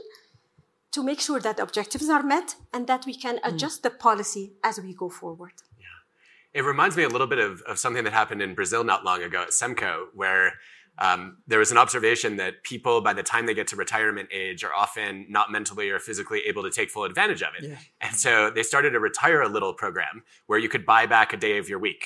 to 0.93 1.03
make 1.03 1.21
sure 1.21 1.39
that 1.41 1.61
objectives 1.61 2.09
are 2.09 2.23
met 2.23 2.57
and 2.73 2.87
that 2.87 3.07
we 3.07 3.15
can 3.15 3.39
adjust 3.45 3.81
mm. 3.81 3.83
the 3.83 3.91
policy 3.91 4.55
as 4.65 4.81
we 4.81 4.95
go 4.95 5.09
forward. 5.09 5.53
Yeah. 5.79 6.61
It 6.61 6.65
reminds 6.65 6.97
me 6.97 7.05
a 7.05 7.09
little 7.09 7.27
bit 7.27 7.39
of, 7.39 7.61
of 7.63 7.79
something 7.79 8.03
that 8.05 8.13
happened 8.13 8.43
in 8.43 8.55
Brazil 8.55 8.83
not 8.83 9.05
long 9.05 9.23
ago 9.23 9.43
at 9.43 9.51
SEMCO, 9.51 10.07
where 10.15 10.55
um, 10.99 11.39
there 11.47 11.59
was 11.59 11.71
an 11.71 11.79
observation 11.79 12.37
that 12.37 12.63
people, 12.63 13.01
by 13.01 13.13
the 13.13 13.23
time 13.23 13.47
they 13.47 13.55
get 13.55 13.67
to 13.69 13.77
retirement 13.77 14.29
age, 14.33 14.63
are 14.65 14.75
often 14.75 15.27
not 15.29 15.51
mentally 15.51 15.89
or 15.89 15.99
physically 15.99 16.43
able 16.47 16.63
to 16.63 16.71
take 16.71 16.91
full 16.91 17.05
advantage 17.05 17.43
of 17.43 17.51
it. 17.59 17.71
Yeah. 17.71 17.77
And 18.01 18.15
so 18.15 18.51
they 18.51 18.63
started 18.63 18.95
a 18.95 19.01
retire 19.01 19.41
a 19.41 19.49
little 19.49 19.73
program 19.73 20.23
where 20.47 20.59
you 20.59 20.69
could 20.69 20.85
buy 20.85 21.07
back 21.07 21.33
a 21.33 21.37
day 21.37 21.57
of 21.57 21.69
your 21.69 21.79
week. 21.79 22.05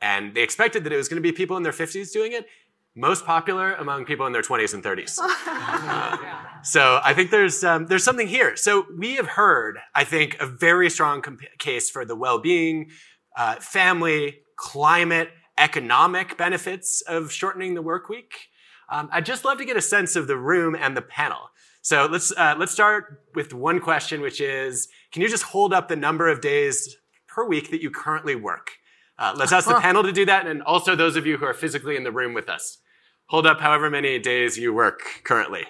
And 0.00 0.34
they 0.34 0.42
expected 0.42 0.82
that 0.84 0.92
it 0.92 0.96
was 0.96 1.08
going 1.08 1.22
to 1.22 1.26
be 1.26 1.30
people 1.32 1.56
in 1.56 1.62
their 1.62 1.72
50s 1.72 2.12
doing 2.12 2.32
it. 2.32 2.46
Most 2.94 3.24
popular 3.24 3.74
among 3.74 4.04
people 4.04 4.26
in 4.26 4.32
their 4.32 4.42
20s 4.42 4.74
and 4.74 4.82
30s. 4.82 5.18
uh, 5.46 6.16
so 6.62 7.00
I 7.02 7.14
think 7.14 7.30
there's 7.30 7.64
um, 7.64 7.86
there's 7.86 8.04
something 8.04 8.26
here. 8.26 8.54
So 8.56 8.84
we 8.98 9.14
have 9.14 9.28
heard, 9.28 9.78
I 9.94 10.04
think, 10.04 10.36
a 10.40 10.46
very 10.46 10.90
strong 10.90 11.22
comp- 11.22 11.58
case 11.58 11.88
for 11.88 12.04
the 12.04 12.14
well-being, 12.14 12.90
uh, 13.36 13.54
family, 13.60 14.40
climate, 14.56 15.30
economic 15.58 16.36
benefits 16.36 17.00
of 17.02 17.32
shortening 17.32 17.74
the 17.74 17.82
work 17.82 18.08
week. 18.08 18.48
Um, 18.90 19.08
I'd 19.12 19.26
just 19.26 19.44
love 19.44 19.58
to 19.58 19.64
get 19.64 19.76
a 19.76 19.82
sense 19.82 20.16
of 20.16 20.26
the 20.26 20.36
room 20.36 20.74
and 20.74 20.96
the 20.96 21.02
panel. 21.02 21.50
So 21.82 22.06
let's 22.10 22.32
uh, 22.36 22.54
let's 22.58 22.72
start 22.72 23.22
with 23.34 23.52
one 23.52 23.80
question, 23.80 24.20
which 24.20 24.40
is: 24.40 24.88
Can 25.10 25.22
you 25.22 25.28
just 25.28 25.44
hold 25.44 25.72
up 25.72 25.88
the 25.88 25.96
number 25.96 26.28
of 26.28 26.40
days 26.40 26.96
per 27.26 27.46
week 27.46 27.70
that 27.70 27.82
you 27.82 27.90
currently 27.90 28.36
work? 28.36 28.72
Uh, 29.18 29.34
let's 29.36 29.52
ask 29.52 29.68
the 29.68 29.80
panel 29.80 30.02
to 30.02 30.12
do 30.12 30.24
that, 30.26 30.46
and 30.46 30.62
also 30.62 30.94
those 30.94 31.16
of 31.16 31.26
you 31.26 31.36
who 31.36 31.44
are 31.44 31.54
physically 31.54 31.96
in 31.96 32.04
the 32.04 32.12
room 32.12 32.34
with 32.34 32.48
us. 32.48 32.78
Hold 33.26 33.46
up 33.46 33.60
however 33.60 33.88
many 33.88 34.18
days 34.18 34.58
you 34.58 34.72
work 34.74 35.00
currently. 35.24 35.64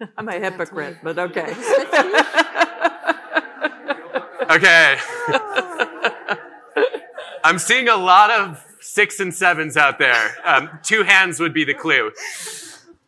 I'm 0.16 0.28
a 0.28 0.38
hypocrite, 0.38 0.98
but 1.02 1.18
okay. 1.18 1.54
okay. 4.50 4.98
I'm 7.44 7.58
seeing 7.58 7.88
a 7.88 7.96
lot 7.96 8.30
of 8.30 8.64
six 8.80 9.20
and 9.20 9.32
sevens 9.32 9.76
out 9.76 9.98
there. 9.98 10.34
Um, 10.46 10.70
two 10.82 11.02
hands 11.02 11.38
would 11.40 11.52
be 11.52 11.64
the 11.64 11.74
clue. 11.74 12.10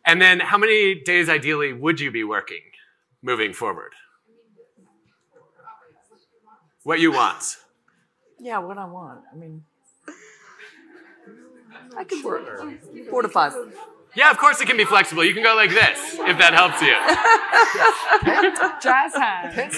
And 0.05 0.21
then, 0.21 0.39
how 0.39 0.59
many 0.59 1.01
days 1.01 1.27
ideally 1.27 1.73
would 1.73 1.99
you 1.99 2.11
be 2.11 2.23
working 2.23 2.61
moving 3.23 3.51
forward? 3.51 3.93
What 6.83 6.99
you 6.99 7.11
want? 7.11 7.57
Yeah, 8.39 8.59
what 8.59 8.77
I 8.77 8.85
want. 8.85 9.21
I 9.33 9.35
mean, 9.35 9.63
I 11.97 12.03
could 12.03 12.23
work 12.23 12.43
four 13.09 13.23
to 13.23 13.27
five. 13.27 13.55
Yeah, 14.15 14.31
of 14.31 14.37
course 14.37 14.61
it 14.61 14.67
can 14.67 14.77
be 14.77 14.85
flexible. 14.85 15.25
You 15.25 15.33
can 15.33 15.43
go 15.43 15.55
like 15.55 15.71
this 15.71 15.99
if 16.13 16.37
that 16.37 16.53
helps 16.53 16.81
you. 16.81 16.95
Jazz 18.81 19.13
hands. 19.15 19.77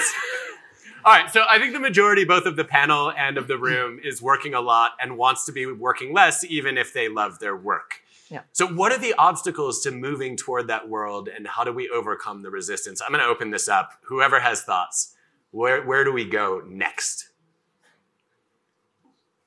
All 1.06 1.14
right, 1.14 1.30
so 1.32 1.44
I 1.50 1.60
think 1.60 1.74
the 1.74 1.80
majority, 1.80 2.26
both 2.26 2.46
of 2.46 2.56
the 2.56 2.66
panel 2.66 3.12
and 3.12 3.38
of 3.38 3.48
the 3.48 3.54
mm-hmm. 3.54 3.64
room, 3.64 4.00
is 4.04 4.22
working 4.22 4.54
a 4.54 4.62
lot 4.62 4.92
and 5.02 5.18
wants 5.18 5.46
to 5.46 5.52
be 5.52 5.66
working 5.66 6.14
less, 6.14 6.44
even 6.44 6.78
if 6.78 6.94
they 6.94 7.08
love 7.08 7.40
their 7.40 7.56
work. 7.56 8.02
Yeah. 8.30 8.42
So, 8.52 8.68
what 8.68 8.92
are 8.92 9.00
the 9.00 9.14
obstacles 9.18 9.82
to 9.82 9.92
moving 9.92 10.38
toward 10.38 10.68
that 10.68 10.88
world, 10.88 11.30
and 11.30 11.48
how 11.48 11.64
do 11.64 11.74
we 11.74 11.90
overcome 11.90 12.44
the 12.44 12.52
resistance? 12.52 13.02
I'm 13.02 13.12
going 13.12 13.24
to 13.24 13.30
open 13.30 13.50
this 13.50 13.68
up. 13.68 13.94
Whoever 14.04 14.40
has 14.40 14.62
thoughts, 14.62 15.16
where 15.52 15.84
where 15.84 16.04
do 16.04 16.12
we 16.12 16.26
go 16.26 16.62
next? 16.68 17.30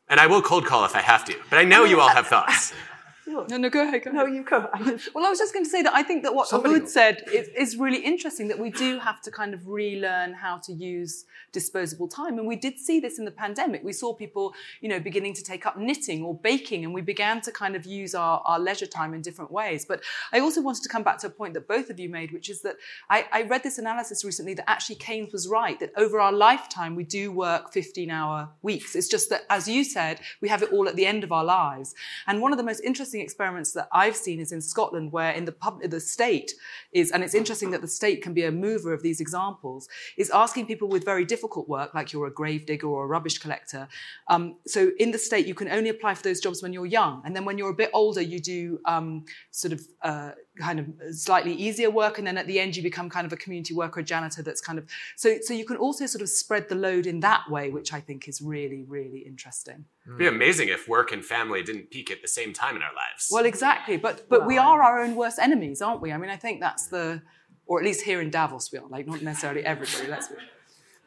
And 0.09 0.19
I 0.19 0.27
will 0.27 0.43
cold 0.43 0.67
call 0.67 0.85
if 0.85 0.97
I 0.97 1.01
have 1.01 1.25
to, 1.27 1.35
but 1.49 1.59
I 1.59 1.65
know 1.65 1.85
you 1.85 2.01
all 2.01 2.09
have 2.09 2.27
thoughts. 2.27 2.73
No, 3.27 3.47
no, 3.57 3.71
go 3.71 3.83
ahead. 3.87 4.05
Go 4.05 4.11
no, 4.11 4.27
you 4.27 4.43
go. 4.43 4.69
well, 5.15 5.25
I 5.25 5.31
was 5.31 5.39
just 5.39 5.53
going 5.53 5.65
to 5.65 5.71
say 5.71 5.83
that 5.83 5.95
I 5.95 6.03
think 6.03 6.25
that 6.25 6.35
what 6.35 6.49
Somebody 6.49 6.87
said 6.87 7.23
is, 7.33 7.49
is, 7.57 7.77
really 7.77 8.01
interesting 8.05 8.49
that 8.49 8.59
we 8.59 8.71
do 8.71 8.99
have 8.99 9.21
to 9.23 9.31
kind 9.31 9.55
of 9.55 9.69
relearn 9.69 10.35
how 10.35 10.59
to 10.59 10.73
use 10.73 11.25
disposable 11.53 12.09
time. 12.09 12.39
And 12.39 12.47
we 12.47 12.57
did 12.57 12.79
see 12.79 13.01
this 13.01 13.19
in 13.19 13.25
the 13.25 13.31
pandemic. 13.31 13.83
We 13.85 13.93
saw 13.93 14.13
people, 14.13 14.55
you 14.81 14.89
know, 14.89 14.99
beginning 14.99 15.35
to 15.35 15.43
take 15.43 15.67
up 15.67 15.77
knitting 15.79 16.23
or 16.23 16.35
baking, 16.35 16.85
and 16.85 16.93
we 16.93 17.01
began 17.01 17.41
to 17.43 17.53
kind 17.53 17.77
of 17.77 17.87
use 17.87 18.15
our, 18.15 18.43
our 18.45 18.59
leisure 18.59 18.87
time 18.87 19.15
in 19.15 19.23
different 19.23 19.53
ways. 19.53 19.85
But 19.85 20.03
I 20.33 20.41
also 20.41 20.61
wanted 20.61 20.83
to 20.83 20.89
come 20.89 21.03
back 21.03 21.19
to 21.19 21.29
a 21.29 21.31
point 21.31 21.55
that 21.55 21.69
both 21.69 21.91
of 21.91 22.01
you 22.01 22.09
made, 22.09 22.33
which 22.33 22.51
is 22.51 22.63
that 22.63 22.77
I, 23.09 23.27
I 23.33 23.43
read 23.43 23.63
this 23.63 23.79
analysis 23.79 24.25
recently 24.25 24.55
that 24.55 24.69
actually 24.69 24.97
Keynes 24.97 25.33
was 25.33 25.49
right, 25.49 25.79
that 25.81 25.93
over 25.97 26.21
our 26.21 26.33
lifetime, 26.33 26.97
we 26.97 27.05
do 27.05 27.31
work 27.31 27.73
15 27.73 28.11
hour 28.11 28.49
weeks. 28.63 28.97
It's 28.97 29.09
just 29.09 29.31
that, 29.31 29.43
as 29.49 29.69
you 29.69 29.85
said, 29.85 30.21
we 30.41 30.49
have 30.49 30.63
it 30.63 30.73
all 30.73 30.89
at 30.89 30.97
the 30.97 31.07
end 31.07 31.25
of 31.25 31.33
our 31.33 31.45
lives. 31.45 31.95
And 32.27 32.41
one 32.41 32.53
of 32.53 32.59
the 32.59 32.65
most 32.65 32.81
interesting 32.81 33.12
experiments 33.20 33.72
that 33.72 33.88
I've 33.92 34.16
seen 34.16 34.40
is 34.40 34.53
in 34.53 34.61
Scotland, 34.61 35.12
where 35.12 35.33
in 35.33 35.44
the 35.44 35.53
pub, 35.53 35.83
the 35.83 36.01
state 36.01 36.53
is, 36.92 37.11
and 37.11 37.22
it's 37.22 37.35
interesting 37.35 37.70
that 37.70 37.81
the 37.81 37.88
state 37.88 38.22
can 38.22 38.35
be 38.35 38.44
a 38.44 38.53
mover 38.53 38.92
of 38.92 39.03
these 39.03 39.20
examples, 39.20 39.88
is 40.16 40.31
asking 40.31 40.66
people 40.66 40.88
with 40.88 41.05
very 41.05 41.25
difficult 41.25 41.68
work, 41.68 41.94
like 41.94 42.12
you're 42.12 42.27
a 42.27 42.33
grave 42.33 42.66
digger 42.66 42.87
or 42.87 43.05
a 43.05 43.07
rubbish 43.07 43.38
collector. 43.38 43.88
Um, 44.29 44.57
so 44.66 44.90
in 44.98 45.11
the 45.11 45.18
state, 45.18 45.46
you 45.46 45.55
can 45.55 45.68
only 45.68 45.90
apply 45.90 46.14
for 46.14 46.22
those 46.22 46.40
jobs 46.40 46.62
when 46.62 46.72
you're 46.72 46.87
young, 46.87 47.22
and 47.25 47.35
then 47.37 47.44
when 47.44 47.59
you're 47.59 47.70
a 47.70 47.75
bit 47.75 47.90
older, 47.92 48.22
you 48.22 48.40
do 48.40 48.81
um, 48.85 49.25
sort 49.51 49.72
of 49.72 49.81
uh, 50.03 50.33
kind 50.59 50.79
of 50.79 50.87
slightly 51.17 51.55
easier 51.55 51.91
work 51.91 52.19
and 52.19 52.27
then 52.27 52.37
at 52.37 52.47
the 52.47 52.61
end 52.61 52.77
you 52.77 52.83
become 52.83 53.09
kind 53.09 53.27
of 53.27 53.33
a 53.33 53.37
community 53.37 53.73
worker 53.73 54.01
a 54.01 54.03
janitor 54.03 54.43
that's 54.43 54.61
kind 54.61 54.79
of 54.79 54.87
so 55.17 55.37
so 55.41 55.55
you 55.55 55.65
can 55.65 55.79
also 55.79 56.05
sort 56.05 56.21
of 56.21 56.29
spread 56.29 56.69
the 56.69 56.75
load 56.75 57.07
in 57.07 57.21
that 57.21 57.49
way 57.51 57.71
which 57.71 57.93
i 57.93 58.01
think 58.01 58.29
is 58.29 58.43
really 58.43 58.85
really 58.87 59.21
interesting. 59.21 59.85
Hmm. 60.05 60.11
It'd 60.11 60.19
be 60.19 60.27
amazing 60.27 60.69
if 60.69 60.88
work 60.88 61.12
and 61.12 61.25
family 61.25 61.62
didn't 61.62 61.91
peak 61.91 62.11
at 62.11 62.21
the 62.21 62.29
same 62.29 62.53
time 62.53 62.77
in 62.77 62.83
our 62.83 62.95
lives. 62.95 63.29
Well 63.31 63.47
exactly 63.47 63.97
but 63.97 64.29
but 64.29 64.43
wow. 64.43 64.47
we 64.47 64.59
are 64.59 64.83
our 64.83 65.03
own 65.03 65.17
worst 65.17 65.38
enemies 65.38 65.81
aren't 65.81 66.01
we? 66.01 66.12
I 66.12 66.19
mean 66.19 66.31
i 66.31 66.37
think 66.37 66.61
that's 66.61 66.87
the 66.88 67.23
or 67.67 67.79
at 67.79 67.85
least 67.85 68.03
here 68.03 68.21
in 68.21 68.31
davos 68.31 68.71
we 68.73 68.79
are 68.79 68.88
like 68.88 69.07
not 69.07 69.23
necessarily 69.23 69.65
everybody 69.65 70.09
let's 70.09 70.29
be 70.29 70.35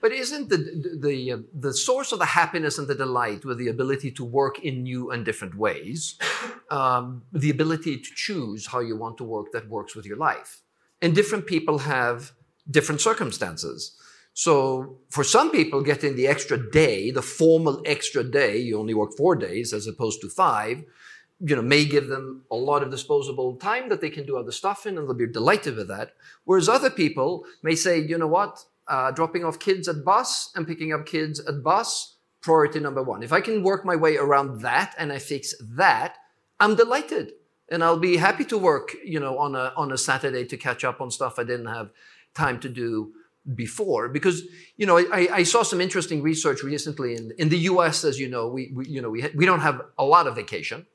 but 0.02 0.12
isn't 0.12 0.50
the 0.50 0.60
the 1.02 1.32
uh, 1.32 1.38
the 1.54 1.74
source 1.74 2.12
of 2.12 2.20
the 2.20 2.26
happiness 2.26 2.78
and 2.78 2.88
the 2.88 2.96
delight 2.96 3.46
with 3.46 3.58
the 3.58 3.70
ability 3.70 4.12
to 4.12 4.24
work 4.24 4.60
in 4.60 4.84
new 4.84 5.12
and 5.12 5.26
different 5.26 5.56
ways, 5.56 6.18
um, 6.70 7.24
the 7.34 7.50
ability 7.50 7.98
to 7.98 8.10
choose 8.16 8.68
how 8.68 8.80
you 8.80 8.96
want 8.98 9.18
to 9.18 9.24
work 9.24 9.52
that 9.52 9.70
works 9.70 9.96
with 9.96 10.06
your 10.06 10.18
life, 10.18 10.62
and 11.02 11.16
different 11.16 11.46
people 11.46 11.80
have 11.80 12.32
different 12.70 13.02
circumstances. 13.02 13.96
So 14.38 14.98
for 15.10 15.24
some 15.24 15.50
people, 15.50 15.82
getting 15.82 16.16
the 16.16 16.28
extra 16.28 16.58
day, 16.70 17.10
the 17.10 17.22
formal 17.22 17.82
extra 17.86 18.22
day, 18.22 18.58
you 18.58 18.78
only 18.78 18.94
work 18.94 19.16
four 19.16 19.36
days 19.36 19.72
as 19.72 19.88
opposed 19.88 20.20
to 20.22 20.30
five, 20.30 20.84
you 21.40 21.56
know, 21.56 21.62
may 21.62 21.86
give 21.86 22.08
them 22.08 22.44
a 22.52 22.56
lot 22.56 22.84
of 22.84 22.92
disposable 22.92 23.56
time 23.56 23.88
that 23.90 24.02
they 24.02 24.10
can 24.10 24.26
do 24.26 24.38
other 24.38 24.52
stuff 24.52 24.86
in, 24.86 24.98
and 24.98 25.08
they'll 25.08 25.16
be 25.16 25.28
delighted 25.28 25.78
with 25.78 25.88
that. 25.88 26.12
Whereas 26.44 26.68
other 26.68 26.90
people 26.90 27.46
may 27.64 27.76
say, 27.76 28.00
you 28.00 28.18
know 28.18 28.28
what, 28.28 28.66
uh, 28.88 29.12
dropping 29.12 29.44
off 29.44 29.60
kids 29.60 29.88
at 29.88 30.04
bus 30.04 30.52
and 30.56 30.68
picking 30.68 30.94
up 30.94 31.06
kids 31.06 31.40
at 31.40 31.64
bus, 31.64 32.16
priority 32.42 32.80
number 32.80 33.02
one. 33.02 33.24
If 33.24 33.34
I 33.34 33.42
can 33.42 33.64
work 33.64 33.86
my 33.86 33.96
way 33.96 34.18
around 34.18 34.62
that 34.62 34.96
and 34.98 35.12
I 35.12 35.20
fix 35.20 35.54
that, 35.62 36.18
I'm 36.60 36.76
delighted. 36.76 37.34
And 37.70 37.84
I'll 37.84 38.00
be 38.00 38.18
happy 38.18 38.46
to 38.46 38.58
work, 38.58 38.96
you 39.04 39.20
know, 39.20 39.40
on 39.40 39.56
a, 39.56 39.74
on 39.76 39.92
a 39.92 39.98
Saturday 39.98 40.46
to 40.46 40.58
catch 40.58 40.84
up 40.84 41.02
on 41.02 41.10
stuff 41.10 41.40
I 41.40 41.44
didn't 41.44 41.66
have 41.66 41.90
time 42.36 42.60
to 42.60 42.70
do 42.70 43.14
before 43.54 44.10
because 44.10 44.42
you 44.76 44.88
know 44.88 44.98
I, 44.98 45.28
I 45.32 45.44
saw 45.44 45.62
some 45.62 45.80
interesting 45.80 46.24
research 46.24 46.64
recently 46.64 47.16
in, 47.16 47.32
in 47.38 47.50
the 47.50 47.60
US 47.70 48.04
as 48.04 48.20
you 48.20 48.28
know 48.28 48.48
we, 48.48 48.72
we 48.74 48.88
you 48.88 49.04
know 49.04 49.12
we, 49.12 49.30
we 49.36 49.46
don't 49.46 49.60
have 49.60 49.82
a 50.00 50.04
lot 50.04 50.26
of 50.26 50.36
vacation 50.36 50.88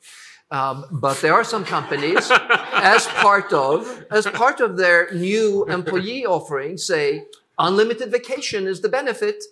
Um, 0.50 0.85
but 0.90 1.20
there 1.20 1.33
are 1.33 1.44
some 1.44 1.64
companies, 1.64 2.29
as 2.72 3.07
part 3.07 3.53
of 3.53 4.05
as 4.11 4.26
part 4.26 4.59
of 4.61 4.76
their 4.76 5.09
new 5.14 5.64
employee 5.66 6.26
offering, 6.26 6.76
say 6.76 7.26
unlimited 7.60 8.10
vacation 8.10 8.66
is 8.66 8.80
the 8.80 8.88
benefit, 8.88 9.42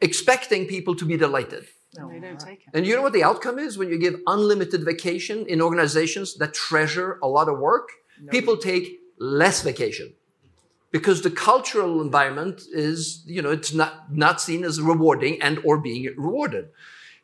expecting 0.00 0.66
people 0.66 0.94
to 0.96 1.04
be 1.04 1.16
delighted. 1.16 1.66
No, 1.96 2.08
they 2.08 2.20
don't 2.20 2.38
take 2.38 2.60
it. 2.60 2.68
And 2.72 2.86
you 2.86 2.94
know 2.94 3.02
what 3.02 3.12
the 3.12 3.24
outcome 3.24 3.58
is 3.58 3.76
when 3.76 3.88
you 3.88 3.98
give 3.98 4.16
unlimited 4.26 4.84
vacation 4.84 5.46
in 5.46 5.60
organizations 5.60 6.36
that 6.38 6.54
treasure 6.54 7.18
a 7.22 7.28
lot 7.28 7.48
of 7.48 7.58
work? 7.58 7.88
People 8.30 8.56
take 8.56 8.98
less 9.18 9.62
vacation 9.62 10.12
because 10.90 11.22
the 11.22 11.30
cultural 11.30 12.00
environment 12.00 12.62
is, 12.72 13.22
you 13.26 13.40
know, 13.42 13.50
it's 13.50 13.72
not, 13.72 14.14
not 14.14 14.40
seen 14.40 14.64
as 14.64 14.80
rewarding 14.80 15.40
and 15.40 15.58
or 15.64 15.78
being 15.78 16.12
rewarded. 16.16 16.68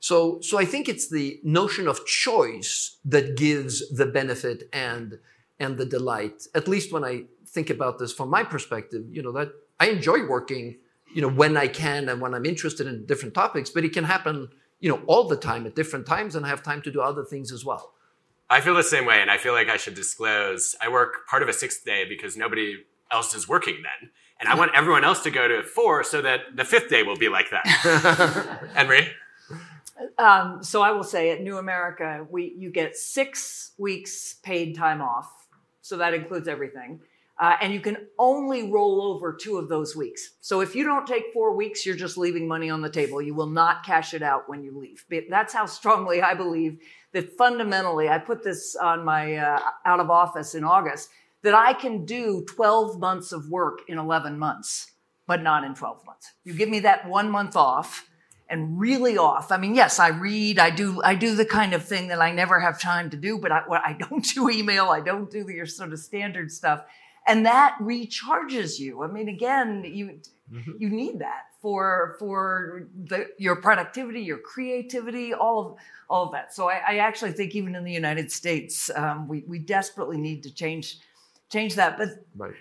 So, 0.00 0.40
so 0.40 0.58
I 0.58 0.64
think 0.64 0.88
it's 0.88 1.08
the 1.08 1.40
notion 1.42 1.88
of 1.88 2.06
choice 2.06 2.98
that 3.04 3.36
gives 3.36 3.88
the 3.90 4.06
benefit 4.06 4.68
and, 4.72 5.18
and 5.58 5.78
the 5.78 5.86
delight. 5.86 6.42
At 6.54 6.68
least 6.68 6.92
when 6.92 7.04
I 7.04 7.24
think 7.46 7.70
about 7.70 7.98
this 7.98 8.12
from 8.12 8.30
my 8.30 8.44
perspective, 8.44 9.04
you 9.10 9.22
know, 9.22 9.32
that 9.32 9.50
I 9.78 9.88
enjoy 9.88 10.26
working, 10.26 10.78
you 11.14 11.22
know, 11.22 11.28
when 11.28 11.56
I 11.56 11.68
can 11.68 12.08
and 12.08 12.20
when 12.20 12.34
I'm 12.34 12.46
interested 12.46 12.86
in 12.86 13.06
different 13.06 13.34
topics, 13.34 13.70
but 13.70 13.84
it 13.84 13.92
can 13.92 14.04
happen, 14.04 14.48
you 14.80 14.88
know, 14.88 15.02
all 15.06 15.24
the 15.28 15.36
time 15.36 15.66
at 15.66 15.74
different 15.74 16.06
times 16.06 16.34
and 16.34 16.44
I 16.46 16.48
have 16.48 16.62
time 16.62 16.82
to 16.82 16.90
do 16.90 17.00
other 17.00 17.24
things 17.24 17.52
as 17.52 17.64
well. 17.64 17.92
I 18.48 18.60
feel 18.60 18.74
the 18.74 18.84
same 18.84 19.06
way, 19.06 19.20
and 19.20 19.30
I 19.30 19.38
feel 19.38 19.52
like 19.52 19.68
I 19.68 19.76
should 19.76 19.94
disclose. 19.94 20.76
I 20.80 20.88
work 20.88 21.26
part 21.26 21.42
of 21.42 21.48
a 21.48 21.52
sixth 21.52 21.84
day 21.84 22.04
because 22.08 22.36
nobody 22.36 22.76
else 23.10 23.34
is 23.34 23.48
working 23.48 23.82
then. 23.82 24.10
And 24.38 24.48
I 24.48 24.54
want 24.54 24.72
everyone 24.74 25.04
else 25.04 25.22
to 25.22 25.30
go 25.30 25.48
to 25.48 25.62
four 25.62 26.04
so 26.04 26.22
that 26.22 26.40
the 26.54 26.64
fifth 26.64 26.88
day 26.88 27.02
will 27.02 27.16
be 27.16 27.28
like 27.28 27.50
that. 27.50 28.68
Henry? 28.74 29.08
Um, 30.18 30.62
so 30.62 30.82
I 30.82 30.90
will 30.90 31.04
say 31.04 31.30
at 31.30 31.40
New 31.40 31.56
America, 31.56 32.26
we 32.30 32.54
you 32.56 32.70
get 32.70 32.96
six 32.96 33.72
weeks 33.78 34.34
paid 34.42 34.76
time 34.76 35.00
off, 35.00 35.30
so 35.80 35.96
that 35.96 36.12
includes 36.12 36.48
everything, 36.48 37.00
uh, 37.38 37.56
and 37.60 37.72
you 37.72 37.80
can 37.80 37.98
only 38.18 38.70
roll 38.70 39.02
over 39.02 39.32
two 39.32 39.58
of 39.58 39.68
those 39.68 39.94
weeks. 39.94 40.32
So 40.40 40.60
if 40.60 40.74
you 40.74 40.84
don't 40.84 41.06
take 41.06 41.32
four 41.34 41.54
weeks, 41.54 41.84
you're 41.84 41.96
just 41.96 42.16
leaving 42.16 42.48
money 42.48 42.70
on 42.70 42.80
the 42.80 42.88
table. 42.88 43.20
You 43.20 43.34
will 43.34 43.50
not 43.50 43.84
cash 43.84 44.14
it 44.14 44.22
out 44.22 44.48
when 44.48 44.62
you 44.62 44.78
leave. 44.78 45.04
That's 45.28 45.52
how 45.52 45.66
strongly 45.66 46.22
I 46.22 46.34
believe 46.34 46.78
that 47.12 47.36
fundamentally. 47.36 48.08
I 48.08 48.18
put 48.18 48.42
this 48.42 48.74
on 48.74 49.04
my 49.04 49.34
uh, 49.34 49.60
out 49.84 50.00
of 50.00 50.10
office 50.10 50.54
in 50.54 50.64
August 50.64 51.10
that 51.42 51.54
I 51.54 51.74
can 51.74 52.06
do 52.06 52.44
12 52.48 52.98
months 52.98 53.32
of 53.32 53.50
work 53.50 53.80
in 53.86 53.98
11 53.98 54.38
months, 54.38 54.92
but 55.26 55.42
not 55.42 55.62
in 55.62 55.74
12 55.74 56.06
months. 56.06 56.32
You 56.44 56.54
give 56.54 56.70
me 56.70 56.80
that 56.80 57.06
one 57.06 57.30
month 57.30 57.54
off 57.54 58.08
and 58.48 58.80
really 58.80 59.18
off. 59.18 59.52
I 59.52 59.56
mean, 59.56 59.74
yes, 59.74 59.98
I 59.98 60.08
read, 60.08 60.58
I 60.58 60.70
do, 60.70 61.02
I 61.02 61.14
do 61.14 61.34
the 61.34 61.44
kind 61.44 61.72
of 61.72 61.84
thing 61.84 62.08
that 62.08 62.20
I 62.20 62.32
never 62.32 62.60
have 62.60 62.80
time 62.80 63.10
to 63.10 63.16
do, 63.16 63.38
but 63.38 63.52
I, 63.52 63.62
well, 63.68 63.82
I 63.84 63.92
don't 63.92 64.24
do 64.24 64.48
email, 64.50 64.86
I 64.88 65.00
don't 65.00 65.30
do 65.30 65.48
your 65.50 65.66
sort 65.66 65.92
of 65.92 65.98
standard 65.98 66.50
stuff, 66.50 66.84
and 67.26 67.44
that 67.46 67.76
recharges 67.80 68.78
you. 68.78 69.02
I 69.02 69.08
mean, 69.08 69.28
again, 69.28 69.84
you 69.84 70.20
mm-hmm. 70.52 70.72
you 70.78 70.88
need 70.88 71.18
that 71.20 71.46
for 71.60 72.16
for 72.18 72.88
the, 73.04 73.28
your 73.38 73.56
productivity, 73.56 74.20
your 74.20 74.38
creativity, 74.38 75.34
all 75.34 75.66
of 75.66 75.76
all 76.08 76.26
of 76.26 76.32
that. 76.32 76.54
So 76.54 76.68
I, 76.68 76.80
I 76.88 76.96
actually 76.98 77.32
think 77.32 77.54
even 77.54 77.74
in 77.74 77.84
the 77.84 77.92
United 77.92 78.30
States, 78.30 78.90
um, 78.94 79.28
we 79.28 79.44
we 79.46 79.58
desperately 79.58 80.18
need 80.18 80.42
to 80.44 80.54
change 80.54 80.98
change 81.50 81.74
that. 81.74 81.98
But 81.98 82.24
right. 82.36 82.54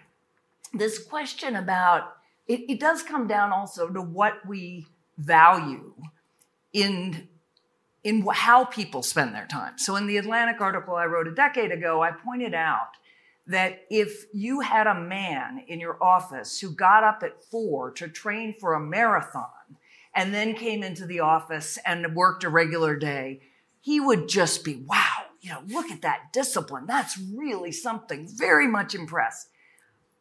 this 0.74 1.04
question 1.04 1.56
about 1.56 2.18
it, 2.48 2.62
it 2.70 2.80
does 2.80 3.04
come 3.04 3.28
down 3.28 3.52
also 3.52 3.90
to 3.90 4.02
what 4.02 4.46
we 4.48 4.88
value 5.18 5.94
in 6.74 7.28
in 8.04 8.26
how 8.32 8.66
people 8.66 9.02
spend 9.02 9.34
their 9.34 9.48
time. 9.48 9.78
So 9.78 9.96
in 9.96 10.06
the 10.06 10.18
Atlantic 10.18 10.62
article 10.62 10.96
I 10.96 11.06
wrote 11.06 11.28
a 11.28 11.34
decade 11.34 11.72
ago, 11.72 12.04
I 12.04 12.12
pointed 12.12 12.54
out 12.54 12.90
that 13.48 13.86
if 13.90 14.26
you 14.34 14.62
had 14.62 14.88
a 14.88 15.00
man 15.00 15.64
in 15.68 15.80
your 15.80 16.02
office 16.04 16.60
who 16.60 16.72
got 16.72 17.04
up 17.04 17.22
at 17.24 17.44
four 17.44 17.92
to 17.92 18.08
train 18.08 18.56
for 18.60 18.74
a 18.74 18.80
marathon 18.80 19.46
and 20.16 20.34
then 20.34 20.56
came 20.56 20.82
into 20.82 21.06
the 21.06 21.20
office 21.20 21.78
and 21.86 22.16
worked 22.16 22.44
a 22.44 22.50
regular 22.50 22.96
day, 22.96 23.42
he 23.82 24.00
would 24.00 24.28
just 24.28 24.64
be, 24.64 24.76
wow, 24.88 25.26
you 25.42 25.52
know, 25.52 25.62
look 25.68 25.92
at 25.92 26.02
that 26.02 26.34
discipline. 26.34 26.86
That's 26.88 27.20
really 27.20 27.72
something. 27.72 28.28
Very 28.28 28.68
much 28.68 28.96
impressed. 28.96 29.50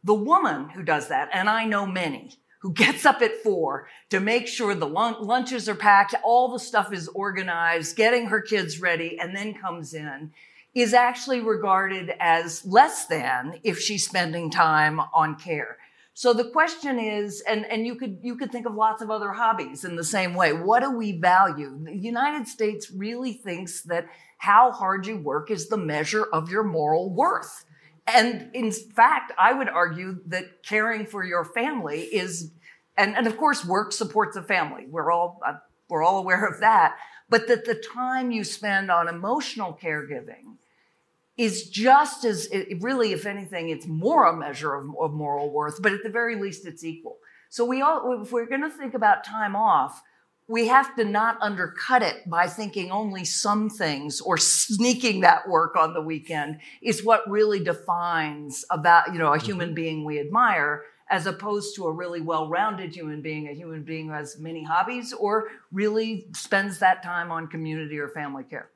The 0.02 0.12
woman 0.12 0.68
who 0.68 0.82
does 0.82 1.08
that, 1.08 1.30
and 1.32 1.48
I 1.48 1.64
know 1.64 1.86
many, 1.86 2.32
who 2.58 2.72
gets 2.74 3.06
up 3.06 3.22
at 3.22 3.42
four 3.42 3.88
to 4.10 4.20
make 4.20 4.48
sure 4.48 4.74
the 4.74 4.86
lunches 4.86 5.66
are 5.66 5.74
packed, 5.74 6.14
all 6.22 6.52
the 6.52 6.58
stuff 6.58 6.92
is 6.92 7.08
organized, 7.08 7.96
getting 7.96 8.26
her 8.26 8.42
kids 8.42 8.82
ready, 8.82 9.18
and 9.18 9.34
then 9.34 9.54
comes 9.54 9.94
in, 9.94 10.32
is 10.74 10.92
actually 10.92 11.40
regarded 11.40 12.12
as 12.18 12.64
less 12.64 13.06
than 13.06 13.60
if 13.62 13.78
she's 13.78 14.04
spending 14.04 14.50
time 14.50 15.00
on 15.14 15.36
care. 15.36 15.78
So 16.16 16.32
the 16.32 16.50
question 16.50 16.98
is, 16.98 17.40
and, 17.40 17.64
and 17.66 17.86
you 17.86 17.96
could 17.96 18.18
you 18.22 18.36
could 18.36 18.52
think 18.52 18.66
of 18.66 18.74
lots 18.74 19.02
of 19.02 19.10
other 19.10 19.32
hobbies 19.32 19.84
in 19.84 19.96
the 19.96 20.04
same 20.04 20.34
way. 20.34 20.52
What 20.52 20.80
do 20.80 20.90
we 20.90 21.18
value? 21.18 21.76
The 21.84 21.96
United 21.96 22.46
States 22.46 22.90
really 22.90 23.32
thinks 23.32 23.82
that 23.82 24.06
how 24.38 24.70
hard 24.70 25.06
you 25.06 25.16
work 25.16 25.50
is 25.50 25.68
the 25.68 25.76
measure 25.76 26.24
of 26.24 26.50
your 26.50 26.62
moral 26.62 27.10
worth. 27.10 27.64
And 28.06 28.50
in 28.52 28.70
fact, 28.70 29.32
I 29.38 29.52
would 29.54 29.68
argue 29.68 30.20
that 30.26 30.62
caring 30.62 31.06
for 31.06 31.24
your 31.24 31.44
family 31.44 32.02
is, 32.02 32.50
and, 32.96 33.16
and 33.16 33.26
of 33.26 33.36
course, 33.36 33.64
work 33.64 33.92
supports 33.92 34.36
a 34.36 34.42
family. 34.42 34.86
We're 34.88 35.10
all, 35.10 35.40
uh, 35.44 35.54
we're 35.88 36.02
all 36.02 36.18
aware 36.18 36.44
of 36.44 36.60
that. 36.60 36.96
But 37.30 37.48
that 37.48 37.64
the 37.64 37.74
time 37.74 38.30
you 38.30 38.44
spend 38.44 38.90
on 38.90 39.08
emotional 39.08 39.76
caregiving 39.82 40.58
is 41.36 41.68
just 41.68 42.24
as, 42.24 42.46
it, 42.46 42.80
really, 42.80 43.12
if 43.12 43.26
anything, 43.26 43.68
it's 43.68 43.86
more 43.86 44.26
a 44.26 44.36
measure 44.36 44.74
of, 44.74 44.86
of 45.00 45.12
moral 45.12 45.50
worth, 45.50 45.82
but 45.82 45.92
at 45.92 46.02
the 46.02 46.08
very 46.08 46.36
least, 46.36 46.66
it's 46.66 46.84
equal. 46.84 47.18
So 47.50 47.64
we 47.64 47.82
all, 47.82 48.22
if 48.22 48.32
we're 48.32 48.46
going 48.46 48.62
to 48.62 48.70
think 48.70 48.94
about 48.94 49.24
time 49.24 49.56
off, 49.56 50.02
we 50.46 50.66
have 50.68 50.94
to 50.96 51.04
not 51.04 51.38
undercut 51.40 52.02
it 52.02 52.28
by 52.28 52.46
thinking 52.46 52.90
only 52.90 53.24
some 53.24 53.70
things 53.70 54.20
or 54.20 54.36
sneaking 54.36 55.20
that 55.20 55.48
work 55.48 55.74
on 55.74 55.94
the 55.94 56.02
weekend 56.02 56.58
is 56.82 57.04
what 57.04 57.28
really 57.28 57.64
defines 57.64 58.64
about, 58.70 59.12
you 59.12 59.18
know, 59.18 59.32
a 59.32 59.38
human 59.38 59.68
mm-hmm. 59.68 59.74
being 59.74 60.04
we 60.04 60.20
admire 60.20 60.82
as 61.10 61.26
opposed 61.26 61.76
to 61.76 61.86
a 61.86 61.92
really 61.92 62.20
well-rounded 62.20 62.94
human 62.94 63.22
being, 63.22 63.48
a 63.48 63.54
human 63.54 63.82
being 63.82 64.08
who 64.08 64.12
has 64.12 64.38
many 64.38 64.62
hobbies 64.62 65.12
or 65.12 65.48
really 65.72 66.26
spends 66.34 66.78
that 66.78 67.02
time 67.02 67.30
on 67.30 67.46
community 67.46 67.98
or 67.98 68.08
family 68.08 68.44
care. 68.44 68.70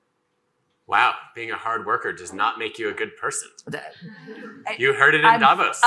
Wow, 0.88 1.14
being 1.34 1.50
a 1.50 1.56
hard 1.56 1.84
worker 1.84 2.14
does 2.14 2.32
not 2.32 2.58
make 2.58 2.78
you 2.78 2.88
a 2.88 2.94
good 2.94 3.14
person. 3.18 3.50
You 4.78 4.94
heard 4.94 5.14
it 5.14 5.20
in 5.20 5.26
I'm, 5.26 5.38
Davos. 5.38 5.80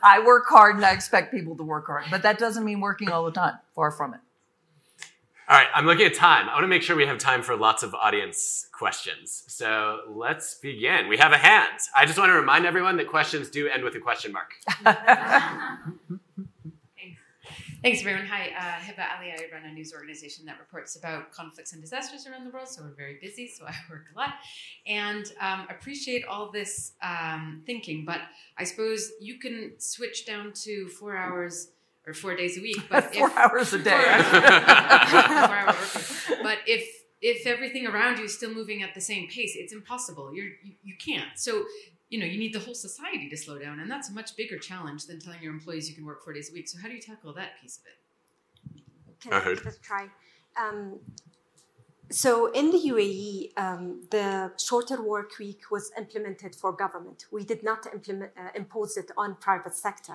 I 0.00 0.22
work 0.24 0.44
hard 0.48 0.76
and 0.76 0.84
I 0.84 0.92
expect 0.92 1.34
people 1.34 1.56
to 1.56 1.64
work 1.64 1.88
hard, 1.88 2.04
but 2.12 2.22
that 2.22 2.38
doesn't 2.38 2.64
mean 2.64 2.80
working 2.80 3.10
all 3.10 3.24
the 3.24 3.32
time. 3.32 3.54
Far 3.74 3.90
from 3.90 4.14
it. 4.14 4.20
All 5.48 5.58
right, 5.58 5.66
I'm 5.74 5.84
looking 5.84 6.06
at 6.06 6.14
time. 6.14 6.48
I 6.48 6.52
want 6.52 6.62
to 6.62 6.68
make 6.68 6.82
sure 6.82 6.94
we 6.94 7.06
have 7.06 7.18
time 7.18 7.42
for 7.42 7.56
lots 7.56 7.82
of 7.82 7.92
audience 7.92 8.68
questions. 8.72 9.42
So 9.48 10.02
let's 10.08 10.54
begin. 10.54 11.08
We 11.08 11.16
have 11.18 11.32
a 11.32 11.38
hand. 11.38 11.80
I 11.94 12.06
just 12.06 12.18
want 12.18 12.30
to 12.30 12.34
remind 12.34 12.66
everyone 12.66 12.96
that 12.98 13.08
questions 13.08 13.50
do 13.50 13.66
end 13.66 13.82
with 13.82 13.96
a 13.96 14.00
question 14.00 14.32
mark. 14.32 14.54
Thanks, 17.84 18.00
everyone. 18.00 18.24
Hi, 18.24 18.48
uh, 18.58 18.80
Hiba 18.82 19.04
Ali. 19.14 19.30
I 19.30 19.36
run 19.52 19.66
a 19.66 19.70
news 19.70 19.92
organization 19.92 20.46
that 20.46 20.58
reports 20.58 20.96
about 20.96 21.30
conflicts 21.32 21.74
and 21.74 21.82
disasters 21.82 22.26
around 22.26 22.44
the 22.44 22.50
world. 22.50 22.66
So 22.66 22.80
we're 22.80 22.94
very 22.94 23.18
busy. 23.20 23.46
So 23.46 23.66
I 23.66 23.74
work 23.90 24.06
a 24.10 24.18
lot 24.18 24.32
and 24.86 25.30
um, 25.38 25.66
appreciate 25.68 26.24
all 26.24 26.50
this 26.50 26.92
um, 27.02 27.60
thinking. 27.66 28.06
But 28.06 28.22
I 28.56 28.64
suppose 28.64 29.12
you 29.20 29.38
can 29.38 29.72
switch 29.76 30.24
down 30.24 30.54
to 30.62 30.88
four 30.88 31.14
hours 31.14 31.72
or 32.06 32.14
four 32.14 32.34
days 32.34 32.56
a 32.56 32.62
week. 32.62 32.78
But 32.88 33.14
four 33.14 33.28
if, 33.28 33.36
hours 33.36 33.74
a 33.74 33.78
day. 33.78 33.90
four 34.30 34.48
hour 35.28 35.76
but 36.42 36.60
if 36.66 36.88
if 37.20 37.46
everything 37.46 37.86
around 37.86 38.16
you 38.16 38.24
is 38.24 38.34
still 38.34 38.54
moving 38.54 38.82
at 38.82 38.94
the 38.94 39.00
same 39.02 39.28
pace, 39.28 39.56
it's 39.56 39.74
impossible. 39.74 40.34
You're 40.34 40.52
you, 40.62 40.72
you 40.82 40.94
can't. 40.96 41.36
So 41.36 41.64
you 42.10 42.18
know, 42.18 42.26
you 42.26 42.38
need 42.38 42.54
the 42.54 42.60
whole 42.60 42.74
society 42.74 43.28
to 43.28 43.36
slow 43.36 43.58
down, 43.58 43.80
and 43.80 43.90
that's 43.90 44.10
a 44.10 44.12
much 44.12 44.36
bigger 44.36 44.58
challenge 44.58 45.06
than 45.06 45.20
telling 45.20 45.42
your 45.42 45.52
employees 45.52 45.88
you 45.88 45.94
can 45.94 46.04
work 46.04 46.22
four 46.22 46.32
days 46.32 46.50
a 46.50 46.52
week. 46.52 46.68
So, 46.68 46.78
how 46.80 46.88
do 46.88 46.94
you 46.94 47.00
tackle 47.00 47.32
that 47.34 47.60
piece 47.60 47.78
of 47.78 47.84
it? 47.86 48.82
Can 49.20 49.32
I 49.32 49.54
just 49.54 49.82
try? 49.82 50.06
Um, 50.56 51.00
so, 52.10 52.52
in 52.52 52.70
the 52.70 52.78
UAE, 52.78 53.52
um, 53.56 54.02
the 54.10 54.52
shorter 54.58 55.02
work 55.02 55.32
week 55.38 55.70
was 55.70 55.90
implemented 55.96 56.54
for 56.54 56.72
government. 56.72 57.26
We 57.32 57.44
did 57.44 57.62
not 57.62 57.86
implement, 57.92 58.32
uh, 58.36 58.50
impose 58.54 58.96
it 58.96 59.10
on 59.16 59.36
private 59.36 59.74
sector. 59.74 60.14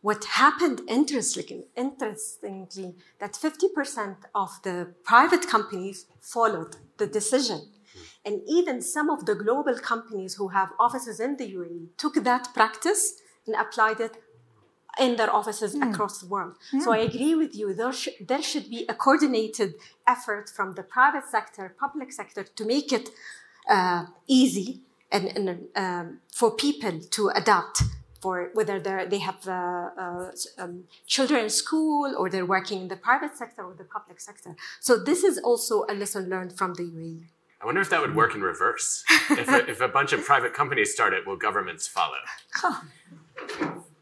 What 0.00 0.24
happened 0.24 0.82
interestingly, 0.88 1.68
interestingly, 1.76 2.94
that 3.18 3.32
50% 3.34 4.16
of 4.34 4.50
the 4.62 4.94
private 5.04 5.48
companies 5.48 6.06
followed 6.20 6.76
the 6.96 7.06
decision 7.06 7.68
and 8.24 8.40
even 8.58 8.80
some 8.82 9.08
of 9.10 9.26
the 9.28 9.34
global 9.34 9.76
companies 9.92 10.34
who 10.38 10.48
have 10.48 10.70
offices 10.78 11.20
in 11.20 11.36
the 11.36 11.46
UAE 11.58 11.88
took 11.96 12.14
that 12.24 12.44
practice 12.54 13.02
and 13.46 13.54
applied 13.64 14.00
it 14.00 14.14
in 14.98 15.16
their 15.16 15.32
offices 15.40 15.72
Hmm. 15.74 15.82
across 15.88 16.14
the 16.22 16.26
world. 16.34 16.54
So 16.84 16.88
I 16.92 16.98
agree 17.10 17.34
with 17.42 17.52
you. 17.54 17.66
There, 17.74 17.92
sh- 17.92 18.16
there 18.30 18.42
should 18.50 18.66
be 18.70 18.80
a 18.88 18.94
coordinated 18.94 19.74
effort 20.06 20.46
from 20.56 20.68
the 20.78 20.82
private 20.82 21.26
sector, 21.36 21.64
public 21.78 22.10
sector, 22.12 22.42
to 22.58 22.64
make 22.64 22.88
it 22.98 23.10
uh, 23.68 24.06
easy 24.26 24.68
and, 25.12 25.24
and 25.36 25.48
um, 25.76 26.20
for 26.32 26.50
people 26.66 26.94
to 27.16 27.22
adapt. 27.40 27.82
For 28.22 28.50
whether 28.54 28.80
they're, 28.80 29.06
they 29.06 29.18
have 29.18 29.46
uh, 29.46 29.90
uh, 30.04 30.30
um, 30.58 30.84
children 31.06 31.40
in 31.44 31.50
school 31.50 32.14
or 32.18 32.30
they're 32.30 32.46
working 32.46 32.80
in 32.80 32.88
the 32.88 32.96
private 32.96 33.36
sector 33.36 33.62
or 33.62 33.74
the 33.74 33.84
public 33.84 34.18
sector. 34.20 34.56
So 34.80 34.92
this 34.98 35.22
is 35.22 35.36
also 35.38 35.84
a 35.88 35.94
lesson 35.94 36.28
learned 36.30 36.56
from 36.56 36.72
the. 36.74 36.84
UAE. 36.84 37.26
I 37.60 37.64
wonder 37.66 37.80
if 37.80 37.90
that 37.90 38.00
would 38.00 38.14
work 38.14 38.34
in 38.34 38.42
reverse. 38.42 39.04
if, 39.30 39.48
a, 39.48 39.68
if 39.68 39.80
a 39.80 39.88
bunch 39.88 40.12
of 40.12 40.24
private 40.24 40.54
companies 40.54 40.92
start 40.92 41.14
it, 41.14 41.26
will 41.26 41.36
governments 41.36 41.88
follow? 41.88 42.18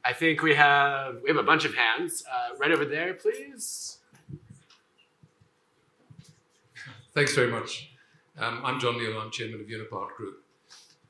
I 0.05 0.13
think 0.13 0.43
we 0.43 0.55
have 0.55 1.23
we 1.23 1.31
have 1.31 1.39
a 1.39 1.43
bunch 1.43 1.65
of 1.65 1.75
hands 1.75 2.25
uh, 2.31 2.57
right 2.59 2.71
over 2.71 2.85
there, 2.85 3.15
please. 3.15 3.99
Thanks 7.15 7.35
very 7.35 7.51
much. 7.51 7.91
Um, 8.37 8.61
I'm 8.65 8.81
John 8.81 8.99
Neill, 8.99 9.19
I'm 9.19 9.31
chairman 9.31 9.61
of 9.61 9.67
Unipart 9.67 10.15
Group. 10.17 10.43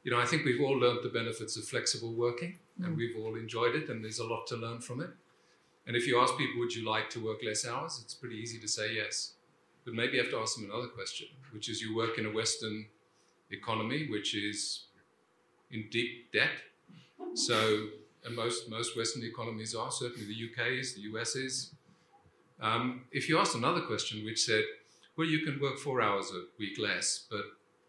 You 0.03 0.13
know, 0.13 0.21
I 0.21 0.27
think 0.27 0.45
we've 0.45 0.61
all 0.61 0.79
learned 0.79 1.01
the 1.03 1.09
benefits 1.09 1.57
of 1.57 1.65
flexible 1.65 2.13
working, 2.13 2.59
and 2.83 2.95
we've 2.95 3.17
all 3.17 3.37
enjoyed 3.37 3.75
it, 3.75 3.89
and 3.89 4.05
there's 4.05 4.19
a 4.19 4.25
lot 4.27 4.47
to 4.49 4.57
learn 4.57 4.81
from 4.81 5.01
it. 5.01 5.09
And 5.87 5.97
if 5.97 6.07
you 6.07 6.21
ask 6.21 6.37
people, 6.37 6.61
would 6.61 6.75
you 6.75 6.89
like 6.89 7.09
to 7.11 7.25
work 7.25 7.39
less 7.43 7.67
hours? 7.67 8.01
It's 8.05 8.15
pretty 8.15 8.37
easy 8.37 8.59
to 8.59 8.69
say 8.69 8.95
yes. 8.95 9.33
But 9.85 9.95
maybe 9.95 10.17
you 10.17 10.23
have 10.23 10.31
to 10.33 10.39
ask 10.39 10.57
them 10.57 10.71
another 10.71 10.89
question, 10.89 11.29
which 11.53 11.69
is 11.69 11.83
you 11.83 11.95
work 11.95 12.19
in 12.19 12.27
a 12.27 12.33
Western 12.33 12.87
economy, 13.51 14.09
which 14.11 14.35
is 14.35 14.85
in 15.71 15.87
deep 15.91 16.33
debt. 16.33 16.51
So, 17.35 17.89
and 18.25 18.35
most, 18.35 18.71
most 18.71 18.97
Western 18.97 19.25
economies 19.25 19.75
are, 19.75 19.91
certainly 19.91 20.27
the 20.27 20.51
UK 20.51 20.73
is, 20.81 20.95
the 20.95 21.03
US 21.03 21.37
is. 21.37 21.75
Um, 22.61 23.05
if 23.13 23.29
you 23.29 23.39
asked 23.39 23.55
another 23.55 23.83
question, 23.83 24.25
which 24.25 24.45
said, 24.45 24.65
well, 25.17 25.27
you 25.27 25.41
can 25.41 25.61
work 25.61 25.79
four 25.79 26.01
hours 26.01 26.31
a 26.31 26.45
week 26.59 26.79
less, 26.79 27.27
but 27.31 27.43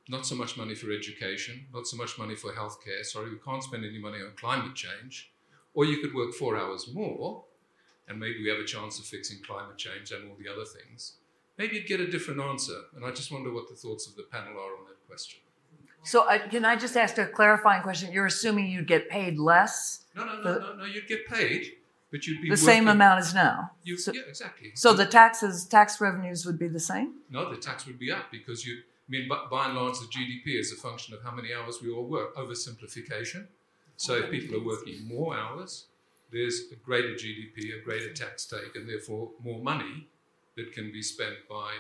not 0.07 0.25
so 0.25 0.35
much 0.35 0.57
money 0.57 0.75
for 0.75 0.91
education, 0.91 1.65
not 1.73 1.87
so 1.87 1.97
much 1.97 2.17
money 2.17 2.35
for 2.35 2.51
healthcare. 2.51 3.03
Sorry, 3.03 3.29
we 3.31 3.37
can't 3.37 3.63
spend 3.63 3.85
any 3.85 3.97
money 3.97 4.19
on 4.19 4.31
climate 4.35 4.75
change. 4.75 5.31
Or 5.73 5.85
you 5.85 6.01
could 6.01 6.13
work 6.13 6.33
four 6.33 6.57
hours 6.57 6.93
more, 6.93 7.43
and 8.07 8.19
maybe 8.19 8.43
we 8.43 8.49
have 8.49 8.59
a 8.59 8.65
chance 8.65 8.99
of 8.99 9.05
fixing 9.05 9.41
climate 9.43 9.77
change 9.77 10.11
and 10.11 10.29
all 10.29 10.37
the 10.37 10.51
other 10.51 10.65
things. 10.65 11.13
Maybe 11.57 11.75
you'd 11.77 11.87
get 11.87 11.99
a 11.99 12.07
different 12.07 12.41
answer. 12.41 12.77
And 12.95 13.05
I 13.05 13.11
just 13.11 13.31
wonder 13.31 13.51
what 13.51 13.69
the 13.69 13.75
thoughts 13.75 14.07
of 14.07 14.15
the 14.15 14.23
panel 14.23 14.53
are 14.53 14.77
on 14.77 14.85
that 14.87 15.07
question. 15.07 15.39
So 16.03 16.27
uh, 16.29 16.47
can 16.49 16.65
I 16.65 16.75
just 16.75 16.95
ask 16.95 17.17
a 17.17 17.25
clarifying 17.25 17.81
question? 17.81 18.11
You're 18.11 18.27
assuming 18.27 18.67
you'd 18.67 18.87
get 18.87 19.09
paid 19.09 19.39
less, 19.39 20.05
No, 20.15 20.25
no, 20.25 20.35
no, 20.35 20.43
The- 20.43 20.59
no, 20.59 20.75
no. 20.75 20.85
You'd 20.85 21.07
get 21.07 21.25
paid, 21.27 21.73
but 22.11 22.27
you'd 22.27 22.41
be 22.41 22.49
the 22.49 22.57
same 22.57 22.87
amount 22.87 23.19
as 23.19 23.33
now. 23.33 23.71
You, 23.83 23.97
so, 23.97 24.11
yeah, 24.13 24.21
exactly. 24.27 24.71
so 24.75 24.93
the 24.93 25.05
taxes, 25.05 25.65
tax 25.65 25.99
revenues 25.99 26.45
would 26.45 26.59
be 26.59 26.67
the 26.67 26.79
same. 26.79 27.15
No, 27.31 27.49
the 27.49 27.57
tax 27.57 27.87
would 27.87 27.97
be 27.97 28.11
up 28.11 28.31
because 28.31 28.65
you, 28.67 28.75
I 28.75 29.09
mean, 29.09 29.27
by 29.27 29.65
and 29.65 29.75
large, 29.75 29.97
the 29.99 30.05
GDP 30.05 30.59
is 30.59 30.71
a 30.71 30.75
function 30.75 31.15
of 31.15 31.23
how 31.23 31.31
many 31.31 31.53
hours 31.53 31.81
we 31.81 31.89
all 31.91 32.05
work. 32.05 32.35
Oversimplification. 32.35 33.47
So 33.97 34.15
if 34.15 34.29
people 34.29 34.57
are 34.57 34.63
working 34.63 35.07
more 35.07 35.35
hours, 35.35 35.87
there's 36.31 36.65
a 36.71 36.75
greater 36.75 37.13
GDP, 37.13 37.79
a 37.79 37.83
greater 37.83 38.13
tax 38.13 38.45
take, 38.45 38.75
and 38.75 38.87
therefore 38.87 39.31
more 39.43 39.59
money 39.63 40.07
that 40.55 40.73
can 40.73 40.91
be 40.91 41.01
spent 41.01 41.35
by 41.49 41.71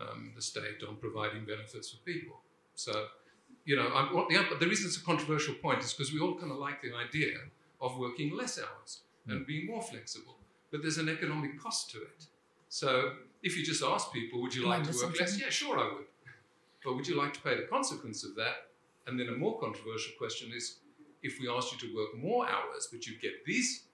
um, 0.00 0.32
the 0.34 0.42
state 0.42 0.82
on 0.88 0.96
providing 0.96 1.44
benefits 1.44 1.90
for 1.90 1.98
people. 1.98 2.40
So, 2.74 3.06
you 3.64 3.76
know, 3.76 3.88
I'm, 3.94 4.14
what 4.14 4.28
the, 4.28 4.44
the 4.58 4.66
reason 4.66 4.86
it's 4.86 4.96
a 4.96 5.04
controversial 5.04 5.54
point 5.54 5.80
is 5.82 5.92
because 5.92 6.12
we 6.12 6.20
all 6.20 6.34
kind 6.34 6.50
of 6.50 6.58
like 6.58 6.80
the 6.82 6.92
idea 6.94 7.36
of 7.80 7.98
working 7.98 8.36
less 8.36 8.58
hours 8.58 9.00
and 9.28 9.46
being 9.46 9.66
more 9.66 9.82
flexible, 9.82 10.36
but 10.70 10.82
there's 10.82 10.98
an 10.98 11.08
economic 11.08 11.60
cost 11.60 11.90
to 11.90 11.98
it. 11.98 12.26
So 12.68 13.12
if 13.42 13.56
you 13.56 13.64
just 13.64 13.82
ask 13.82 14.12
people, 14.12 14.40
would 14.42 14.54
you 14.54 14.66
I 14.66 14.78
like 14.78 14.90
to 14.90 14.96
work 14.96 15.20
less? 15.20 15.38
Yeah, 15.38 15.50
sure, 15.50 15.78
I 15.78 15.84
would. 15.94 16.06
But 16.84 16.96
would 16.96 17.06
you 17.06 17.16
like 17.16 17.32
to 17.34 17.40
pay 17.40 17.54
the 17.54 17.66
consequence 17.68 18.24
of 18.24 18.34
that? 18.36 18.68
And 19.06 19.18
then 19.18 19.28
a 19.28 19.32
more 19.32 19.60
controversial 19.60 20.12
question 20.18 20.50
is 20.56 20.78
if 21.22 21.38
we 21.40 21.48
asked 21.48 21.72
you 21.72 21.78
to 21.88 21.96
work 21.96 22.16
more 22.16 22.48
hours, 22.48 22.88
but 22.90 23.06
you 23.06 23.18
get 23.20 23.44
these 23.44 23.84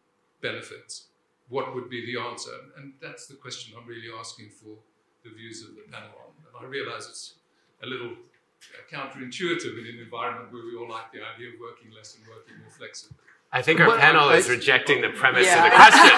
benefits, 0.41 1.08
what 1.49 1.75
would 1.75 1.89
be 1.89 2.05
the 2.13 2.21
answer? 2.21 2.53
And 2.77 2.93
that's 3.01 3.27
the 3.27 3.35
question 3.35 3.75
I'm 3.81 3.87
really 3.89 4.09
asking 4.19 4.51
for 4.51 4.77
the 5.25 5.31
views 5.35 5.63
of 5.65 5.75
the 5.77 5.83
panel 5.91 6.09
on. 6.25 6.31
And 6.47 6.67
I 6.67 6.69
realize 6.71 7.07
it's 7.09 7.35
a 7.83 7.87
little 7.87 8.11
uh, 8.13 8.97
counterintuitive 8.97 9.79
in 9.79 9.87
an 9.95 9.99
environment 10.03 10.53
where 10.53 10.63
we 10.65 10.77
all 10.77 10.89
like 10.91 11.13
the 11.13 11.21
idea 11.35 11.49
of 11.49 11.55
working 11.61 11.91
less 11.97 12.17
and 12.17 12.27
working 12.27 12.55
more 12.63 12.71
flexibly. 12.71 13.17
I 13.51 13.63
think 13.63 13.81
our 13.81 13.89
Well, 13.89 13.99
panel 13.99 14.29
I- 14.29 14.37
is 14.37 14.49
rejecting 14.51 15.01
the 15.01 15.09
premise 15.09 15.47
Yeah. 15.47 15.65
of 15.65 15.71
the 15.71 15.77
question. 15.81 16.11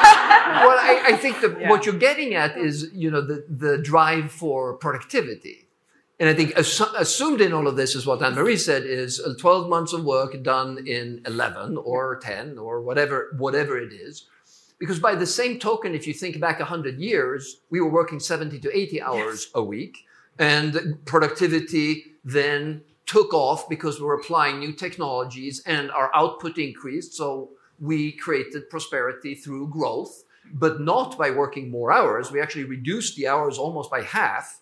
well, 0.67 0.79
I, 0.79 1.03
I 1.13 1.17
think 1.17 1.41
that 1.43 1.61
Yeah. 1.61 1.71
what 1.71 1.87
you're 1.87 1.95
getting 2.09 2.35
at 2.35 2.57
is, 2.59 2.91
you 2.93 3.11
know, 3.11 3.21
the, 3.21 3.45
the 3.49 3.79
drive 3.79 4.33
for 4.33 4.75
productivity. 4.75 5.67
And 6.19 6.29
I 6.29 6.35
think 6.35 6.51
assu- 6.55 6.93
assumed 6.99 7.41
in 7.41 7.53
all 7.53 7.67
of 7.69 7.77
this 7.77 7.95
is 7.95 8.05
what 8.05 8.21
Anne 8.23 8.35
Marie 8.35 8.57
said 8.57 8.83
is 8.85 9.21
uh, 9.21 9.33
12 9.39 9.69
months 9.71 9.93
of 9.93 10.05
work 10.05 10.43
done 10.43 10.87
in 10.87 11.23
11 11.25 11.77
or 11.79 12.17
10 12.19 12.59
or 12.59 12.81
whatever, 12.83 13.33
whatever 13.39 13.79
it 13.79 13.93
is. 13.93 14.27
Because 14.81 14.99
by 14.99 15.15
the 15.15 15.27
same 15.27 15.61
token, 15.61 15.95
if 15.95 16.07
you 16.07 16.15
think 16.15 16.41
back 16.41 16.59
100 16.59 16.99
years, 16.99 17.61
we 17.71 17.81
were 17.81 17.91
working 17.91 18.19
70 18.19 18.59
to 18.61 18.77
80 18.77 19.03
hours 19.03 19.51
a 19.55 19.63
week. 19.63 20.07
And 20.39 20.99
productivity 21.05 22.17
then 22.25 22.83
took 23.05 23.35
off 23.35 23.69
because 23.69 24.01
we 24.01 24.07
were 24.07 24.15
applying 24.15 24.59
new 24.59 24.73
technologies 24.73 25.63
and 25.67 25.91
our 25.91 26.11
output 26.15 26.57
increased. 26.57 27.13
So 27.13 27.51
we 27.79 28.13
created 28.13 28.71
prosperity 28.71 29.35
through 29.35 29.69
growth, 29.69 30.25
but 30.53 30.81
not 30.81 31.19
by 31.19 31.31
working 31.31 31.71
more 31.71 31.93
hours. 31.93 32.33
We 32.33 32.41
actually 32.41 32.65
reduced 32.65 33.17
the 33.17 33.29
hours 33.29 33.59
almost 33.59 33.91
by 33.91 34.03
half. 34.03 34.61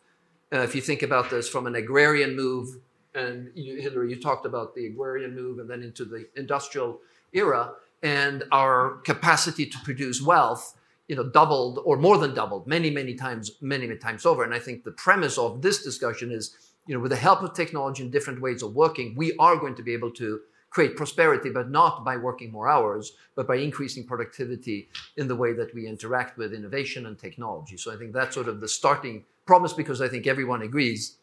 Uh, 0.53 0.59
if 0.61 0.75
you 0.75 0.81
think 0.81 1.03
about 1.03 1.31
this 1.31 1.49
from 1.49 1.67
an 1.67 1.77
agrarian 1.77 2.35
move, 2.35 2.79
and 3.15 3.51
you, 3.55 3.81
Hilary, 3.81 4.11
you 4.11 4.17
talked 4.17 4.47
about 4.47 4.75
the 4.75 4.87
agrarian 4.87 5.35
move 5.35 5.59
and 5.59 5.69
then 5.69 5.83
into 5.83 6.05
the 6.05 6.27
industrial 6.37 7.01
era, 7.33 7.73
and 8.03 8.45
our 8.53 8.99
capacity 9.05 9.67
to 9.67 9.79
produce 9.85 10.23
wealth, 10.23 10.79
you 11.09 11.17
know, 11.17 11.25
doubled 11.25 11.81
or 11.85 11.97
more 11.97 12.19
than 12.19 12.35
doubled 12.35 12.67
many, 12.67 12.91
many 12.91 13.15
times, 13.15 13.53
many, 13.61 13.87
many 13.87 13.99
times 13.99 14.27
over. 14.27 14.45
And 14.45 14.55
I 14.55 14.59
think 14.59 14.85
the 14.85 14.93
premise 14.93 15.39
of 15.39 15.63
this 15.63 15.83
discussion 15.83 16.31
is, 16.31 16.55
you 16.87 16.95
know, 16.95 17.01
with 17.01 17.11
the 17.11 17.17
help 17.17 17.43
of 17.43 17.55
technology 17.55 18.03
and 18.03 18.13
different 18.13 18.41
ways 18.41 18.63
of 18.63 18.75
working, 18.75 19.15
we 19.17 19.35
are 19.39 19.57
going 19.57 19.75
to 19.77 19.83
be 19.83 19.93
able 19.93 20.11
to 20.13 20.41
create 20.71 20.97
prosperity, 20.97 21.51
but 21.51 21.71
not 21.71 22.05
by 22.05 22.17
working 22.17 22.53
more 22.53 22.69
hours, 22.69 23.13
but 23.35 23.47
by 23.49 23.57
increasing 23.57 24.05
productivity 24.05 24.89
in 25.17 25.29
the 25.29 25.37
way 25.37 25.53
that 25.53 25.75
we 25.75 25.87
interact 25.87 26.37
with 26.37 26.53
innovation 26.53 27.07
and 27.07 27.19
technology. 27.19 27.77
So 27.77 27.93
I 27.93 27.97
think 27.97 28.13
that's 28.13 28.35
sort 28.35 28.49
of 28.49 28.61
the 28.61 28.69
starting 28.69 29.25
promise 29.47 29.73
because 29.73 30.03
I 30.03 30.09
think 30.09 30.27
everyone 30.27 30.63
agrees 30.63 31.17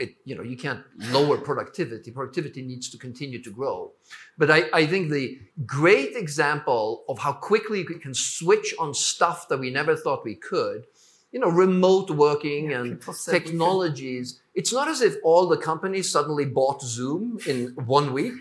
it, 0.00 0.16
you 0.24 0.34
know, 0.34 0.42
you 0.42 0.56
can't 0.56 0.82
lower 1.10 1.36
productivity. 1.36 2.10
Productivity 2.10 2.62
needs 2.62 2.88
to 2.90 2.98
continue 2.98 3.42
to 3.42 3.50
grow. 3.50 3.92
But 4.38 4.50
I, 4.50 4.64
I 4.72 4.86
think 4.86 5.10
the 5.10 5.38
great 5.66 6.16
example 6.16 7.04
of 7.08 7.18
how 7.18 7.32
quickly 7.32 7.84
we 7.84 7.98
can 7.98 8.14
switch 8.14 8.74
on 8.78 8.94
stuff 8.94 9.48
that 9.48 9.58
we 9.58 9.70
never 9.70 9.94
thought 9.94 10.24
we 10.24 10.34
could, 10.34 10.86
you 11.32 11.38
know, 11.38 11.48
remote 11.48 12.10
working 12.10 12.72
and 12.72 12.90
we 12.90 12.96
could. 12.96 13.14
technologies. 13.14 14.40
It's 14.54 14.72
not 14.72 14.88
as 14.88 15.00
if 15.02 15.16
all 15.22 15.46
the 15.46 15.58
companies 15.58 16.10
suddenly 16.10 16.46
bought 16.46 16.82
Zoom 16.82 17.38
in 17.46 17.68
one 17.86 18.12
week. 18.12 18.40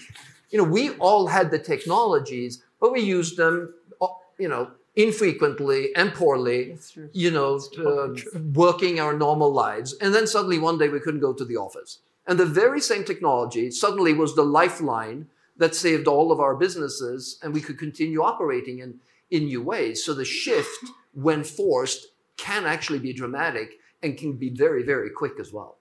You 0.50 0.58
know, 0.58 0.63
we 0.63 0.91
all 0.91 1.28
had 1.28 1.52
the 1.52 1.60
technologies, 1.60 2.63
but 2.80 2.91
we 2.91 3.02
used 3.02 3.38
them, 3.38 3.74
you 4.39 4.48
know, 4.48 4.72
infrequently 5.00 5.96
and 5.96 6.14
poorly, 6.14 6.78
you 7.14 7.32
know, 7.32 7.58
uh, 7.88 8.10
working 8.54 9.00
our 9.00 9.14
normal 9.18 9.50
lives. 9.50 9.94
And 10.02 10.14
then 10.14 10.28
suddenly 10.28 10.60
one 10.60 10.78
day 10.78 10.90
we 10.90 11.00
couldn't 11.00 11.22
go 11.22 11.32
to 11.32 11.46
the 11.46 11.56
office. 11.56 12.00
And 12.28 12.38
the 12.38 12.46
very 12.46 12.82
same 12.82 13.06
technology 13.06 13.72
suddenly 13.72 14.14
was 14.14 14.36
the 14.36 14.44
lifeline 14.44 15.28
that 15.56 15.74
saved 15.74 16.08
all 16.08 16.34
of 16.34 16.42
our 16.42 16.54
businesses 16.54 17.40
and 17.42 17.54
we 17.54 17.62
could 17.62 17.80
continue 17.80 18.22
operating 18.22 18.80
in, 18.80 19.00
in 19.32 19.46
new 19.46 19.64
ways. 19.64 20.04
So 20.04 20.14
the 20.14 20.26
shift, 20.26 20.86
when 21.14 21.46
forced, 21.46 22.08
can 22.36 22.66
actually 22.66 23.00
be 23.00 23.14
dramatic 23.14 23.80
and 24.04 24.18
can 24.18 24.34
be 24.34 24.50
very, 24.50 24.84
very 24.84 25.10
quick 25.10 25.40
as 25.40 25.54
well. 25.54 25.78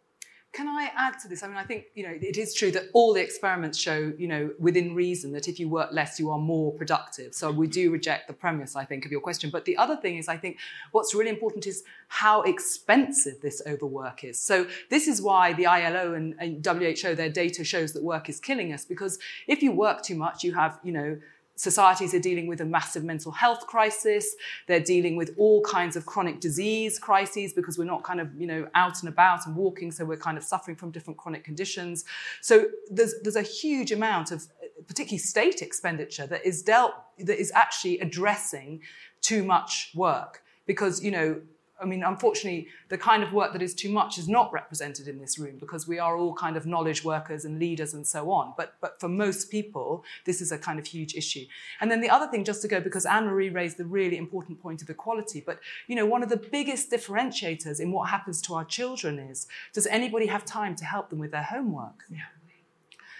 Can 0.58 0.66
I 0.66 0.90
add 0.96 1.20
to 1.20 1.28
this? 1.28 1.44
I 1.44 1.46
mean, 1.46 1.56
I 1.56 1.62
think 1.62 1.84
you 1.94 2.02
know 2.02 2.18
it 2.20 2.36
is 2.36 2.52
true 2.52 2.72
that 2.72 2.86
all 2.92 3.14
the 3.14 3.20
experiments 3.20 3.78
show, 3.78 4.12
you 4.18 4.26
know, 4.26 4.50
within 4.58 4.92
reason 4.92 5.30
that 5.34 5.46
if 5.46 5.60
you 5.60 5.68
work 5.68 5.90
less, 5.92 6.18
you 6.18 6.32
are 6.32 6.38
more 6.40 6.72
productive. 6.72 7.32
So 7.32 7.52
we 7.52 7.68
do 7.68 7.92
reject 7.92 8.26
the 8.26 8.32
premise, 8.32 8.74
I 8.74 8.84
think, 8.84 9.06
of 9.06 9.12
your 9.12 9.20
question. 9.20 9.50
But 9.50 9.66
the 9.66 9.76
other 9.76 9.94
thing 9.94 10.16
is, 10.16 10.26
I 10.26 10.36
think 10.36 10.56
what's 10.90 11.14
really 11.14 11.30
important 11.30 11.68
is 11.68 11.84
how 12.08 12.42
expensive 12.42 13.40
this 13.40 13.62
overwork 13.68 14.24
is. 14.24 14.40
So 14.40 14.66
this 14.90 15.06
is 15.06 15.22
why 15.22 15.52
the 15.52 15.66
ILO 15.66 16.14
and, 16.14 16.34
and 16.40 16.66
WHO, 16.66 17.14
their 17.14 17.30
data 17.30 17.62
shows 17.62 17.92
that 17.92 18.02
work 18.02 18.28
is 18.28 18.40
killing 18.40 18.72
us 18.72 18.84
because 18.84 19.20
if 19.46 19.62
you 19.62 19.70
work 19.70 20.02
too 20.02 20.16
much, 20.16 20.42
you 20.42 20.54
have, 20.54 20.80
you 20.82 20.90
know, 20.90 21.18
societies 21.58 22.14
are 22.14 22.20
dealing 22.20 22.46
with 22.46 22.60
a 22.60 22.64
massive 22.64 23.02
mental 23.02 23.32
health 23.32 23.66
crisis. 23.66 24.36
They're 24.68 24.78
dealing 24.78 25.16
with 25.16 25.34
all 25.36 25.60
kinds 25.62 25.96
of 25.96 26.06
chronic 26.06 26.38
disease 26.38 26.98
crises 27.00 27.52
because 27.52 27.76
we're 27.76 27.84
not 27.84 28.04
kind 28.04 28.20
of, 28.20 28.32
you 28.40 28.46
know, 28.46 28.68
out 28.76 29.00
and 29.00 29.08
about 29.08 29.44
and 29.44 29.56
walking. 29.56 29.90
So 29.90 30.04
we're 30.04 30.18
kind 30.18 30.38
of 30.38 30.44
suffering 30.44 30.76
from 30.76 30.92
different 30.92 31.18
chronic 31.18 31.42
conditions. 31.42 32.04
So 32.40 32.66
there's, 32.90 33.14
there's 33.22 33.36
a 33.36 33.42
huge 33.42 33.90
amount 33.90 34.30
of 34.30 34.46
particularly 34.86 35.18
state 35.18 35.60
expenditure, 35.60 36.26
that 36.28 36.46
is 36.46 36.62
dealt, 36.62 36.94
that 37.18 37.40
is 37.40 37.50
actually 37.56 37.98
addressing 37.98 38.80
too 39.20 39.42
much 39.42 39.90
work. 39.96 40.44
Because, 40.64 41.02
you 41.02 41.11
know, 41.11 41.40
I 41.81 41.85
mean, 41.85 42.03
unfortunately, 42.03 42.68
the 42.89 42.99
kind 42.99 43.22
of 43.22 43.33
work 43.33 43.53
that 43.53 43.62
is 43.62 43.74
too 43.74 43.91
much 43.91 44.18
is 44.18 44.29
not 44.29 44.53
represented 44.53 45.07
in 45.07 45.18
this 45.18 45.39
room 45.39 45.59
because 45.59 45.87
we 45.87 45.99
are 45.99 46.16
all 46.16 46.35
kind 46.35 46.57
of 46.57 46.66
knowledge 46.66 47.05
workers 47.05 47.45
and 47.45 47.59
leaders 47.59 47.95
and 47.95 48.07
so 48.07 48.31
on. 48.31 48.55
But, 48.57 48.74
but 48.81 48.99
for 48.99 49.09
most 49.09 49.51
people, 49.51 50.05
this 50.24 50.41
is 50.41 50.51
a 50.51 50.59
kind 50.59 50.79
of 50.79 50.87
huge 50.87 51.14
issue. 51.14 51.45
And 51.81 51.91
then 51.91 52.01
the 52.01 52.11
other 52.11 52.26
thing, 52.26 52.45
just 52.45 52.62
to 52.62 52.68
go, 52.68 52.81
because 52.81 53.07
Anne 53.07 53.26
Marie 53.26 53.51
raised 53.51 53.76
the 53.76 53.85
really 53.85 54.16
important 54.16 54.61
point 54.61 54.83
of 54.83 54.91
equality, 54.91 55.43
but, 55.45 55.61
you 55.87 55.95
know, 55.95 56.07
one 56.07 56.22
of 56.22 56.29
the 56.29 56.37
biggest 56.37 56.91
differentiators 56.91 57.79
in 57.79 57.93
what 57.93 58.09
happens 58.09 58.43
to 58.43 58.55
our 58.55 58.64
children 58.64 59.18
is, 59.18 59.47
does 59.72 59.87
anybody 59.87 60.26
have 60.26 60.45
time 60.45 60.74
to 60.76 60.85
help 60.85 61.11
them 61.11 61.18
with 61.18 61.31
their 61.31 61.45
homework? 61.45 62.05
Yeah. 62.11 62.22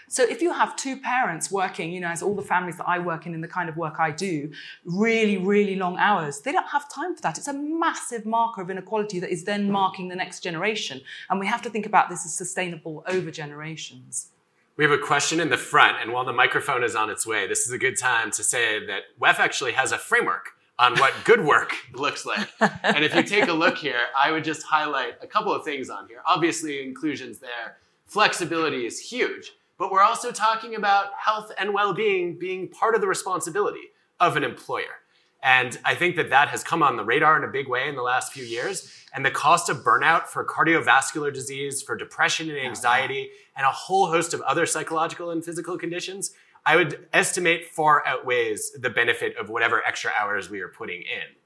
So 0.09 0.23
if 0.23 0.41
you 0.41 0.53
have 0.53 0.75
two 0.75 0.97
parents 0.97 1.51
working, 1.51 1.93
you 1.93 2.01
know, 2.01 2.09
as 2.09 2.23
all 2.23 2.35
the 2.35 2.43
families 2.43 2.79
that 2.79 2.89
I 2.89 2.99
work 2.99 3.27
in, 3.27 3.35
in 3.35 3.43
the 3.43 3.49
kind 3.49 3.69
of 3.69 3.77
work 3.77 4.01
I 4.01 4.11
do, 4.11 4.51
really, 4.85 5.37
really 5.37 5.77
long 5.77 5.99
hours, 5.99 6.41
they 6.41 6.53
don't 6.53 6.69
have 6.69 6.89
time 6.91 7.15
for 7.15 7.21
that. 7.23 7.37
It's 7.37 7.47
a 7.47 7.53
massive 7.53 8.25
marker 8.25 8.63
of 8.63 8.71
inequality 8.71 9.21
that 9.21 9.31
is 9.31 9.45
then 9.45 9.71
marking 9.71 10.09
the 10.09 10.17
next 10.17 10.41
generation. 10.41 11.03
And 11.29 11.39
we 11.39 11.47
have 11.47 11.61
to 11.63 11.71
think 11.71 11.85
about 11.85 12.09
this 12.09 12.25
as 12.25 12.35
sustainable 12.35 13.05
over 13.07 13.31
generations. 13.31 14.31
We 14.79 14.85
have 14.85 14.93
a 14.93 14.99
question 14.99 15.41
in 15.41 15.51
the 15.51 15.57
front, 15.57 15.97
and 16.01 16.13
while 16.13 16.25
the 16.25 16.33
microphone 16.33 16.85
is 16.85 16.95
on 16.95 17.11
its 17.11 17.27
way, 17.27 17.47
this 17.49 17.67
is 17.67 17.73
a 17.73 17.79
good 17.79 17.99
time 17.99 18.31
to 18.31 18.45
say 18.45 18.85
that 18.87 19.03
WEF 19.21 19.41
actually 19.41 19.73
has 19.73 19.93
a 19.93 19.99
framework 19.99 20.51
on 20.79 20.97
what 20.99 21.13
good 21.25 21.45
work 21.45 21.75
looks 21.93 22.25
like. 22.25 22.49
And 22.61 23.05
if 23.05 23.15
you 23.15 23.25
take 23.25 23.49
a 23.49 23.53
look 23.53 23.77
here, 23.77 24.01
I 24.17 24.31
would 24.31 24.45
just 24.45 24.63
highlight 24.63 25.15
a 25.21 25.27
couple 25.27 25.53
of 25.53 25.65
things 25.65 25.91
on 25.91 26.07
here. 26.07 26.23
Obviously, 26.25 26.83
inclusion's 26.83 27.41
there. 27.41 27.77
Flexibility 28.07 28.87
is 28.87 29.01
huge 29.01 29.53
but 29.79 29.91
we're 29.93 30.03
also 30.03 30.33
talking 30.33 30.75
about 30.75 31.11
health 31.17 31.53
and 31.57 31.73
well-being 31.73 32.39
being 32.39 32.69
part 32.69 32.95
of 32.95 33.01
the 33.01 33.07
responsibility 33.07 33.93
of 34.21 34.37
an 34.37 34.45
employer. 34.45 35.03
And 35.43 35.79
I 35.85 35.95
think 35.95 36.17
that 36.17 36.31
that 36.31 36.49
has 36.49 36.65
come 36.65 36.83
on 36.83 36.97
the 36.97 37.05
radar 37.05 37.37
in 37.37 37.45
a 37.45 37.53
big 37.53 37.69
way 37.69 37.89
in 37.89 37.95
the 37.95 38.03
last 38.03 38.33
few 38.33 38.45
years. 38.45 38.93
And 39.15 39.25
the 39.25 39.31
cost 39.31 39.69
of 39.69 39.85
burnout 39.85 40.27
for 40.27 40.45
cardiovascular 40.45 41.33
disease, 41.33 41.81
for 41.81 41.97
depression 41.97 42.51
and 42.51 42.59
anxiety, 42.59 43.31
and 43.57 43.65
a 43.65 43.71
whole 43.71 44.09
host 44.09 44.35
of 44.35 44.41
other 44.43 44.67
psychological 44.67 45.31
and 45.31 45.45
physical 45.45 45.79
conditions, 45.79 46.33
I 46.67 46.77
would 46.77 47.07
estimate 47.13 47.67
far 47.67 48.05
outweighs 48.05 48.73
the 48.73 48.91
benefit 48.91 49.37
of 49.37 49.49
whatever 49.49 49.83
extra 49.87 50.11
hours 50.19 50.51
we 50.51 50.61
are 50.61 50.69
putting 50.69 51.03
in. 51.03 51.38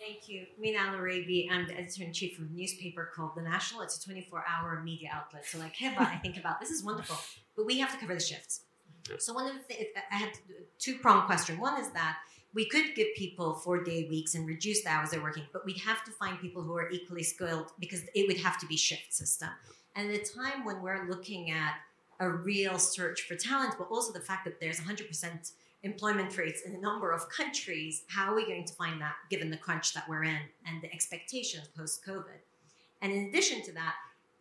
Thank 0.00 0.30
you. 0.30 0.46
Mina 0.58 0.78
Al-Oraibi, 0.78 1.50
I'm 1.50 1.68
the 1.68 1.78
editor-in-chief 1.78 2.38
of 2.38 2.46
a 2.46 2.52
newspaper 2.54 3.10
called 3.14 3.32
The 3.36 3.42
National. 3.42 3.82
It's 3.82 4.02
a 4.02 4.10
24-hour 4.10 4.80
media 4.82 5.10
outlet. 5.12 5.44
So 5.44 5.58
like 5.58 5.76
Hiba, 5.76 5.98
I 5.98 6.16
think 6.16 6.38
about, 6.38 6.58
this 6.58 6.70
is 6.70 6.82
wonderful, 6.82 7.18
but 7.54 7.66
we 7.66 7.78
have 7.80 7.92
to 7.92 7.98
cover 7.98 8.14
the 8.14 8.20
shifts. 8.20 8.62
So 9.18 9.34
one 9.34 9.46
of 9.46 9.52
the 9.52 9.60
things, 9.60 9.88
I 10.10 10.16
had 10.16 10.30
two-pronged 10.78 11.26
question. 11.26 11.60
One 11.60 11.78
is 11.78 11.90
that 11.90 12.16
we 12.54 12.66
could 12.66 12.94
give 12.94 13.08
people 13.14 13.52
four-day 13.52 14.06
weeks 14.08 14.34
and 14.34 14.46
reduce 14.46 14.82
the 14.82 14.88
hours 14.88 15.10
they're 15.10 15.22
working, 15.22 15.44
but 15.52 15.66
we'd 15.66 15.80
have 15.80 16.02
to 16.04 16.10
find 16.12 16.40
people 16.40 16.62
who 16.62 16.74
are 16.78 16.90
equally 16.90 17.22
skilled 17.22 17.66
because 17.78 18.00
it 18.14 18.26
would 18.26 18.38
have 18.38 18.58
to 18.60 18.66
be 18.66 18.78
shift 18.78 19.12
system. 19.12 19.50
And 19.96 20.10
at 20.10 20.18
a 20.18 20.24
time 20.24 20.64
when 20.64 20.80
we're 20.80 21.10
looking 21.10 21.50
at 21.50 21.74
a 22.20 22.30
real 22.30 22.78
search 22.78 23.22
for 23.22 23.34
talent, 23.34 23.74
but 23.76 23.88
also 23.90 24.14
the 24.14 24.20
fact 24.20 24.46
that 24.46 24.60
there's 24.60 24.80
100% 24.80 25.52
employment 25.82 26.36
rates 26.36 26.62
in 26.62 26.74
a 26.74 26.80
number 26.80 27.10
of 27.10 27.28
countries, 27.30 28.04
how 28.08 28.32
are 28.32 28.36
we 28.36 28.46
going 28.46 28.64
to 28.64 28.74
find 28.74 29.00
that 29.00 29.14
given 29.30 29.50
the 29.50 29.56
crunch 29.56 29.94
that 29.94 30.08
we're 30.08 30.24
in 30.24 30.38
and 30.66 30.82
the 30.82 30.92
expectations 30.92 31.68
post 31.76 32.04
COVID? 32.06 32.40
And 33.02 33.12
in 33.12 33.26
addition 33.26 33.62
to 33.62 33.72
that, 33.72 33.94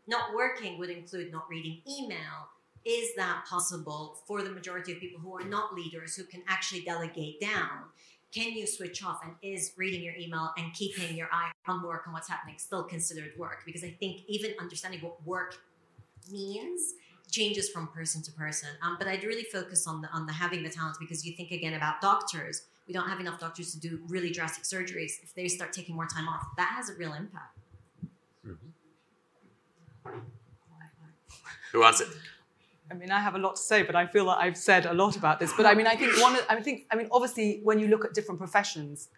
not 0.08 0.34
working 0.36 0.78
would 0.80 0.90
include 0.90 1.32
not 1.32 1.50
reading 1.50 1.82
email. 1.88 2.50
Is 2.84 3.14
that 3.16 3.46
possible 3.48 4.18
for 4.26 4.42
the 4.42 4.50
majority 4.50 4.94
of 4.94 5.00
people 5.00 5.20
who 5.20 5.38
are 5.38 5.44
not 5.44 5.76
leaders 5.76 6.16
who 6.16 6.24
can 6.24 6.42
actually 6.48 6.82
delegate 6.82 7.40
down? 7.40 7.84
Can 8.34 8.52
you 8.52 8.68
switch 8.68 9.04
off? 9.04 9.22
And 9.24 9.34
is 9.42 9.74
reading 9.78 10.04
your 10.04 10.16
email 10.16 10.52
and 10.58 10.74
keeping 10.74 11.16
your 11.16 11.30
eye 11.32 11.52
on 11.68 11.84
work 11.84 12.04
and 12.06 12.14
what's 12.14 12.30
happening 12.30 12.56
still 12.58 12.84
considered 12.84 13.32
work? 13.38 13.64
Because 13.66 13.84
I 13.84 13.96
think 14.00 14.22
even 14.28 14.54
understanding 14.60 15.02
what 15.02 15.26
work 15.26 15.58
means 16.32 16.94
changes 17.32 17.70
from 17.70 17.88
person 17.88 18.22
to 18.24 18.32
person. 18.32 18.70
Um, 18.82 18.96
but 18.98 19.08
I'd 19.08 19.24
really 19.24 19.44
focus 19.44 19.88
on 19.88 20.02
the 20.02 20.10
on 20.10 20.26
the 20.26 20.34
having 20.34 20.64
the 20.64 20.70
talent 20.70 20.98
because 21.00 21.26
you 21.26 21.34
think 21.34 21.52
again 21.52 21.74
about 21.74 22.02
doctors. 22.02 22.64
We 22.88 22.94
don't 22.94 23.08
have 23.08 23.20
enough 23.20 23.40
doctors 23.40 23.72
to 23.74 23.80
do 23.80 24.00
really 24.08 24.32
drastic 24.32 24.64
surgeries. 24.64 25.22
If 25.22 25.34
they 25.36 25.48
start 25.48 25.72
taking 25.74 25.96
more 25.96 26.08
time 26.08 26.28
off, 26.28 26.44
that 26.58 26.74
has 26.76 26.90
a 26.90 26.96
real 26.96 27.14
impact. 27.14 27.58
Mm-hmm. 28.46 30.20
Who 31.72 31.80
wants 31.82 32.02
it? 32.02 32.08
I 32.92 32.96
mean, 32.96 33.12
I 33.12 33.20
have 33.20 33.36
a 33.36 33.38
lot 33.38 33.56
to 33.58 33.62
say, 33.62 33.84
but 33.84 33.96
I 33.96 34.08
feel 34.08 34.26
that 34.26 34.40
I've 34.40 34.58
said 34.58 34.88
a 34.88 34.94
lot 34.94 35.16
about 35.16 35.40
this. 35.40 35.54
But 35.56 35.68
I 35.68 35.76
mean, 35.76 35.86
I 35.86 35.96
think 35.96 36.20
one. 36.20 36.36
I 36.50 36.60
think. 36.60 36.88
I 36.92 36.96
mean, 36.96 37.08
obviously, 37.12 37.60
when 37.64 37.80
you 37.80 37.88
look 37.88 38.04
at 38.06 38.14
different 38.14 38.40
professions, 38.40 39.10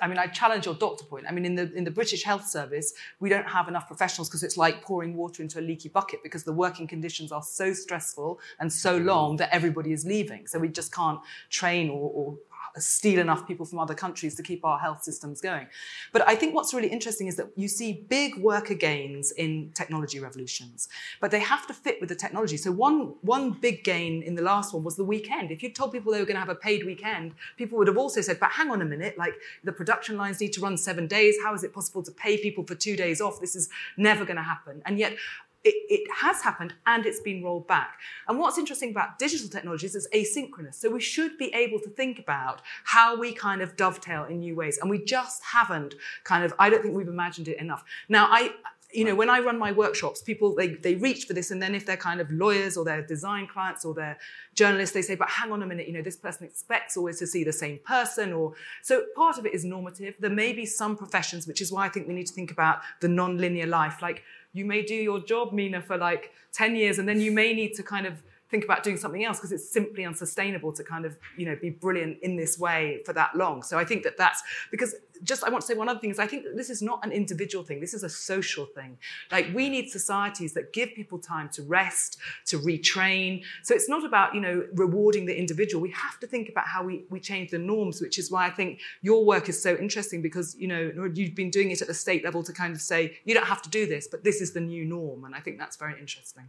I 0.00 0.06
mean, 0.06 0.18
I 0.18 0.26
challenge 0.26 0.66
your 0.66 0.74
doctor 0.74 1.04
point. 1.04 1.26
I 1.28 1.32
mean, 1.32 1.44
in 1.44 1.54
the 1.54 1.72
in 1.74 1.84
the 1.84 1.90
British 1.90 2.22
Health 2.22 2.46
Service, 2.46 2.92
we 3.20 3.28
don't 3.28 3.48
have 3.48 3.68
enough 3.68 3.86
professionals 3.86 4.28
because 4.28 4.42
it's 4.42 4.56
like 4.56 4.82
pouring 4.82 5.16
water 5.16 5.42
into 5.42 5.58
a 5.58 5.62
leaky 5.62 5.88
bucket 5.88 6.22
because 6.22 6.44
the 6.44 6.52
working 6.52 6.86
conditions 6.86 7.32
are 7.32 7.42
so 7.42 7.72
stressful 7.72 8.38
and 8.60 8.72
so 8.72 8.96
long 8.96 9.36
that 9.36 9.48
everybody 9.52 9.92
is 9.92 10.04
leaving. 10.04 10.46
So 10.46 10.58
we 10.58 10.68
just 10.68 10.94
can't 10.94 11.20
train 11.50 11.90
or, 11.90 12.10
or 12.14 12.38
steal 12.80 13.18
enough 13.18 13.46
people 13.46 13.66
from 13.66 13.78
other 13.78 13.94
countries 13.94 14.34
to 14.36 14.42
keep 14.42 14.64
our 14.64 14.78
health 14.78 15.02
systems 15.02 15.40
going. 15.40 15.66
But 16.12 16.26
I 16.28 16.34
think 16.34 16.54
what's 16.54 16.72
really 16.74 16.88
interesting 16.88 17.26
is 17.26 17.36
that 17.36 17.48
you 17.56 17.68
see 17.68 18.04
big 18.08 18.36
worker 18.38 18.74
gains 18.74 19.32
in 19.32 19.70
technology 19.74 20.20
revolutions, 20.20 20.88
but 21.20 21.30
they 21.30 21.40
have 21.40 21.66
to 21.66 21.74
fit 21.74 22.00
with 22.00 22.08
the 22.08 22.14
technology. 22.14 22.56
So 22.56 22.70
one, 22.72 23.14
one 23.22 23.52
big 23.52 23.84
gain 23.84 24.22
in 24.22 24.34
the 24.34 24.42
last 24.42 24.72
one 24.74 24.84
was 24.84 24.96
the 24.96 25.04
weekend. 25.04 25.50
If 25.50 25.62
you 25.62 25.70
told 25.70 25.92
people 25.92 26.12
they 26.12 26.20
were 26.20 26.26
going 26.26 26.36
to 26.36 26.40
have 26.40 26.48
a 26.48 26.54
paid 26.54 26.84
weekend, 26.84 27.34
people 27.56 27.78
would 27.78 27.88
have 27.88 27.98
also 27.98 28.20
said, 28.20 28.40
but 28.40 28.50
hang 28.50 28.70
on 28.70 28.82
a 28.82 28.84
minute, 28.84 29.18
like 29.18 29.34
the 29.64 29.72
production 29.72 30.16
lines 30.16 30.40
need 30.40 30.52
to 30.54 30.60
run 30.60 30.76
seven 30.76 31.06
days. 31.06 31.36
How 31.44 31.54
is 31.54 31.64
it 31.64 31.72
possible 31.72 32.02
to 32.02 32.12
pay 32.12 32.38
people 32.38 32.64
for 32.64 32.74
two 32.74 32.96
days 32.96 33.20
off? 33.20 33.40
This 33.40 33.56
is 33.56 33.68
never 33.96 34.24
going 34.24 34.36
to 34.36 34.42
happen. 34.42 34.82
And 34.86 34.98
yet 34.98 35.16
it, 35.64 35.74
it, 35.88 36.08
has 36.20 36.40
happened 36.42 36.74
and 36.86 37.04
it's 37.04 37.20
been 37.20 37.42
rolled 37.42 37.66
back. 37.66 37.98
And 38.28 38.38
what's 38.38 38.58
interesting 38.58 38.90
about 38.90 39.18
digital 39.18 39.48
technologies 39.48 39.94
is 39.94 40.08
asynchronous. 40.14 40.74
So 40.74 40.90
we 40.90 41.00
should 41.00 41.36
be 41.36 41.52
able 41.54 41.80
to 41.80 41.90
think 41.90 42.18
about 42.18 42.62
how 42.84 43.18
we 43.18 43.32
kind 43.32 43.60
of 43.60 43.76
dovetail 43.76 44.24
in 44.24 44.40
new 44.40 44.54
ways. 44.54 44.78
And 44.78 44.88
we 44.88 45.04
just 45.04 45.42
haven't 45.44 45.94
kind 46.24 46.44
of, 46.44 46.54
I 46.58 46.70
don't 46.70 46.82
think 46.82 46.94
we've 46.94 47.08
imagined 47.08 47.48
it 47.48 47.58
enough. 47.58 47.84
Now, 48.08 48.28
I, 48.30 48.52
you 48.92 49.04
know, 49.04 49.14
when 49.14 49.28
I 49.28 49.40
run 49.40 49.58
my 49.58 49.70
workshops, 49.70 50.22
people 50.22 50.54
they, 50.54 50.68
they 50.68 50.94
reach 50.94 51.26
for 51.26 51.34
this, 51.34 51.50
and 51.50 51.60
then 51.60 51.74
if 51.74 51.84
they're 51.84 51.96
kind 51.96 52.20
of 52.20 52.30
lawyers 52.30 52.76
or 52.76 52.84
they're 52.84 53.02
design 53.02 53.46
clients 53.46 53.84
or 53.84 53.92
they're 53.92 54.16
journalists, 54.54 54.94
they 54.94 55.02
say, 55.02 55.14
but 55.14 55.28
hang 55.28 55.52
on 55.52 55.62
a 55.62 55.66
minute, 55.66 55.86
you 55.86 55.92
know, 55.92 56.02
this 56.02 56.16
person 56.16 56.46
expects 56.46 56.96
always 56.96 57.18
to 57.18 57.26
see 57.26 57.44
the 57.44 57.52
same 57.52 57.78
person, 57.84 58.32
or 58.32 58.54
so 58.82 59.04
part 59.14 59.36
of 59.38 59.44
it 59.44 59.52
is 59.52 59.64
normative. 59.64 60.14
There 60.18 60.30
may 60.30 60.52
be 60.54 60.64
some 60.64 60.96
professions, 60.96 61.46
which 61.46 61.60
is 61.60 61.70
why 61.70 61.84
I 61.84 61.90
think 61.90 62.08
we 62.08 62.14
need 62.14 62.26
to 62.28 62.34
think 62.34 62.50
about 62.50 62.80
the 63.00 63.08
non-linear 63.08 63.66
life. 63.66 64.00
Like 64.00 64.22
you 64.52 64.64
may 64.64 64.82
do 64.82 64.94
your 64.94 65.20
job, 65.20 65.52
Mina, 65.52 65.82
for 65.82 65.98
like 65.98 66.32
10 66.52 66.74
years, 66.74 66.98
and 66.98 67.06
then 67.06 67.20
you 67.20 67.30
may 67.30 67.52
need 67.52 67.74
to 67.74 67.82
kind 67.82 68.06
of 68.06 68.22
think 68.50 68.64
about 68.64 68.82
doing 68.82 68.96
something 68.96 69.24
else 69.24 69.38
because 69.38 69.52
it's 69.52 69.70
simply 69.70 70.04
unsustainable 70.04 70.72
to 70.72 70.82
kind 70.82 71.04
of 71.04 71.16
you 71.36 71.46
know 71.46 71.56
be 71.56 71.70
brilliant 71.70 72.18
in 72.22 72.36
this 72.36 72.58
way 72.58 73.02
for 73.04 73.12
that 73.12 73.34
long. 73.34 73.62
So 73.62 73.78
i 73.78 73.84
think 73.84 74.02
that 74.04 74.16
that's 74.16 74.42
because 74.70 74.94
just 75.24 75.42
i 75.42 75.50
want 75.50 75.62
to 75.62 75.66
say 75.66 75.74
one 75.74 75.88
other 75.88 75.98
thing 75.98 76.10
is 76.10 76.18
i 76.20 76.26
think 76.26 76.44
that 76.44 76.56
this 76.56 76.70
is 76.70 76.80
not 76.80 77.04
an 77.04 77.12
individual 77.12 77.64
thing. 77.64 77.80
This 77.80 77.94
is 77.94 78.02
a 78.02 78.08
social 78.08 78.66
thing. 78.66 78.98
Like 79.30 79.46
we 79.54 79.68
need 79.68 79.90
societies 79.90 80.54
that 80.54 80.72
give 80.72 80.90
people 80.94 81.18
time 81.18 81.48
to 81.50 81.62
rest 81.62 82.18
to 82.46 82.58
retrain. 82.58 83.42
So 83.62 83.74
it's 83.74 83.88
not 83.88 84.04
about 84.04 84.34
you 84.34 84.40
know 84.40 84.66
rewarding 84.74 85.26
the 85.26 85.36
individual. 85.36 85.82
We 85.82 85.90
have 85.90 86.18
to 86.20 86.26
think 86.26 86.48
about 86.48 86.66
how 86.66 86.82
we, 86.82 87.04
we 87.10 87.20
change 87.20 87.50
the 87.50 87.58
norms 87.58 88.00
which 88.00 88.18
is 88.18 88.30
why 88.30 88.46
i 88.46 88.50
think 88.50 88.80
your 89.02 89.24
work 89.24 89.48
is 89.48 89.60
so 89.60 89.76
interesting 89.76 90.22
because 90.22 90.56
you 90.56 90.68
know 90.68 91.10
you've 91.14 91.34
been 91.34 91.50
doing 91.50 91.70
it 91.70 91.80
at 91.82 91.88
the 91.88 91.94
state 91.94 92.24
level 92.24 92.42
to 92.42 92.52
kind 92.52 92.74
of 92.74 92.80
say 92.80 93.18
you 93.24 93.34
don't 93.34 93.46
have 93.46 93.62
to 93.62 93.70
do 93.70 93.86
this 93.86 94.06
but 94.08 94.24
this 94.24 94.40
is 94.40 94.52
the 94.52 94.60
new 94.60 94.84
norm. 94.84 95.24
And 95.24 95.34
i 95.34 95.40
think 95.40 95.58
that's 95.58 95.76
very 95.76 95.98
interesting 95.98 96.48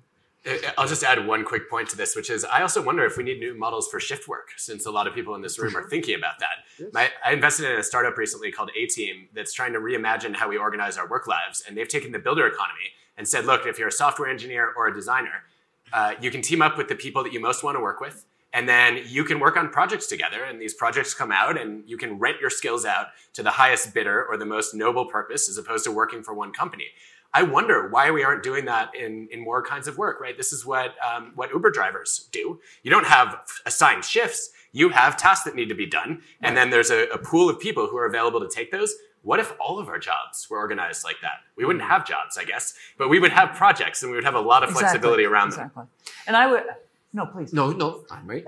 I'll 0.78 0.88
just 0.88 1.04
add 1.04 1.28
one 1.28 1.44
quick 1.44 1.70
point 1.70 1.90
to 1.90 1.98
this, 1.98 2.16
which 2.16 2.30
is 2.30 2.46
I 2.46 2.62
also 2.62 2.82
wonder 2.82 3.04
if 3.04 3.18
we 3.18 3.24
need 3.24 3.40
new 3.40 3.58
models 3.58 3.90
for 3.90 4.00
shift 4.00 4.28
work, 4.28 4.52
since 4.56 4.86
a 4.86 4.92
lot 4.92 5.06
of 5.06 5.14
people 5.14 5.36
in 5.36 5.42
this 5.42 5.60
room 5.60 5.72
sure. 5.72 5.82
are 5.82 5.90
thinking 5.90 6.16
about 6.16 6.40
that. 6.40 6.64
Yes. 6.78 6.90
My, 6.94 7.12
I 7.26 7.34
invested 7.34 7.70
in 7.70 7.78
a 7.78 7.84
startup 7.84 8.18
recently 8.18 8.50
called 8.50 8.72
A 8.78 8.86
Team 8.86 9.28
that's 9.34 9.54
trying 9.54 9.74
to 9.74 9.80
reimagine 9.80 10.36
how 10.36 10.48
we 10.48 10.58
organize 10.58 10.98
our 10.98 11.10
work 11.10 11.28
lives. 11.28 11.64
And 11.68 11.76
they've 11.76 11.88
taken 11.88 12.14
the 12.14 12.20
builder 12.20 12.48
economy 12.48 12.94
and 13.18 13.28
said, 13.28 13.46
look, 13.46 13.66
if 13.66 13.78
you're 13.78 13.90
a 13.90 13.92
software 13.92 14.30
engineer 14.30 14.72
or 14.78 14.88
a 14.88 14.94
designer, 14.94 15.44
uh, 15.92 16.14
you 16.22 16.32
can 16.32 16.42
team 16.42 16.62
up 16.62 16.78
with 16.78 16.88
the 16.88 16.96
people 16.96 17.22
that 17.24 17.34
you 17.34 17.42
most 17.42 17.62
want 17.64 17.76
to 17.76 17.82
work 17.82 18.00
with. 18.00 18.26
And 18.52 18.68
then 18.68 19.04
you 19.06 19.26
can 19.26 19.40
work 19.40 19.58
on 19.58 19.70
projects 19.70 20.08
together, 20.08 20.44
and 20.44 20.60
these 20.60 20.74
projects 20.74 21.14
come 21.14 21.32
out, 21.32 21.56
and 21.60 21.88
you 21.88 21.98
can 21.98 22.18
rent 22.18 22.38
your 22.42 22.50
skills 22.50 22.84
out 22.84 23.08
to 23.34 23.44
the 23.44 23.52
highest 23.52 23.94
bidder 23.94 24.26
or 24.26 24.38
the 24.38 24.46
most 24.46 24.74
noble 24.74 25.06
purpose 25.06 25.48
as 25.50 25.60
opposed 25.60 25.84
to 25.84 25.92
working 25.92 26.24
for 26.24 26.34
one 26.34 26.52
company. 26.52 26.86
I 27.34 27.44
wonder 27.44 27.90
why 27.90 28.10
we 28.12 28.24
aren't 28.24 28.44
doing 28.44 28.66
that 28.66 28.96
in, 28.96 29.28
in 29.32 29.44
more 29.44 29.62
kinds 29.62 29.88
of 29.88 29.98
work, 29.98 30.20
right? 30.20 30.36
This 30.36 30.52
is 30.52 30.66
what, 30.66 30.96
um, 31.06 31.32
what 31.36 31.52
Uber 31.52 31.70
drivers 31.70 32.28
do. 32.32 32.60
You 32.84 32.90
don't 32.90 33.06
have 33.06 33.40
assigned 33.66 34.04
shifts. 34.04 34.52
You 34.72 34.90
have 34.90 35.16
tasks 35.16 35.46
that 35.46 35.56
need 35.56 35.70
to 35.70 35.76
be 35.76 35.86
done. 35.86 36.22
And 36.42 36.58
then 36.58 36.70
there's 36.70 36.90
a, 36.90 37.08
a 37.10 37.18
pool 37.18 37.50
of 37.50 37.60
people 37.60 37.88
who 37.88 37.98
are 37.98 38.06
available 38.06 38.40
to 38.40 38.50
take 38.50 38.72
those. 38.72 38.96
What 39.22 39.40
if 39.40 39.54
all 39.60 39.80
of 39.80 39.90
our 39.90 40.00
jobs 40.00 40.48
were 40.50 40.58
organized 40.58 41.04
like 41.04 41.18
that? 41.22 41.42
We 41.56 41.66
wouldn't 41.66 41.84
have 41.84 42.08
jobs, 42.08 42.38
I 42.38 42.46
guess, 42.46 42.74
but 42.98 43.10
we 43.10 43.20
would 43.20 43.32
have 43.32 43.56
projects 43.56 44.02
and 44.02 44.12
we 44.12 44.18
would 44.18 44.24
have 44.24 44.36
a 44.36 44.42
lot 44.42 44.64
of 44.64 44.72
flexibility 44.72 45.24
exactly. 45.24 45.34
around 45.34 45.48
exactly. 45.50 45.84
them. 45.84 45.90
And 46.26 46.38
I 46.38 46.48
would, 46.48 46.64
No, 47.12 47.26
please. 47.26 47.52
No, 47.52 47.72
no, 47.72 48.06
I'm 48.12 48.28
right. 48.28 48.46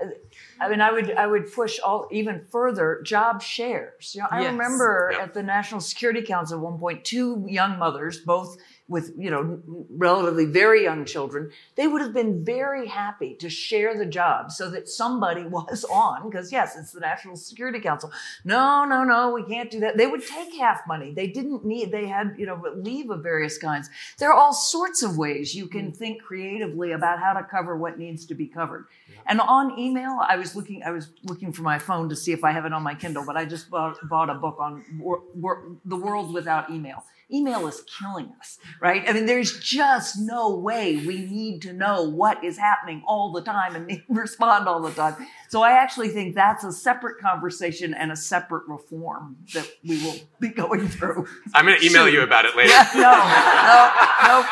I 0.60 0.68
mean, 0.68 0.80
I 0.80 0.92
would 0.92 1.10
I 1.12 1.26
would 1.26 1.52
push 1.52 1.78
all 1.80 2.08
even 2.10 2.44
further 2.50 3.00
job 3.04 3.42
shares. 3.42 4.14
You 4.14 4.22
know, 4.22 4.28
I 4.30 4.42
Yes. 4.42 4.52
remember 4.52 5.10
Yep. 5.12 5.20
at 5.22 5.34
the 5.34 5.42
National 5.42 5.80
Security 5.80 6.22
Council 6.22 6.58
at 6.58 6.62
one 6.62 6.78
point, 6.78 7.04
two 7.04 7.44
young 7.48 7.78
mothers, 7.78 8.18
both 8.18 8.58
with 8.92 9.14
you 9.16 9.30
know 9.30 9.60
relatively 9.90 10.44
very 10.44 10.82
young 10.82 11.04
children, 11.04 11.50
they 11.76 11.88
would 11.88 12.02
have 12.02 12.12
been 12.12 12.44
very 12.44 12.86
happy 12.86 13.34
to 13.34 13.48
share 13.48 13.96
the 13.96 14.06
job 14.06 14.52
so 14.52 14.68
that 14.70 14.88
somebody 14.88 15.44
was 15.58 15.84
on 15.84 16.28
because 16.28 16.52
yes, 16.52 16.76
it's 16.76 16.92
the 16.92 17.00
National 17.00 17.34
Security 17.36 17.80
Council. 17.80 18.12
No, 18.44 18.84
no, 18.84 19.02
no, 19.02 19.32
we 19.32 19.44
can't 19.44 19.70
do 19.70 19.80
that. 19.80 19.96
They 19.96 20.06
would 20.06 20.24
take 20.24 20.54
half 20.54 20.86
money. 20.86 21.12
They 21.12 21.26
didn't 21.26 21.64
need. 21.64 21.90
They 21.90 22.06
had 22.06 22.34
you 22.38 22.46
know 22.46 22.62
leave 22.76 23.10
of 23.10 23.22
various 23.22 23.58
kinds. 23.58 23.88
There 24.18 24.30
are 24.30 24.38
all 24.38 24.52
sorts 24.52 25.02
of 25.02 25.16
ways 25.16 25.54
you 25.54 25.66
can 25.66 25.86
hmm. 25.86 25.92
think 25.92 26.22
creatively 26.22 26.92
about 26.92 27.18
how 27.18 27.32
to 27.32 27.42
cover 27.42 27.76
what 27.76 27.98
needs 27.98 28.26
to 28.26 28.34
be 28.34 28.46
covered. 28.46 28.86
And 29.26 29.40
on 29.40 29.78
email, 29.78 30.18
I 30.20 30.36
was 30.36 30.51
looking. 30.56 30.82
I 30.82 30.90
was 30.90 31.08
looking 31.24 31.52
for 31.52 31.62
my 31.62 31.78
phone 31.78 32.08
to 32.08 32.16
see 32.16 32.32
if 32.32 32.44
I 32.44 32.52
have 32.52 32.64
it 32.64 32.72
on 32.72 32.82
my 32.82 32.94
Kindle, 32.94 33.24
but 33.26 33.36
I 33.36 33.44
just 33.44 33.70
bought, 33.70 33.96
bought 34.08 34.30
a 34.30 34.34
book 34.34 34.58
on 34.60 34.84
wor- 34.98 35.22
wor- 35.34 35.76
the 35.84 35.96
world 35.96 36.32
without 36.32 36.70
email. 36.70 37.04
Email 37.32 37.66
is 37.66 37.82
killing 37.98 38.30
us, 38.40 38.58
right? 38.78 39.08
I 39.08 39.14
mean, 39.14 39.24
there's 39.24 39.58
just 39.58 40.18
no 40.18 40.54
way 40.54 40.96
we 40.98 41.24
need 41.24 41.62
to 41.62 41.72
know 41.72 42.02
what 42.02 42.44
is 42.44 42.58
happening 42.58 43.02
all 43.06 43.32
the 43.32 43.40
time 43.40 43.74
and 43.74 44.02
respond 44.10 44.68
all 44.68 44.82
the 44.82 44.90
time. 44.90 45.16
So 45.48 45.62
I 45.62 45.72
actually 45.72 46.08
think 46.10 46.34
that's 46.34 46.62
a 46.62 46.72
separate 46.72 47.18
conversation 47.20 47.94
and 47.94 48.12
a 48.12 48.16
separate 48.16 48.64
reform 48.68 49.36
that 49.54 49.66
we 49.82 50.02
will 50.04 50.16
be 50.40 50.48
going 50.50 50.88
through. 50.88 51.26
I'm 51.54 51.64
going 51.64 51.80
to 51.80 51.86
email 51.86 52.06
you 52.06 52.20
about 52.22 52.44
it 52.44 52.54
later. 52.54 52.72
no, 52.96 53.00
no, 53.00 53.92
no. 54.26 54.44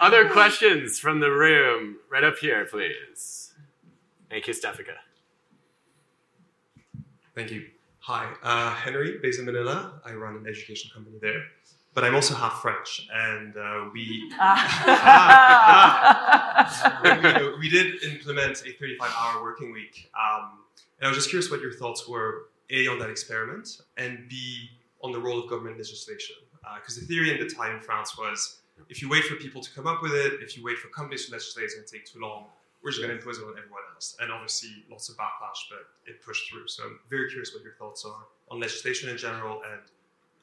Other 0.00 0.28
questions 0.28 0.98
from 0.98 1.20
the 1.20 1.30
room? 1.30 1.96
Right 2.10 2.24
up 2.24 2.38
here, 2.38 2.64
please. 2.66 3.41
Thank 4.32 4.46
you, 4.46 4.54
Stefika. 4.54 4.94
Thank 7.34 7.50
you. 7.50 7.66
Hi, 7.98 8.32
uh, 8.42 8.72
Henry, 8.72 9.18
based 9.20 9.38
in 9.38 9.44
Manila. 9.44 10.00
I 10.06 10.14
run 10.14 10.36
an 10.36 10.46
education 10.46 10.90
company 10.94 11.18
there, 11.20 11.42
but 11.92 12.02
I'm 12.02 12.14
also 12.14 12.34
half 12.34 12.62
French, 12.62 13.06
and 13.12 13.54
uh, 13.54 13.90
we, 13.92 14.32
we 17.04 17.58
we 17.58 17.68
did 17.68 18.02
implement 18.04 18.62
a 18.62 18.72
35-hour 18.82 19.42
working 19.42 19.70
week. 19.70 20.10
Um, 20.18 20.60
and 20.98 21.04
I 21.04 21.08
was 21.08 21.18
just 21.18 21.28
curious 21.28 21.50
what 21.50 21.60
your 21.60 21.74
thoughts 21.74 22.08
were, 22.08 22.46
a 22.70 22.88
on 22.88 22.98
that 23.00 23.10
experiment, 23.10 23.82
and 23.98 24.30
b 24.30 24.70
on 25.04 25.12
the 25.12 25.20
role 25.20 25.40
of 25.40 25.50
government 25.50 25.76
legislation. 25.76 26.36
Because 26.76 26.98
the 26.98 27.04
theory 27.04 27.38
in 27.38 27.40
the 27.46 27.54
time 27.54 27.76
in 27.76 27.82
France 27.82 28.16
was, 28.16 28.62
if 28.88 29.02
you 29.02 29.10
wait 29.10 29.24
for 29.24 29.34
people 29.34 29.60
to 29.60 29.70
come 29.74 29.86
up 29.86 30.00
with 30.00 30.14
it, 30.14 30.40
if 30.40 30.56
you 30.56 30.64
wait 30.64 30.78
for 30.78 30.88
companies 30.88 31.26
to 31.26 31.32
legislate, 31.32 31.66
it's 31.66 31.74
going 31.74 31.86
to 31.86 31.92
take 31.92 32.06
too 32.06 32.18
long 32.18 32.46
we're 32.82 32.90
just 32.90 33.02
going 33.02 33.14
to 33.14 33.18
impose 33.20 33.38
it 33.38 33.44
on 33.44 33.50
everyone 33.50 33.82
else. 33.94 34.16
And 34.20 34.32
obviously, 34.32 34.70
lots 34.90 35.08
of 35.08 35.16
backlash, 35.16 35.60
but 35.70 35.86
it 36.10 36.22
pushed 36.22 36.50
through. 36.50 36.66
So 36.68 36.84
I'm 36.84 36.98
very 37.08 37.28
curious 37.28 37.54
what 37.54 37.62
your 37.62 37.74
thoughts 37.74 38.04
are 38.04 38.26
on 38.50 38.60
legislation 38.60 39.08
in 39.08 39.16
general 39.16 39.62
and 39.70 39.80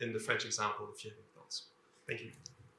in 0.01 0.13
the 0.13 0.19
French 0.19 0.45
example, 0.45 0.87
if 0.95 1.03
you 1.03 1.11
have 1.11 1.17
any 1.17 1.27
thoughts. 1.35 1.63
Thank 2.07 2.21
you. 2.21 2.31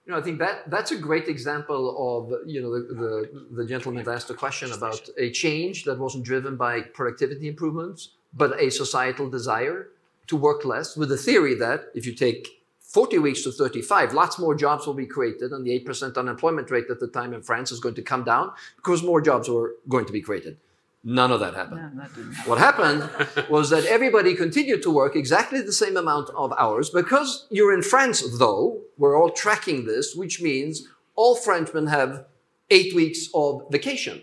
You 0.06 0.12
know, 0.12 0.18
I 0.18 0.22
think 0.22 0.38
that 0.38 0.68
that's 0.70 0.92
a 0.92 0.96
great 0.96 1.28
example 1.28 1.82
of 2.08 2.48
you 2.48 2.62
know 2.62 2.70
the, 2.74 2.94
the, 2.94 3.46
the 3.56 3.66
gentleman 3.66 4.08
asked 4.08 4.30
a 4.30 4.34
question 4.34 4.72
about 4.72 5.08
a 5.18 5.30
change 5.30 5.84
that 5.84 5.98
wasn't 5.98 6.24
driven 6.24 6.56
by 6.56 6.80
productivity 6.80 7.46
improvements, 7.48 8.12
but 8.32 8.58
a 8.58 8.70
societal 8.70 9.28
desire 9.28 9.88
to 10.26 10.36
work 10.36 10.64
less, 10.64 10.96
with 10.96 11.11
the 11.11 11.16
theory 11.16 11.54
that 11.56 11.86
if 11.94 12.06
you 12.06 12.14
take 12.14 12.59
40 12.91 13.18
weeks 13.20 13.43
to 13.43 13.53
35, 13.53 14.14
lots 14.14 14.36
more 14.36 14.55
jobs 14.57 14.84
will 14.84 14.95
be 14.95 15.07
created, 15.07 15.53
and 15.53 15.64
the 15.64 15.78
8% 15.80 16.16
unemployment 16.16 16.72
rate 16.72 16.86
at 16.91 16.99
the 16.99 17.07
time 17.07 17.32
in 17.32 17.41
France 17.41 17.70
is 17.70 17.78
going 17.78 17.95
to 17.95 18.03
come 18.03 18.24
down 18.24 18.51
because 18.74 19.01
more 19.05 19.20
jobs 19.20 19.49
were 19.49 19.76
going 19.88 20.07
to 20.07 20.12
be 20.12 20.20
created. 20.20 20.59
None 21.05 21.30
of 21.30 21.38
that 21.38 21.55
happened. 21.55 21.97
No, 21.97 22.03
that 22.03 22.49
What 22.49 22.59
happened 22.59 23.09
was 23.49 23.70
that 23.70 23.86
everybody 23.86 24.34
continued 24.34 24.82
to 24.82 24.91
work 24.91 25.14
exactly 25.14 25.62
the 25.62 25.72
same 25.72 25.97
amount 25.97 26.30
of 26.30 26.53
hours. 26.59 26.91
Because 26.91 27.47
you're 27.49 27.72
in 27.72 27.82
France, 27.82 28.22
though, 28.38 28.80
we're 28.99 29.16
all 29.16 29.30
tracking 29.30 29.86
this, 29.86 30.14
which 30.14 30.43
means 30.43 30.88
all 31.14 31.36
Frenchmen 31.36 31.86
have 31.86 32.26
eight 32.70 32.93
weeks 32.95 33.28
of 33.34 33.62
vacation. 33.70 34.22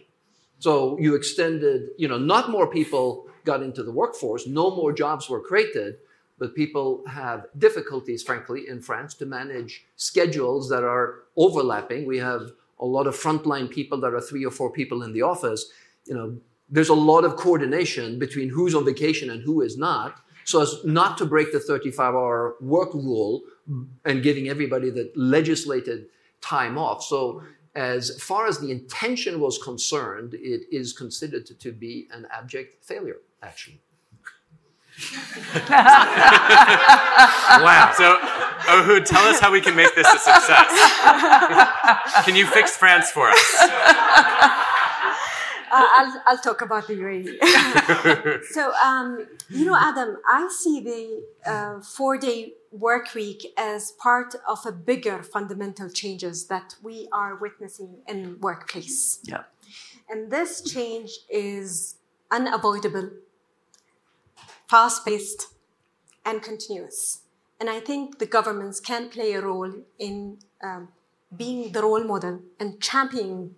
So 0.60 1.00
you 1.00 1.16
extended, 1.16 1.90
you 1.98 2.08
know, 2.08 2.18
not 2.18 2.52
more 2.52 2.68
people 2.68 3.28
got 3.46 3.64
into 3.64 3.82
the 3.82 3.92
workforce, 3.92 4.46
no 4.46 4.76
more 4.76 4.92
jobs 4.92 5.30
were 5.30 5.40
created, 5.40 5.96
but 6.38 6.56
people 6.56 7.04
have 7.08 7.48
difficulties, 7.58 8.24
frankly, 8.24 8.68
in 8.68 8.82
France 8.82 9.14
to 9.16 9.26
manage 9.26 9.86
schedules 9.96 10.70
that 10.70 10.84
are 10.84 11.24
overlapping. 11.36 12.06
We 12.06 12.20
have 12.20 12.52
a 12.80 12.86
lot 12.86 13.08
of 13.08 13.16
frontline 13.16 13.70
people 13.70 14.00
that 14.02 14.14
are 14.14 14.22
three 14.22 14.46
or 14.46 14.52
four 14.52 14.72
people 14.72 15.04
in 15.04 15.14
the 15.14 15.24
office. 15.24 15.66
You 16.06 16.14
know, 16.14 16.38
there's 16.70 16.90
a 16.90 16.94
lot 16.94 17.26
of 17.26 17.38
coordination 17.38 18.20
between 18.20 18.50
who's 18.50 18.76
on 18.76 18.86
vacation 18.86 19.30
and 19.30 19.42
who 19.42 19.62
is 19.62 19.78
not, 19.78 20.22
so 20.44 20.62
as 20.62 20.76
not 20.86 21.18
to 21.18 21.26
break 21.26 21.52
the 21.52 21.60
35 21.60 22.14
hour 22.14 22.56
work 22.62 22.94
rule 22.94 23.42
and 24.06 24.24
giving 24.24 24.48
everybody 24.48 24.90
the 24.90 25.12
legislated 25.16 26.06
time 26.42 26.78
off. 26.78 27.04
So, 27.04 27.42
as 27.76 28.20
far 28.24 28.48
as 28.48 28.58
the 28.58 28.72
intention 28.72 29.40
was 29.40 29.60
concerned, 29.60 30.34
it 30.34 30.62
is 30.72 30.94
considered 30.94 31.46
to 31.46 31.72
be 31.72 32.08
an 32.12 32.26
abject 32.32 32.84
failure, 32.84 33.18
actually. 33.44 33.82
Wow. 37.62 37.94
So, 37.96 38.18
Ohood, 38.70 39.06
tell 39.06 39.26
us 39.26 39.40
how 39.40 39.52
we 39.52 39.62
can 39.62 39.76
make 39.76 39.94
this 39.96 40.08
a 40.08 40.18
success. 40.20 40.70
can 42.26 42.36
you 42.36 42.46
fix 42.48 42.76
France 42.76 43.12
for 43.12 43.30
us? 43.30 43.58
Uh, 45.70 45.86
I'll, 45.98 46.24
I'll 46.28 46.38
talk 46.38 46.62
about 46.62 46.88
the 46.88 46.94
UAE. 46.96 48.44
so, 48.52 48.72
um, 48.76 49.28
you 49.50 49.66
know, 49.66 49.76
Adam, 49.78 50.18
I 50.28 50.48
see 50.50 50.80
the 50.80 51.24
uh, 51.50 51.82
four 51.82 52.18
day 52.18 52.54
work 52.72 53.14
week 53.14 53.54
as 53.58 53.92
part 53.92 54.34
of 54.48 54.60
a 54.66 54.72
bigger 54.72 55.22
fundamental 55.24 55.90
changes 55.90 56.46
that 56.46 56.76
we 56.82 57.10
are 57.12 57.36
witnessing 57.36 57.98
in 58.08 58.40
workplace. 58.40 59.20
Yeah. 59.24 59.44
And 60.10 60.32
this 60.32 60.62
change 60.62 61.20
is 61.30 61.96
unavoidable, 62.32 63.10
fast 64.68 65.06
paced, 65.06 65.48
and 66.26 66.42
continuous. 66.42 67.22
And 67.60 67.70
I 67.70 67.80
think 67.80 68.20
the 68.20 68.26
governments 68.26 68.80
can 68.80 69.10
play 69.10 69.34
a 69.34 69.42
role 69.42 69.74
in 69.98 70.38
um, 70.62 70.90
being 71.36 71.72
the 71.72 71.82
role 71.82 72.04
model 72.04 72.42
and 72.60 72.82
championing 72.82 73.56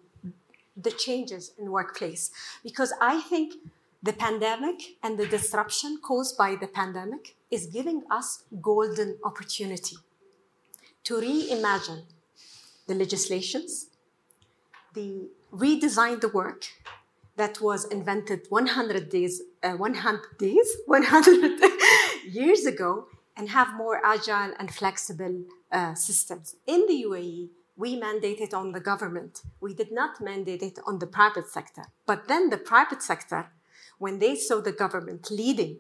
the 0.76 0.92
changes 0.92 1.52
in 1.60 1.72
workplace 1.72 2.32
because 2.64 2.94
i 3.02 3.20
think 3.22 3.54
the 4.02 4.14
pandemic 4.14 4.96
and 5.04 5.20
the 5.20 5.28
disruption 5.28 6.00
caused 6.02 6.38
by 6.38 6.56
the 6.56 6.68
pandemic 6.68 7.36
is 7.52 7.68
giving 7.68 8.04
us 8.10 8.44
golden 8.62 9.18
opportunity 9.24 9.98
to 11.04 11.16
reimagine 11.16 12.04
the 12.88 12.96
legislations 12.96 13.88
the 14.94 15.28
redesign 15.54 16.20
the 16.22 16.30
work 16.30 16.66
that 17.36 17.62
was 17.62 17.86
invented 17.86 18.46
100 18.50 19.10
days 19.10 19.42
uh, 19.64 19.72
100 19.72 20.38
days 20.38 20.78
100 20.88 21.62
years 22.28 22.66
ago 22.66 23.08
and 23.36 23.50
have 23.50 23.76
more 23.76 24.02
agile 24.06 24.54
and 24.60 24.74
flexible 24.74 25.44
uh, 25.72 25.94
systems 25.94 26.56
in 26.66 26.86
the 26.88 27.06
uae 27.08 27.50
we 27.80 27.96
mandate 27.96 28.42
it 28.42 28.54
on 28.54 28.74
the 28.74 28.82
government. 28.82 29.42
We 29.62 29.74
did 29.74 29.90
not 29.90 30.20
mandate 30.20 30.62
it 30.62 30.80
on 30.86 31.00
the 31.00 31.08
private 31.08 31.48
sector. 31.48 31.84
But 32.06 32.28
then 32.28 32.50
the 32.50 32.58
private 32.58 33.02
sector, 33.02 33.52
when 34.00 34.20
they 34.20 34.36
saw 34.36 34.60
the 34.60 34.74
government 34.74 35.32
leading, 35.32 35.78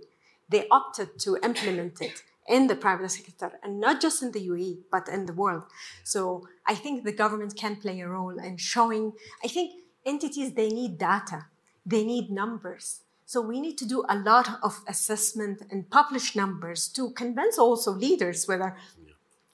they 0.48 0.66
opted 0.72 1.20
to 1.20 1.38
implement 1.44 2.02
it 2.02 2.24
in 2.48 2.68
the 2.68 2.76
private 2.76 3.12
sector 3.12 3.52
and 3.62 3.82
not 3.82 4.00
just 4.00 4.24
in 4.24 4.32
the 4.32 4.48
UAE, 4.48 4.78
but 4.90 5.10
in 5.10 5.26
the 5.26 5.34
world. 5.34 5.64
So 6.06 6.48
I 6.66 6.74
think 6.74 7.04
the 7.04 7.12
government 7.12 7.58
can 7.58 7.76
play 7.76 8.00
a 8.00 8.08
role 8.08 8.40
in 8.40 8.56
showing, 8.56 9.12
I 9.44 9.50
think 9.50 9.74
entities, 10.06 10.54
they 10.54 10.70
need 10.70 10.98
data, 10.98 11.48
they 11.86 12.06
need 12.06 12.32
numbers. 12.32 13.02
So 13.32 13.42
we 13.42 13.62
need 13.62 13.78
to 13.78 13.86
do 13.86 14.04
a 14.10 14.18
lot 14.18 14.58
of 14.64 14.82
assessment 14.88 15.62
and 15.70 15.88
publish 15.88 16.36
numbers 16.36 16.88
to 16.96 17.12
convince 17.12 17.60
also 17.60 17.92
leaders, 17.92 18.48
whether 18.48 18.76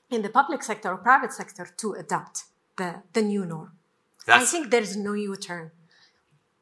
in 0.10 0.22
the 0.22 0.30
public 0.30 0.64
sector 0.64 0.92
or 0.94 0.96
private 0.96 1.34
sector 1.34 1.68
to 1.76 1.92
adopt 1.92 2.46
the, 2.78 3.04
the 3.12 3.22
new 3.22 3.46
norm. 3.46 3.74
I 4.30 4.46
think 4.46 4.72
there's 4.72 4.96
no 4.96 5.12
U-turn. 5.12 5.72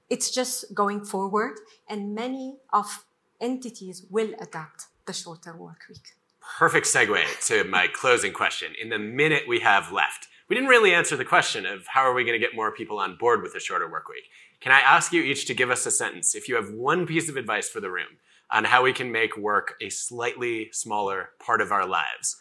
It's 0.09 0.31
just 0.31 0.73
going 0.73 1.05
forward, 1.05 1.59
and 1.87 2.15
many 2.15 2.55
of 2.73 3.05
entities 3.39 4.07
will 4.09 4.33
adapt 4.41 4.87
the 5.05 5.13
shorter 5.13 5.55
work 5.55 5.81
week. 5.87 6.15
Perfect 6.57 6.87
segue 6.87 7.23
to 7.45 7.63
my 7.65 7.89
closing 7.93 8.33
question. 8.33 8.73
In 8.81 8.89
the 8.89 8.97
minute 8.97 9.43
we 9.47 9.59
have 9.59 9.91
left, 9.91 10.29
we 10.49 10.55
didn't 10.55 10.69
really 10.69 10.95
answer 10.95 11.15
the 11.15 11.25
question 11.25 11.67
of 11.67 11.85
how 11.85 12.01
are 12.01 12.13
we 12.15 12.23
going 12.23 12.39
to 12.39 12.45
get 12.45 12.55
more 12.55 12.71
people 12.71 12.97
on 12.97 13.17
board 13.17 13.43
with 13.43 13.53
a 13.53 13.59
shorter 13.59 13.87
work 13.87 14.09
week. 14.09 14.29
Can 14.63 14.71
I 14.71 14.79
ask 14.79 15.11
you 15.11 15.21
each 15.21 15.45
to 15.47 15.53
give 15.53 15.69
us 15.69 15.85
a 15.85 15.91
sentence? 15.91 16.35
If 16.35 16.47
you 16.47 16.55
have 16.55 16.71
one 16.71 17.05
piece 17.05 17.27
of 17.27 17.35
advice 17.35 17.67
for 17.67 17.81
the 17.81 17.91
room 17.91 18.07
on 18.49 18.63
how 18.63 18.81
we 18.81 18.93
can 18.93 19.11
make 19.11 19.35
work 19.35 19.75
a 19.81 19.89
slightly 19.89 20.69
smaller 20.71 21.31
part 21.37 21.59
of 21.59 21.73
our 21.73 21.85
lives, 21.85 22.37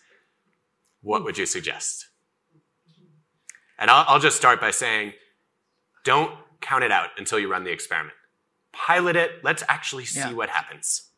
what 1.03 1.25
would 1.25 1.37
you 1.37 1.47
suggest? 1.47 2.07
And 3.77 3.91
I'll, 3.91 4.05
I'll 4.07 4.20
just 4.20 4.37
start 4.37 4.61
by 4.61 4.70
saying 4.70 5.14
don't 6.05 6.33
count 6.61 6.85
it 6.85 6.93
out 6.93 7.09
until 7.18 7.41
you 7.41 7.51
run 7.51 7.64
the 7.64 7.73
experiment. 7.73 8.14
Pilot 8.73 9.16
it. 9.16 9.43
Let's 9.43 9.64
actually 9.68 10.05
see 10.05 10.20
Yeah. 10.20 10.33
what 10.33 10.49
happens. 10.49 11.09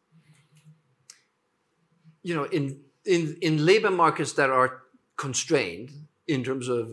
you 2.22 2.34
know, 2.34 2.44
in, 2.44 2.80
in, 3.04 3.36
in 3.42 3.66
labor 3.66 3.90
markets 3.90 4.32
that 4.32 4.48
are 4.48 4.84
constrained 5.18 5.90
in 6.26 6.42
terms 6.42 6.68
of 6.70 6.90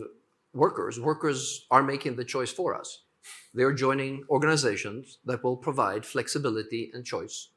workers, 0.52 1.00
workers 1.00 1.64
are 1.70 1.82
making 1.82 2.16
the 2.16 2.24
choice 2.24 2.52
for 2.52 2.74
us. 2.74 3.01
They're 3.54 3.72
joining 3.72 4.24
organizations 4.28 5.18
that 5.24 5.42
will 5.42 5.56
provide 5.56 6.06
flexibility 6.06 6.90
and 6.94 7.04
choice. 7.04 7.48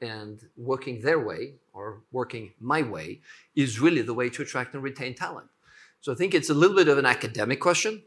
And 0.00 0.40
working 0.56 1.00
their 1.00 1.20
way 1.20 1.54
or 1.72 2.02
working 2.10 2.52
my 2.60 2.82
way 2.82 3.20
is 3.54 3.80
really 3.80 4.02
the 4.02 4.14
way 4.14 4.30
to 4.30 4.42
attract 4.42 4.74
and 4.74 4.82
retain 4.82 5.14
talent. 5.14 5.48
So 6.00 6.10
I 6.12 6.16
think 6.16 6.34
it's 6.34 6.50
a 6.50 6.54
little 6.54 6.76
bit 6.76 6.88
of 6.88 6.98
an 6.98 7.06
academic 7.06 7.60
question 7.60 8.02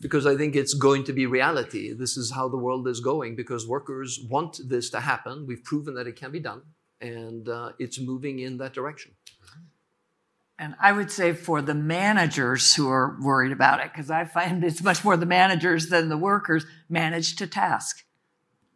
because 0.00 0.24
I 0.26 0.36
think 0.36 0.54
it's 0.54 0.74
going 0.74 1.04
to 1.04 1.12
be 1.12 1.26
reality. 1.26 1.92
This 1.92 2.16
is 2.16 2.30
how 2.30 2.48
the 2.48 2.56
world 2.56 2.86
is 2.88 3.00
going 3.00 3.34
because 3.36 3.66
workers 3.66 4.20
want 4.28 4.60
this 4.64 4.88
to 4.90 5.00
happen. 5.00 5.46
We've 5.46 5.62
proven 5.62 5.94
that 5.94 6.06
it 6.06 6.16
can 6.16 6.30
be 6.30 6.40
done, 6.40 6.62
and 7.00 7.48
uh, 7.48 7.72
it's 7.78 8.00
moving 8.00 8.38
in 8.38 8.58
that 8.58 8.72
direction. 8.72 9.12
And 10.60 10.74
I 10.78 10.92
would 10.92 11.10
say 11.10 11.32
for 11.32 11.62
the 11.62 11.72
managers 11.72 12.74
who 12.74 12.90
are 12.90 13.16
worried 13.18 13.50
about 13.50 13.80
it, 13.80 13.90
because 13.90 14.10
I 14.10 14.26
find 14.26 14.62
it's 14.62 14.82
much 14.82 15.02
more 15.02 15.16
the 15.16 15.24
managers 15.24 15.86
than 15.86 16.10
the 16.10 16.18
workers, 16.18 16.66
manage 16.86 17.36
to 17.36 17.46
task. 17.46 18.04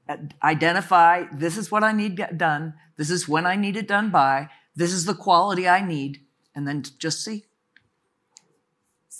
Uh, 0.08 0.16
identify 0.42 1.24
this 1.30 1.58
is 1.58 1.70
what 1.70 1.84
I 1.84 1.92
need 1.92 2.18
done, 2.38 2.72
this 2.96 3.10
is 3.10 3.28
when 3.28 3.44
I 3.44 3.56
need 3.56 3.76
it 3.76 3.86
done 3.86 4.08
by, 4.10 4.48
this 4.74 4.94
is 4.94 5.04
the 5.04 5.14
quality 5.14 5.68
I 5.68 5.86
need, 5.86 6.22
and 6.54 6.66
then 6.66 6.84
just 6.98 7.22
see. 7.22 7.44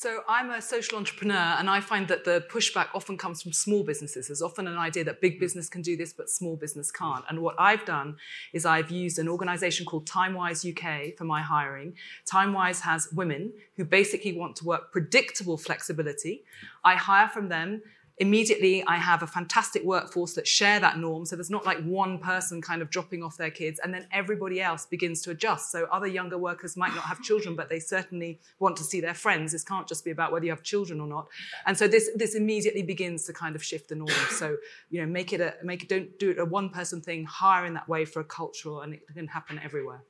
So 0.05 0.21
I'm 0.29 0.51
a 0.51 0.61
social 0.61 0.99
entrepreneur, 0.99 1.57
and 1.59 1.71
I 1.71 1.81
find 1.81 2.07
that 2.09 2.25
the 2.25 2.45
pushback 2.51 2.89
often 2.95 3.17
comes 3.17 3.41
from 3.41 3.55
small 3.55 3.83
businesses. 3.83 4.27
There's 4.27 4.43
often 4.43 4.69
an 4.69 4.77
idea 4.77 5.03
that 5.05 5.23
big 5.23 5.41
business 5.41 5.71
can 5.71 5.81
do 5.81 5.97
this, 5.97 6.13
but 6.13 6.29
small 6.29 6.57
business 6.57 6.91
can't. 6.91 7.25
And 7.31 7.41
what 7.41 7.55
I've 7.59 7.87
done 7.87 8.17
is 8.53 8.67
I've 8.67 8.91
used 8.91 9.19
an 9.19 9.29
organization 9.29 9.87
called 9.87 10.05
Timewise 10.05 10.61
UK 10.71 11.17
for 11.17 11.25
my 11.25 11.41
hiring. 11.41 11.95
Timewise 12.31 12.81
has 12.83 13.09
women 13.13 13.55
who 13.79 13.87
basically 13.87 14.37
want 14.37 14.57
to 14.57 14.67
work 14.67 14.93
predictable 14.93 15.57
flexibility. 15.57 16.45
I 16.85 16.97
hire 16.97 17.29
from 17.29 17.49
them. 17.49 17.81
Immediately, 18.19 18.85
I 18.87 18.97
have 18.97 19.25
a 19.25 19.27
fantastic 19.27 19.83
workforce 19.83 20.35
that 20.35 20.47
share 20.47 20.79
that 20.79 20.99
norm. 20.99 21.27
So 21.27 21.35
there's 21.35 21.51
not 21.51 21.67
like 21.67 21.83
one 21.83 22.19
person 22.19 22.63
kind 22.63 22.81
of 22.81 22.89
dropping 22.89 23.25
off 23.25 23.37
their 23.37 23.51
kids, 23.51 23.81
and 23.83 23.93
then 23.93 24.07
everybody 24.13 24.63
else 24.63 24.87
begins 24.87 25.21
to 25.23 25.33
adjust. 25.33 25.73
So 25.73 25.87
other 25.91 26.07
younger 26.07 26.39
workers 26.39 26.77
might 26.77 26.95
not 26.95 27.05
have 27.05 27.21
children, 27.23 27.57
but 27.57 27.69
they 27.69 27.81
certainly 27.81 28.39
want 28.61 28.77
to 28.77 28.85
see 28.85 29.01
their 29.01 29.15
friends. 29.15 29.51
This 29.51 29.65
can't 29.65 29.89
just 29.89 30.05
be 30.05 30.13
about 30.13 30.31
whether 30.31 30.45
you 30.45 30.53
have 30.53 30.63
children 30.63 31.01
or 31.01 31.09
not. 31.09 31.27
And 31.67 31.77
so 31.77 31.89
this 31.89 32.09
this 32.15 32.37
immediately 32.37 32.83
begins 32.83 33.25
to 33.27 33.33
kind 33.33 33.57
of 33.57 33.65
shift 33.65 33.89
the 33.89 33.97
norm. 33.97 34.11
So 34.31 34.59
you 34.91 35.01
know, 35.01 35.07
make 35.07 35.33
it 35.33 35.41
a 35.41 35.55
make 35.65 35.83
it 35.83 35.89
don't 35.89 36.17
do 36.21 36.31
it 36.31 36.39
a 36.39 36.45
one 36.45 36.71
person 36.71 37.01
thing. 37.01 37.25
Hire 37.25 37.67
in 37.67 37.75
that 37.75 37.89
way 37.89 38.05
for 38.05 38.21
a 38.21 38.25
cultural, 38.25 38.83
and 38.83 38.95
it 38.95 39.03
can 39.13 39.27
happen 39.27 39.61
everywhere. 39.63 40.05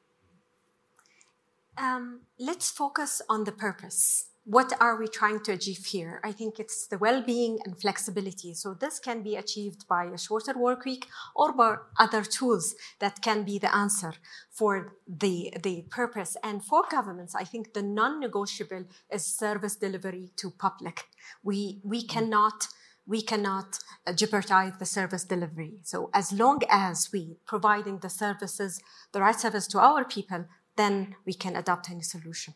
Um, 1.79 2.21
let's 2.39 2.71
focus 2.71 3.23
on 3.29 3.45
the 3.45 3.53
purpose. 3.53 4.27
What 4.47 4.75
are 4.79 4.99
we 4.99 5.09
trying 5.09 5.41
to 5.45 5.53
achieve 5.53 5.87
here? 5.87 6.21
I 6.23 6.31
think 6.31 6.61
it's 6.61 6.87
the 6.87 6.99
well 6.99 7.23
being 7.23 7.61
and 7.65 7.81
flexibility. 7.81 8.53
So, 8.53 8.75
this 8.75 8.99
can 8.99 9.23
be 9.23 9.37
achieved 9.37 9.89
by 9.89 10.05
a 10.05 10.19
shorter 10.19 10.53
work 10.53 10.85
week 10.85 11.09
or 11.35 11.55
by 11.55 11.77
other 11.99 12.23
tools 12.23 12.75
that 12.99 13.23
can 13.23 13.45
be 13.45 13.59
the 13.59 13.75
answer 13.75 14.13
for 14.51 14.97
the, 15.09 15.51
the 15.63 15.87
purpose. 15.89 16.37
And 16.43 16.63
for 16.63 16.83
governments, 16.91 17.35
I 17.35 17.45
think 17.45 17.73
the 17.73 17.83
non 17.83 18.21
negotiable 18.21 18.85
is 19.11 19.25
service 19.25 19.77
delivery 19.77 20.31
to 20.37 20.51
public. 20.51 21.05
We, 21.43 21.81
we 21.83 22.03
cannot 22.07 22.69
we 23.07 23.23
cannot 23.23 23.79
uh, 24.07 24.13
jeopardize 24.13 24.75
the 24.79 24.87
service 24.87 25.25
delivery. 25.25 25.81
So 25.85 26.11
as 26.15 26.33
long 26.33 26.61
as 26.71 27.11
we 27.13 27.37
providing 27.47 27.99
the 27.99 28.09
services, 28.09 28.81
the 29.13 29.21
right 29.21 29.39
service 29.39 29.67
to 29.69 29.79
our 29.79 30.05
people, 30.05 30.47
then 30.77 31.17
we 31.27 31.35
can 31.35 31.57
adopt 31.57 31.91
any 31.91 32.03
solution. 32.03 32.55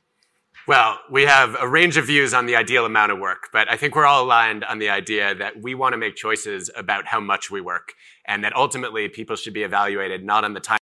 Well, 0.69 0.99
we 1.11 1.23
have 1.23 1.57
a 1.59 1.67
range 1.67 1.97
of 1.97 2.05
views 2.05 2.35
on 2.35 2.45
the 2.45 2.55
ideal 2.55 2.85
amount 2.85 3.11
of 3.11 3.19
work, 3.19 3.49
but 3.55 3.73
I 3.73 3.79
think 3.79 3.97
we're 3.97 4.05
all 4.05 4.23
aligned 4.23 4.65
on 4.65 4.79
the 4.79 4.91
idea 4.91 5.35
that 5.35 5.63
we 5.63 5.75
want 5.75 5.95
to 5.95 5.97
make 5.97 6.15
choices 6.15 6.71
about 6.77 7.07
how 7.07 7.21
much 7.21 7.51
we 7.51 7.63
work 7.63 7.95
and 8.27 8.45
that 8.45 8.55
ultimately 8.55 9.09
people 9.09 9.35
should 9.35 9.55
be 9.55 9.63
evaluated 9.63 10.23
not 10.23 10.45
on 10.45 10.53
the 10.53 10.61
time 10.61 10.77